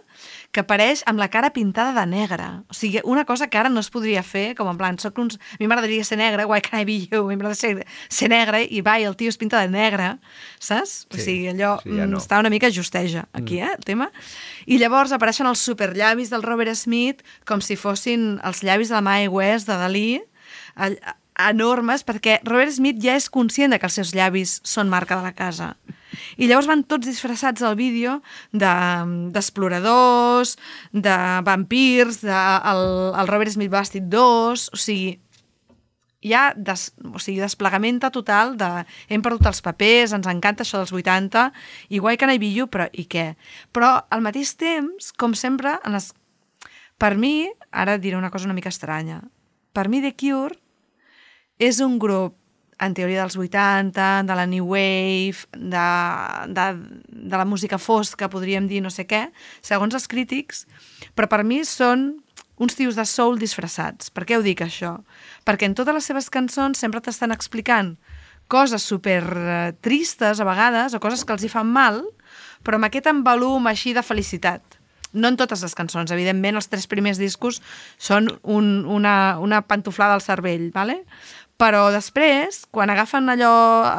que 0.53 0.61
apareix 0.63 1.03
amb 1.09 1.19
la 1.21 1.27
cara 1.29 1.51
pintada 1.53 1.93
de 1.99 2.05
negre. 2.09 2.45
O 2.69 2.73
sigui, 2.77 3.01
una 3.03 3.25
cosa 3.29 3.47
que 3.49 3.57
ara 3.59 3.69
no 3.69 3.81
es 3.81 3.89
podria 3.93 4.23
fer, 4.25 4.53
com 4.57 4.69
en 4.71 4.77
plan, 4.79 4.97
soc 5.01 5.17
uns... 5.21 5.37
A 5.37 5.59
mi 5.59 5.67
m'agradaria 5.69 6.05
ser 6.07 6.17
negre, 6.21 6.45
why 6.49 6.61
can 6.65 6.81
I 6.81 6.85
be 6.87 6.95
you? 7.11 7.23
A 7.25 7.29
mi 7.29 7.35
m'agrada 7.37 7.57
ser, 7.59 7.85
ser 8.09 8.29
negre, 8.33 8.63
i 8.65 8.81
va, 8.85 8.97
i 9.01 9.05
el 9.09 9.17
tio 9.19 9.29
es 9.33 9.37
pinta 9.41 9.61
de 9.61 9.69
negre, 9.73 10.13
saps? 10.61 10.95
o 11.11 11.17
Sí, 11.17 11.25
sigui, 11.27 11.49
allò 11.53 11.75
sí, 11.83 11.91
ja 11.93 12.05
mm, 12.07 12.11
no. 12.13 12.21
està 12.21 12.39
una 12.41 12.51
mica 12.53 12.71
justeja, 12.73 13.27
aquí, 13.33 13.59
eh, 13.61 13.71
el 13.77 13.85
tema. 13.85 14.09
I 14.65 14.79
llavors 14.81 15.13
apareixen 15.13 15.49
els 15.49 15.61
superllavis 15.65 16.33
del 16.33 16.45
Robert 16.45 16.73
Smith 16.79 17.21
com 17.49 17.61
si 17.61 17.77
fossin 17.77 18.39
els 18.43 18.63
llavis 18.65 18.89
de 18.93 18.97
la 18.97 19.05
Mae 19.05 19.27
West, 19.29 19.69
de 19.69 19.77
Dalí, 19.81 20.07
enormes, 21.39 22.03
perquè 22.05 22.39
Robert 22.45 22.71
Smith 22.75 23.01
ja 23.03 23.15
és 23.17 23.29
conscient 23.29 23.73
de 23.73 23.79
que 23.79 23.87
els 23.89 23.97
seus 23.99 24.13
llavis 24.15 24.59
són 24.63 24.89
marca 24.91 25.17
de 25.17 25.23
la 25.25 25.33
casa. 25.37 25.73
I 26.37 26.47
llavors 26.47 26.67
van 26.69 26.83
tots 26.85 27.07
disfressats 27.07 27.63
al 27.65 27.75
vídeo 27.75 28.21
de- 28.51 29.31
d'exploradors, 29.33 30.57
de, 30.91 31.17
vampirs, 31.43 32.21
de, 32.21 32.31
el, 32.71 32.85
el 33.17 33.27
Robert 33.27 33.51
Smith 33.51 33.71
vestit 33.71 34.03
d'os, 34.09 34.69
o 34.73 34.77
sigui, 34.77 35.19
hi 36.23 36.33
ha 36.33 36.53
des, 36.55 36.93
o 37.03 37.19
sigui, 37.19 37.41
desplegament 37.41 37.99
total 37.99 38.55
de 38.57 38.69
hem 39.09 39.21
perdut 39.25 39.49
els 39.49 39.61
papers, 39.65 40.13
ens 40.15 40.29
encanta 40.29 40.63
això 40.63 40.79
dels 40.79 40.93
80, 40.95 41.49
i 41.89 41.99
guai 41.99 42.17
que 42.17 42.29
no 42.29 42.35
hi 42.35 42.39
viu, 42.39 42.67
però 42.71 42.87
i 42.93 43.05
què? 43.09 43.33
Però 43.75 44.05
al 44.09 44.23
mateix 44.23 44.55
temps, 44.55 45.11
com 45.19 45.33
sempre, 45.35 45.79
en 45.83 45.97
les... 45.97 46.13
per 46.97 47.15
mi, 47.19 47.49
ara 47.71 47.97
diré 47.97 48.15
una 48.15 48.31
cosa 48.31 48.45
una 48.45 48.55
mica 48.55 48.69
estranya, 48.71 49.19
per 49.73 49.89
mi 49.89 49.99
The 49.99 50.13
Cure 50.15 50.62
és 51.59 51.81
un 51.83 51.99
grup 52.01 52.37
en 52.83 52.95
teoria 52.97 53.21
dels 53.21 53.37
80, 53.37 54.23
de 54.27 54.35
la 54.35 54.45
New 54.49 54.65
Wave, 54.73 55.45
de, 55.53 55.85
de, 56.51 56.65
de 57.07 57.37
la 57.37 57.45
música 57.45 57.77
fosca, 57.77 58.29
podríem 58.29 58.67
dir 58.67 58.81
no 58.83 58.91
sé 58.91 59.05
què, 59.07 59.27
segons 59.61 59.95
els 59.95 60.09
crítics, 60.11 60.65
però 61.15 61.29
per 61.31 61.43
mi 61.47 61.61
són 61.67 62.09
uns 62.57 62.75
tios 62.77 62.97
de 62.97 63.05
soul 63.09 63.39
disfressats. 63.39 64.11
Per 64.13 64.25
què 64.27 64.37
ho 64.37 64.43
dic, 64.45 64.61
això? 64.65 64.97
Perquè 65.47 65.69
en 65.69 65.77
totes 65.77 65.95
les 65.95 66.09
seves 66.11 66.29
cançons 66.33 66.79
sempre 66.79 67.01
t'estan 67.01 67.33
explicant 67.35 67.95
coses 68.51 68.83
super 68.83 69.23
eh, 69.23 69.73
tristes 69.81 70.39
a 70.39 70.45
vegades, 70.45 70.93
o 70.93 71.01
coses 71.01 71.23
que 71.25 71.33
els 71.33 71.45
hi 71.45 71.51
fan 71.51 71.69
mal, 71.69 72.03
però 72.63 72.77
amb 72.77 72.89
aquest 72.89 73.09
envolum 73.09 73.67
així 73.71 73.95
de 73.95 74.03
felicitat. 74.05 74.79
No 75.13 75.29
en 75.29 75.37
totes 75.37 75.61
les 75.61 75.75
cançons, 75.77 76.09
evidentment, 76.11 76.57
els 76.57 76.69
tres 76.69 76.87
primers 76.89 77.19
discos 77.21 77.61
són 78.01 78.31
un, 78.41 78.83
una, 78.89 79.37
una 79.39 79.61
pantoflada 79.69 80.17
al 80.17 80.25
cervell, 80.25 80.71
¿vale? 80.73 81.03
Però 81.61 81.83
després, 81.93 82.63
quan 82.73 82.89
agafen 82.91 83.29
allò, 83.29 83.51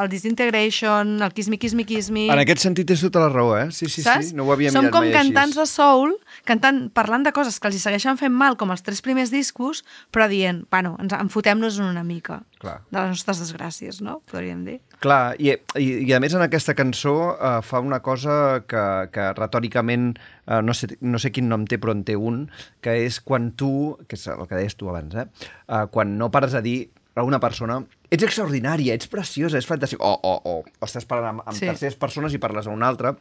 el 0.03 0.09
Disintegration, 0.11 1.15
el 1.23 1.33
Kiss 1.33 1.49
Me, 1.49 1.57
Kiss 1.57 1.73
Me, 1.73 1.85
Kiss 1.87 2.11
Me... 2.13 2.27
En 2.33 2.41
aquest 2.41 2.61
sentit 2.65 2.87
tens 2.89 3.01
tota 3.05 3.23
la 3.23 3.29
raó, 3.31 3.55
eh? 3.57 3.69
Sí, 3.73 3.87
sí, 3.89 4.03
saps? 4.05 4.29
sí. 4.29 4.35
No 4.37 4.45
ho 4.45 4.51
havia 4.53 4.73
Som 4.73 4.85
mirat 4.85 4.93
com 4.93 5.05
mai 5.07 5.15
cantants 5.15 5.55
així. 5.55 5.61
de 5.63 5.67
soul, 5.71 6.15
cantant, 6.45 6.81
parlant 6.93 7.23
de 7.25 7.31
coses 7.35 7.57
que 7.59 7.71
els 7.71 7.77
hi 7.79 7.81
segueixen 7.81 8.19
fent 8.19 8.35
mal, 8.35 8.57
com 8.59 8.73
els 8.75 8.83
tres 8.85 9.01
primers 9.05 9.31
discos, 9.33 9.85
però 10.13 10.27
dient, 10.31 10.65
bueno, 10.73 10.93
ens 11.01 11.15
enfotem-nos 11.17 11.79
en 11.79 11.87
una 11.87 12.03
mica 12.05 12.41
Clar. 12.61 12.81
de 12.91 12.99
les 12.99 13.15
nostres 13.15 13.41
desgràcies, 13.41 14.01
no? 14.03 14.19
Podríem 14.31 14.65
dir. 14.67 14.77
Clar, 15.03 15.35
i, 15.39 15.55
i, 15.79 15.87
i 16.05 16.13
a 16.15 16.19
més 16.23 16.35
en 16.35 16.43
aquesta 16.45 16.75
cançó 16.77 17.15
uh, 17.33 17.61
fa 17.65 17.81
una 17.83 18.01
cosa 18.05 18.65
que, 18.67 18.83
que 19.15 19.29
retòricament, 19.39 20.13
uh, 20.45 20.59
no, 20.61 20.75
sé, 20.75 20.91
no 21.01 21.21
sé 21.23 21.31
quin 21.33 21.49
nom 21.49 21.65
té, 21.69 21.79
però 21.81 21.95
en 21.95 22.03
té 22.07 22.19
un, 22.19 22.45
que 22.83 22.99
és 23.07 23.21
quan 23.23 23.53
tu, 23.57 23.95
que 24.09 24.19
és 24.19 24.27
el 24.35 24.45
que 24.45 24.59
deies 24.59 24.77
tu 24.77 24.91
abans, 24.91 25.15
eh? 25.15 25.27
uh, 25.69 25.85
quan 25.91 26.17
no 26.19 26.29
pares 26.33 26.53
a 26.53 26.63
dir 26.65 26.91
a 27.15 27.23
una 27.23 27.39
persona 27.39 27.79
ets 28.11 28.25
extraordinària, 28.27 28.95
ets 28.95 29.09
preciosa, 29.11 29.59
és 29.59 29.67
fantàstic, 29.67 30.01
o, 30.03 30.11
o, 30.13 30.33
o, 30.35 30.55
o 30.63 30.87
estàs 30.87 31.07
parlant 31.09 31.37
amb, 31.37 31.45
amb 31.47 31.57
sí. 31.57 31.67
terceres 31.67 31.97
persones 31.99 32.35
i 32.35 32.41
parles 32.41 32.67
a 32.67 32.73
una 32.75 32.89
altra, 32.91 33.15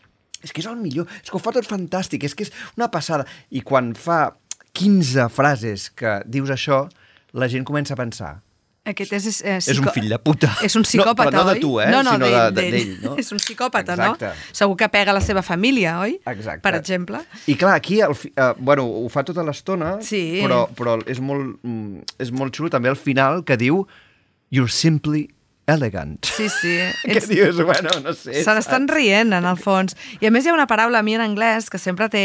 és 0.45 0.53
que 0.53 0.61
és 0.61 0.69
el 0.69 0.77
millor, 0.81 1.09
és 1.23 1.31
que 1.31 1.39
ho 1.39 1.43
fa 1.43 1.55
tot 1.57 1.69
fantàstic, 1.69 2.27
és 2.27 2.35
que 2.37 2.47
és 2.47 2.53
una 2.77 2.91
passada. 2.93 3.25
I 3.55 3.63
quan 3.65 3.95
fa 3.97 4.35
15 4.77 5.29
frases 5.33 5.89
que 5.95 6.19
dius 6.27 6.53
això, 6.53 6.85
la 7.35 7.49
gent 7.51 7.67
comença 7.67 7.95
a 7.95 8.01
pensar, 8.01 8.35
Aquest 8.85 9.13
és... 9.17 9.27
Eh, 9.43 9.57
és 9.65 9.79
un 9.81 9.87
fill 9.95 10.11
de 10.13 10.19
puta. 10.21 10.51
És 10.63 10.75
un 10.77 10.83
No, 10.85 10.89
psicòpata, 10.89 11.31
però 11.31 11.45
no 11.47 11.53
de 11.55 11.61
tu, 11.61 11.71
eh? 11.81 11.87
No, 11.89 12.03
no, 12.05 12.11
Sinó 12.19 12.27
d'ell, 12.27 12.35
de- 12.35 12.51
de- 12.53 12.71
d'ell. 12.71 12.75
d'ell, 12.75 12.99
no? 13.03 13.15
És 13.23 13.31
un 13.33 13.39
psicòpata, 13.41 13.95
Exacte. 13.97 14.27
no? 14.27 14.53
Segur 14.53 14.77
que 14.77 14.89
pega 14.93 15.11
a 15.11 15.15
la 15.17 15.23
seva 15.25 15.41
família, 15.43 15.95
oi? 16.03 16.19
Exacte. 16.35 16.61
Per 16.67 16.75
exemple. 16.77 17.23
I 17.49 17.57
clar, 17.57 17.75
aquí, 17.81 18.01
el, 18.05 18.13
fi- 18.15 18.33
uh, 18.37 18.51
bueno, 18.59 18.85
ho 18.85 19.09
fa 19.09 19.25
tota 19.25 19.43
l'estona, 19.43 19.95
Sí. 20.05 20.43
però, 20.45 20.67
però 20.77 20.99
és, 21.09 21.19
molt, 21.25 21.57
mm, 21.65 22.05
és 22.21 22.31
molt 22.37 22.53
xulo 22.55 22.69
també 22.69 22.93
al 22.93 22.97
final 23.01 23.43
que 23.45 23.57
diu 23.57 23.87
You're 24.53 24.71
simply 24.71 25.31
elegant. 25.67 26.19
Sí, 26.27 26.49
sí. 26.53 26.75
Què 27.09 27.23
dius? 27.29 27.57
Bueno, 27.65 27.93
no 28.05 28.13
sé. 28.17 28.43
Se 28.45 28.55
n'estan 28.57 28.87
rient, 28.91 29.33
en 29.37 29.47
el 29.49 29.59
fons. 29.61 29.97
I 30.21 30.29
a 30.29 30.33
més 30.35 30.45
hi 30.45 30.53
ha 30.53 30.57
una 30.57 30.67
paraula 30.71 31.01
a 31.01 31.07
mi 31.07 31.17
en 31.17 31.25
anglès 31.25 31.71
que 31.73 31.81
sempre 31.81 32.11
té, 32.13 32.25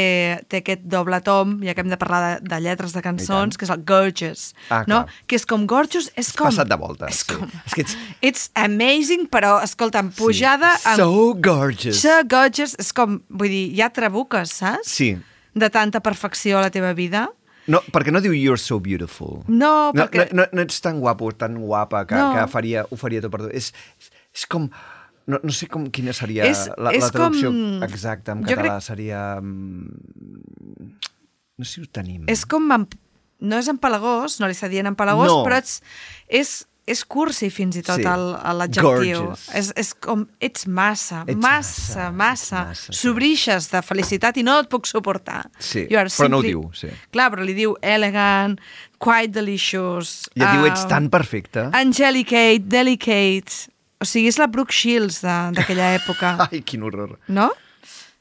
té 0.51 0.61
aquest 0.63 0.83
doble 0.89 1.21
tom, 1.25 1.57
ja 1.65 1.75
que 1.75 1.85
hem 1.85 1.91
de 1.91 1.99
parlar 2.01 2.21
de, 2.25 2.49
de 2.49 2.59
lletres 2.65 2.95
de 2.95 3.03
cançons, 3.05 3.57
que 3.57 3.67
és 3.67 3.73
el 3.73 3.85
gorgeous. 3.87 4.49
Ah, 4.67 4.83
no? 4.89 5.03
clar. 5.05 5.23
Que 5.29 5.39
és 5.39 5.47
com 5.49 5.65
gorgeous, 5.69 6.11
és 6.19 6.33
com... 6.35 6.51
Passat 6.51 6.69
de 6.69 6.79
volta. 6.79 7.09
És 7.11 7.23
sí. 7.23 7.31
com... 7.33 7.47
És 7.63 7.77
que 7.77 7.85
ets 7.87 7.97
It's 8.29 8.49
amazing, 8.59 9.25
però, 9.31 9.57
escolta'm, 9.63 10.11
pujada 10.17 10.75
sí. 10.77 10.91
amb... 10.91 11.01
So 11.01 11.33
gorgeous. 11.39 12.03
So 12.03 12.19
gorgeous, 12.29 12.75
és 12.81 12.93
com, 12.95 13.21
vull 13.29 13.51
dir, 13.51 13.65
ja 13.79 13.89
trabuques, 13.93 14.59
saps? 14.61 14.91
Sí. 14.99 15.13
De 15.59 15.71
tanta 15.73 16.03
perfecció 16.05 16.59
a 16.59 16.67
la 16.67 16.73
teva 16.73 16.93
vida. 16.93 17.29
No, 17.69 17.79
perquè 17.93 18.11
no 18.11 18.21
diu 18.23 18.33
you're 18.33 18.57
so 18.57 18.79
beautiful. 18.81 19.43
No, 19.47 19.91
perquè... 19.93 20.27
no, 20.33 20.41
no, 20.41 20.47
no 20.57 20.63
ets 20.65 20.79
tan 20.81 20.99
guapo, 21.03 21.29
tan 21.37 21.59
guapa, 21.61 22.05
que, 22.09 22.15
No. 22.17 22.31
que 22.33 22.47
faria, 22.49 22.85
ho 22.89 22.97
faria 22.97 23.21
tot 23.21 23.31
per 23.35 23.43
tu. 23.45 23.51
És, 23.53 23.71
és 24.33 24.45
com... 24.49 24.65
No, 25.29 25.37
no 25.45 25.53
sé 25.53 25.67
com 25.69 25.83
quina 25.93 26.09
seria 26.17 26.47
És- 26.49 26.63
la, 26.81 26.89
és 26.97 27.03
la 27.05 27.11
traducció 27.13 27.51
com- 27.53 27.83
exacta 27.85 28.33
en 28.33 28.41
jo 28.41 28.55
català. 28.55 28.79
crec- 28.79 28.87
Seria... 28.87 29.19
mm, 29.39 30.89
No 31.59 31.65
sé 31.67 31.73
si 31.75 31.81
ho 31.83 31.89
tenim. 31.91 32.23
És 32.31 32.45
com... 32.49 32.65
No 33.39 33.55
és 33.61 33.69
empalagós, 33.71 34.39
no 34.41 34.47
li 34.49 34.55
està 34.57 34.67
dient 34.71 34.89
empalagós, 34.89 35.29
No. 35.31 35.43
però 35.45 35.59
ets, 35.61 35.77
és, 36.27 36.65
és 36.89 37.03
cursi 37.05 37.49
fins 37.53 37.77
i 37.77 37.83
tot 37.85 38.01
Sí. 38.01 38.05
l'adjectiu. 38.57 39.29
És, 39.55 39.71
és 39.77 39.93
com... 40.01 40.25
Ets 40.41 40.65
massa, 40.67 41.23
Ets 41.27 41.37
massa, 41.37 42.09
massa, 42.09 42.11
massa. 42.11 42.63
massa, 42.65 42.89
sí. 42.89 42.97
S'obrixes 42.99 43.69
de 43.71 43.81
felicitat 43.85 44.37
i 44.41 44.43
no 44.43 44.57
et 44.63 44.69
puc 44.71 44.89
suportar. 44.89 45.43
Sí, 45.59 45.85
You 45.89 45.99
are 46.01 46.09
però 46.09 46.29
no 46.33 46.41
ho 46.41 46.45
diu, 46.45 46.65
sí. 46.73 46.89
Clar, 47.13 47.29
però 47.33 47.45
li 47.45 47.53
diu 47.57 47.75
elegant, 47.81 48.57
quite 48.97 49.31
delicious... 49.37 50.27
I 50.35 50.41
et 50.43 50.51
diu, 50.57 50.65
uh, 50.65 50.71
ets 50.73 50.85
tan 50.89 51.09
perfecte. 51.13 51.69
Angelicate, 51.77 52.65
delicate... 52.67 53.69
O 53.99 54.05
sigui, 54.07 54.29
és 54.31 54.37
la 54.39 54.47
Brooke 54.47 54.71
Shields 54.71 55.21
d'aquella 55.25 55.93
època, 55.97 56.35
Ai, 56.49 56.61
quin 56.63 56.83
horror. 56.87 57.17
no? 57.27 57.49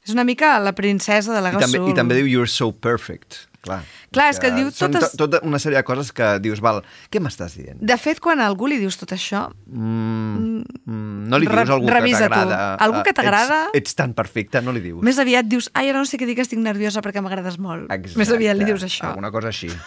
És 0.05 0.15
una 0.15 0.25
mica 0.25 0.55
la 0.59 0.73
princesa 0.73 1.35
de 1.37 1.41
la 1.45 1.53
I 1.53 1.61
també. 1.61 1.79
I 1.91 1.95
també 1.95 2.17
diu 2.19 2.27
You're 2.27 2.49
so 2.51 2.71
perfect. 2.73 3.48
Clar, 3.61 3.83
Clar, 4.15 4.29
és 4.31 4.39
que 4.39 4.53
diu 4.55 4.69
són 4.71 4.93
totes- 4.95 5.11
to- 5.17 5.27
tota 5.29 5.41
una 5.45 5.59
sèrie 5.59 5.77
de 5.77 5.83
coses 5.85 6.13
que 6.15 6.39
dius, 6.41 6.61
val, 6.63 6.79
què 7.11 7.19
m'estàs 7.21 7.57
dient? 7.59 7.81
De 7.81 7.97
fet, 7.99 8.21
quan 8.21 8.39
a 8.41 8.47
algú 8.47 8.69
li 8.71 8.79
dius 8.79 8.97
tot 8.97 9.11
això, 9.13 9.49
Mm, 9.67 10.63
mm, 10.87 11.29
no 11.29 11.39
li 11.39 11.47
dius 11.47 11.69
a 11.69 11.75
algú 11.75 11.87
que 11.87 12.13
t'agrada. 12.13 12.75
Algú 12.77 13.03
que 13.03 13.11
eh, 13.11 13.15
t'agrada- 13.15 13.65
Ets, 13.75 13.79
ets 13.83 13.95
tan 13.99 14.15
perfecte, 14.15 14.63
no 14.63 14.73
li 14.73 14.81
dius. 14.81 15.03
més 15.03 15.19
aviat 15.19 15.45
dius 15.45 15.71
ai, 15.75 15.89
ara 15.91 15.99
no 15.99 16.05
sé 16.07 16.17
què 16.19 16.25
dir 16.27 16.35
que 16.37 16.43
estic 16.43 16.59
nerviosa 16.61 17.03
perquè 17.03 17.21
m'agrades 17.21 17.59
molt. 17.59 17.91
Exacte. 17.91 18.17
Més 18.19 18.31
aviat 18.31 18.57
li 18.57 18.65
dius 18.65 18.83
això. 18.85 19.11
Alguna 19.11 19.31
cosa 19.31 19.49
així. 19.49 19.69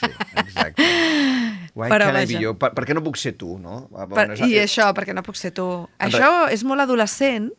Sí, 0.00 0.06
exacte. 0.36 0.82
Why 1.74 1.88
Però 1.90 2.08
I 2.08 2.12
vaja. 2.12 2.26
be 2.38 2.42
you? 2.42 2.54
Per, 2.58 2.70
per 2.72 2.84
què 2.86 2.94
no 2.94 3.02
puc 3.04 3.16
ser 3.16 3.34
tu, 3.36 3.58
no? 3.58 3.88
Ah, 3.94 4.06
Per, 4.06 4.14
bueno, 4.14 4.32
és- 4.34 4.40
I 4.40 4.54
eh, 4.56 4.64
això, 4.64 4.94
perquè 4.94 5.12
no 5.14 5.22
puc 5.22 5.36
ser 5.36 5.50
tu. 5.52 5.88
Això 5.98 6.48
és 6.50 6.64
molt 6.64 6.80
adolescent 6.80 7.50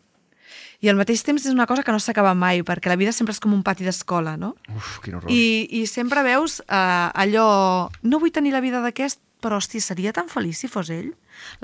i 0.82 0.90
al 0.90 0.98
mateix 0.98 1.22
temps 1.24 1.44
és 1.46 1.54
una 1.54 1.68
cosa 1.70 1.84
que 1.86 1.94
no 1.94 2.00
s'acaba 2.02 2.34
mai, 2.34 2.64
perquè 2.66 2.90
la 2.90 2.98
vida 2.98 3.14
sempre 3.14 3.36
és 3.36 3.42
com 3.42 3.54
un 3.54 3.62
pati 3.64 3.86
d'escola, 3.86 4.34
no? 4.38 4.56
Uf, 4.74 4.96
quin 5.06 5.20
horror. 5.20 5.30
I, 5.30 5.68
I 5.82 5.86
sempre 5.90 6.24
veus 6.26 6.60
eh, 6.66 6.76
allò... 7.24 7.90
No 8.02 8.20
vull 8.22 8.34
tenir 8.34 8.54
la 8.56 8.64
vida 8.66 8.82
d'aquest, 8.82 9.22
però, 9.42 9.58
hòstia, 9.58 9.82
seria 9.82 10.14
tan 10.14 10.28
feliç 10.30 10.60
si 10.62 10.70
fos 10.70 10.90
ell? 10.94 11.12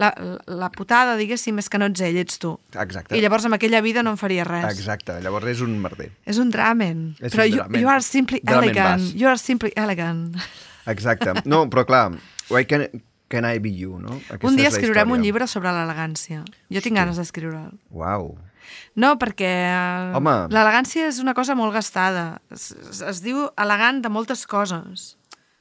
La, 0.01 0.09
la, 0.49 0.69
putada, 0.73 1.13
diguéssim, 1.17 1.57
és 1.61 1.69
que 1.69 1.77
no 1.81 1.89
ets 1.91 2.01
ell, 2.05 2.17
ets 2.17 2.39
tu. 2.41 2.55
Exacte. 2.73 3.13
I 3.17 3.21
llavors 3.21 3.45
amb 3.49 3.57
aquella 3.57 3.81
vida 3.85 4.01
no 4.05 4.15
em 4.15 4.21
faria 4.21 4.45
res. 4.47 4.65
Exacte, 4.71 5.19
llavors 5.21 5.49
és 5.53 5.61
un 5.65 5.75
merder. 5.81 6.09
És 6.25 6.39
un 6.41 6.49
dramen. 6.53 7.11
És 7.21 7.33
però 7.35 7.45
un 7.45 7.51
you, 7.53 7.59
dramen. 7.61 7.81
you 7.81 7.91
are 7.93 8.05
simply 8.05 8.41
Dramen 8.41 8.69
elegant. 8.71 9.05
bas. 9.05 9.13
You 9.13 9.29
are 9.29 9.37
simply 9.41 9.73
elegant. 9.77 10.41
Exacte. 10.89 11.37
No, 11.45 11.65
però 11.69 11.85
clar, 11.89 12.07
why 12.49 12.65
can, 12.65 12.87
can 13.29 13.45
I 13.45 13.61
be 13.61 13.73
you, 13.73 13.99
no? 14.01 14.17
Aquesta 14.25 14.49
un 14.49 14.57
dia 14.57 14.69
escriurem 14.73 15.13
un 15.13 15.21
llibre 15.25 15.45
sobre 15.49 15.73
l'elegància. 15.75 16.41
Jo 16.73 16.81
tinc 16.85 16.97
ganes 16.97 17.21
d'escriure'l. 17.21 17.77
Uau. 17.93 18.33
No, 18.95 19.13
perquè 19.21 19.51
eh, 19.69 20.33
l'elegància 20.53 21.07
és 21.11 21.21
una 21.23 21.33
cosa 21.37 21.55
molt 21.55 21.73
gastada. 21.75 22.39
Es, 22.53 22.71
es, 22.71 23.01
es 23.01 23.21
diu 23.25 23.47
elegant 23.57 24.01
de 24.03 24.11
moltes 24.13 24.45
coses. 24.49 25.13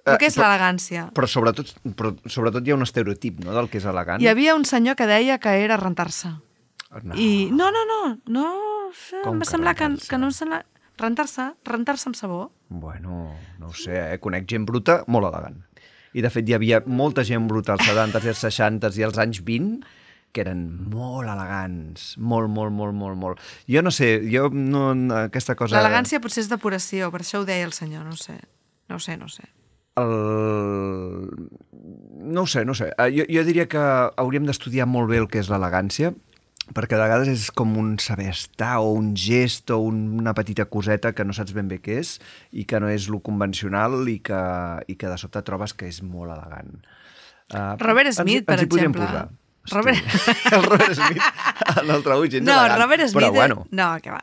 Però 0.06 0.14
Eh, 0.14 0.20
què 0.22 0.28
és 0.30 0.36
l'elegància? 0.38 1.08
Però 1.16 1.26
sobretot, 1.26 1.72
però 1.98 2.12
sobretot 2.30 2.66
hi 2.66 2.70
ha 2.70 2.76
un 2.78 2.86
estereotip, 2.86 3.40
no?, 3.42 3.52
del 3.56 3.66
que 3.72 3.80
és 3.80 3.86
elegant. 3.90 4.22
Hi 4.22 4.28
havia 4.30 4.54
un 4.54 4.64
senyor 4.64 4.94
que 4.94 5.08
deia 5.10 5.40
que 5.42 5.56
era 5.64 5.76
rentar-se. 5.80 6.30
No. 7.02 7.16
I 7.18 7.50
no, 7.50 7.72
no, 7.74 7.82
no, 7.84 8.00
no, 8.30 8.46
Com 9.24 9.34
em 9.34 9.42
que 9.42 9.48
sembla 9.50 9.74
que, 9.74 9.88
que 10.08 10.18
no 10.18 10.30
em 10.30 10.34
sembla... 10.34 10.62
Rentar-se, 10.96 11.50
rentar-se 11.66 12.06
amb 12.08 12.16
sabó. 12.16 12.46
Bueno, 12.72 13.34
no 13.58 13.68
ho 13.68 13.74
sé, 13.76 13.98
eh? 14.14 14.20
Conec 14.22 14.46
gent 14.48 14.64
bruta 14.64 15.02
molt 15.12 15.26
elegant. 15.28 15.58
I, 16.16 16.22
de 16.24 16.30
fet, 16.32 16.46
hi 16.48 16.54
havia 16.56 16.78
molta 16.88 17.20
gent 17.26 17.44
bruta 17.50 17.74
als 17.74 17.84
70s 17.84 18.24
i 18.24 18.30
als 18.32 18.40
60s 18.46 18.96
i 18.96 19.04
als 19.04 19.18
anys 19.20 19.42
20 19.44 19.82
que 20.36 20.44
eren 20.44 20.60
molt 20.92 21.24
elegants. 21.32 22.10
Molt, 22.20 22.52
molt, 22.52 22.74
molt, 22.76 22.92
molt, 22.94 23.16
molt. 23.16 23.40
Jo 23.72 23.80
no 23.82 23.90
sé, 23.94 24.18
jo 24.28 24.50
no... 24.52 24.90
Aquesta 25.24 25.56
cosa... 25.56 25.78
L'elegància 25.80 26.20
potser 26.20 26.44
és 26.44 26.52
depuració, 26.52 27.08
per 27.14 27.24
això 27.24 27.40
ho 27.40 27.48
deia 27.48 27.64
el 27.64 27.72
senyor, 27.76 28.04
no 28.04 28.16
sé. 28.20 28.36
No 28.92 29.00
sé, 29.00 29.16
no 29.16 29.26
sé. 29.32 29.48
El... 29.96 31.32
No 32.36 32.42
ho 32.42 32.46
sé, 32.46 32.64
no 32.68 32.72
ho 32.72 32.78
sé. 32.78 32.90
Eh, 32.98 33.10
Jo, 33.16 33.24
jo 33.30 33.44
diria 33.48 33.66
que 33.70 33.80
hauríem 33.80 34.46
d'estudiar 34.48 34.86
molt 34.90 35.08
bé 35.10 35.20
el 35.22 35.28
que 35.32 35.40
és 35.42 35.48
l'elegància, 35.52 36.12
perquè 36.74 36.96
de 36.98 37.02
vegades 37.04 37.28
és 37.30 37.44
com 37.54 37.76
un 37.78 37.92
saber 38.02 38.28
estar 38.32 38.80
o 38.82 38.90
un 38.98 39.12
gest 39.16 39.70
o 39.70 39.78
un- 39.86 40.18
una 40.20 40.34
petita 40.34 40.64
coseta 40.66 41.12
que 41.14 41.24
no 41.24 41.32
saps 41.36 41.54
ben 41.54 41.68
bé 41.70 41.78
què 41.80 42.00
és 42.02 42.16
i 42.50 42.64
que 42.66 42.80
no 42.82 42.88
és 42.90 43.06
lo 43.08 43.20
convencional 43.22 44.02
i 44.10 44.18
que, 44.18 44.40
i 44.90 44.96
que 44.98 45.08
de 45.12 45.18
sobte 45.22 45.42
trobes 45.46 45.74
que 45.78 45.86
és 45.88 46.02
molt 46.02 46.32
elegant. 46.34 46.74
Uh, 47.54 47.76
Robert 47.78 48.10
Smith, 48.12 48.42
per 48.44 48.58
hi 48.58 48.66
podríem 48.66 48.90
exemple. 48.90 49.06
Posar. 49.06 49.28
Robert- 49.70 50.04
el 50.52 50.62
Robert 50.62 50.94
Smith, 50.94 51.22
el 51.82 52.02
trobo 52.02 52.24
gens 52.26 52.42
No, 52.46 52.52
elegant, 52.60 52.80
Robert 52.82 53.08
Smith... 53.08 53.14
però 53.24 53.32
bueno, 53.34 53.66
No, 53.70 53.88
que 54.02 54.10
va. 54.10 54.22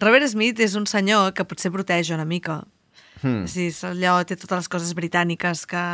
Robert 0.00 0.28
Smith 0.28 0.60
és 0.60 0.74
un 0.76 0.86
senyor 0.86 1.32
que 1.34 1.44
potser 1.44 1.70
proteja 1.72 2.14
una 2.14 2.24
mica. 2.28 2.62
Hmm. 3.24 3.46
Sí, 3.48 3.70
allò, 3.88 4.18
té 4.28 4.36
totes 4.36 4.64
les 4.64 4.68
coses 4.68 4.92
britàniques 4.96 5.64
que, 5.70 5.84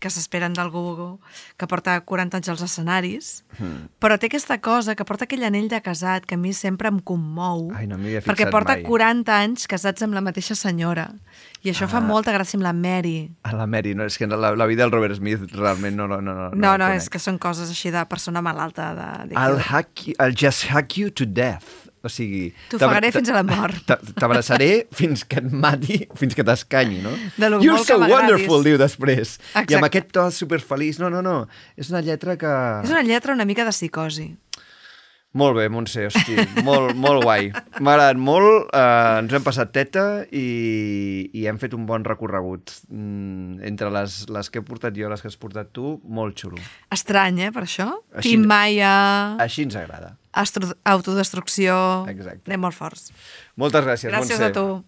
que 0.00 0.12
s'esperen 0.12 0.54
d'algú 0.56 1.18
que 1.60 1.68
porta 1.68 1.98
40 2.00 2.40
anys 2.40 2.48
als 2.54 2.64
escenaris, 2.64 3.32
hmm. 3.58 3.90
però 4.00 4.16
té 4.16 4.30
aquesta 4.30 4.56
cosa 4.64 4.94
que 4.96 5.04
porta 5.04 5.28
aquell 5.28 5.44
anell 5.44 5.68
de 5.68 5.82
casat 5.84 6.24
que 6.24 6.38
a 6.38 6.40
mi 6.40 6.54
sempre 6.56 6.88
em 6.88 7.02
commou, 7.04 7.68
Ai, 7.76 7.84
no 7.90 8.00
perquè 8.24 8.48
porta 8.48 8.78
mai. 8.78 8.86
40 8.88 9.36
anys 9.44 9.68
casats 9.68 10.06
amb 10.06 10.16
la 10.16 10.24
mateixa 10.24 10.56
senyora. 10.56 11.10
I 11.64 11.72
això 11.72 11.84
ah. 11.84 11.92
fa 11.92 12.00
molta 12.04 12.32
gràcia 12.32 12.58
amb 12.58 12.66
la 12.66 12.72
Mary. 12.76 13.28
a 13.44 13.54
la 13.56 13.68
Mary, 13.68 13.94
no, 13.94 14.08
és 14.08 14.16
que 14.20 14.28
la, 14.28 14.54
la 14.56 14.66
vida 14.66 14.84
del 14.84 14.92
Robert 14.92 15.16
Smith 15.20 15.44
realment 15.52 15.96
no, 15.96 16.08
no, 16.08 16.20
no, 16.20 16.34
no, 16.34 16.50
No, 16.54 16.74
no, 16.78 16.88
la 16.88 16.96
és 16.96 17.10
que 17.12 17.20
són 17.20 17.38
coses 17.38 17.68
així 17.72 17.92
de 17.92 18.04
persona 18.08 18.40
malalta. 18.44 18.92
De, 18.96 19.08
de 19.30 19.36
I'll, 19.36 19.60
hack 19.60 20.08
you, 20.08 20.16
I'll 20.18 20.36
just 20.36 20.68
hack 20.72 20.96
you 20.96 21.10
to 21.10 21.26
death. 21.26 21.84
O 22.04 22.10
sigui... 22.12 22.50
T'ofegaré 22.68 23.08
fins 23.14 23.30
a 23.32 23.38
la 23.38 23.42
mort. 23.54 23.78
t'a- 23.88 23.96
T'abraçaré 24.20 24.86
fins 24.92 25.22
que 25.24 25.38
et 25.40 25.46
mati, 25.50 26.02
fins 26.20 26.34
que 26.36 26.44
t'escanyi, 26.44 27.00
no? 27.02 27.14
De 27.40 27.48
lo 27.48 27.62
You're 27.64 27.80
so 27.84 27.96
wonderful, 27.98 28.62
diu 28.66 28.76
després. 28.80 29.38
I 29.40 29.64
Exacte. 29.64 29.78
amb 29.80 29.88
aquest 29.88 30.12
to 30.12 30.26
superfeliç. 30.30 31.00
No, 31.00 31.08
no, 31.10 31.22
no. 31.24 31.46
És 31.80 31.88
una 31.90 32.02
lletra 32.04 32.36
que... 32.36 32.52
És 32.84 32.92
una 32.92 33.02
lletra 33.02 33.32
una 33.32 33.46
mica 33.48 33.64
de 33.64 33.72
psicosi. 33.72 34.28
Molt 35.34 35.56
bé, 35.58 35.64
Montse, 35.68 36.04
hosti, 36.06 36.36
molt, 36.62 36.92
molt 36.94 37.24
guai. 37.24 37.48
M'ha 37.82 37.94
agradat 37.96 38.20
molt, 38.22 38.68
eh, 38.70 39.18
ens 39.18 39.32
hem 39.34 39.42
passat 39.42 39.72
teta 39.74 40.04
i, 40.30 40.44
i 41.34 41.46
hem 41.50 41.58
fet 41.58 41.74
un 41.74 41.86
bon 41.88 42.04
recorregut. 42.06 42.70
Mm, 42.88 43.58
entre 43.66 43.90
les, 43.90 44.28
les 44.30 44.50
que 44.50 44.62
he 44.62 44.66
portat 44.66 44.94
jo 44.94 45.08
i 45.08 45.10
les 45.10 45.20
que 45.24 45.26
has 45.32 45.36
portat 45.40 45.72
tu, 45.74 45.96
molt 46.06 46.38
xulo. 46.38 46.60
Estrany, 46.94 47.40
eh, 47.48 47.50
per 47.50 47.64
això? 47.66 47.88
Així- 48.14 48.36
Tim 48.36 48.46
Maia, 48.46 49.34
Així 49.42 49.66
ens 49.66 49.74
agrada. 49.74 50.14
astro- 50.32 50.76
autodestrucció... 50.84 52.06
Exacte. 52.08 52.46
Anem 52.46 52.60
molt 52.68 52.74
forts. 52.78 53.10
Moltes 53.56 53.84
gràcies, 53.84 54.12
Gràcies 54.14 54.38
Montse. 54.38 54.44
a 54.44 54.52
tu. 54.52 54.84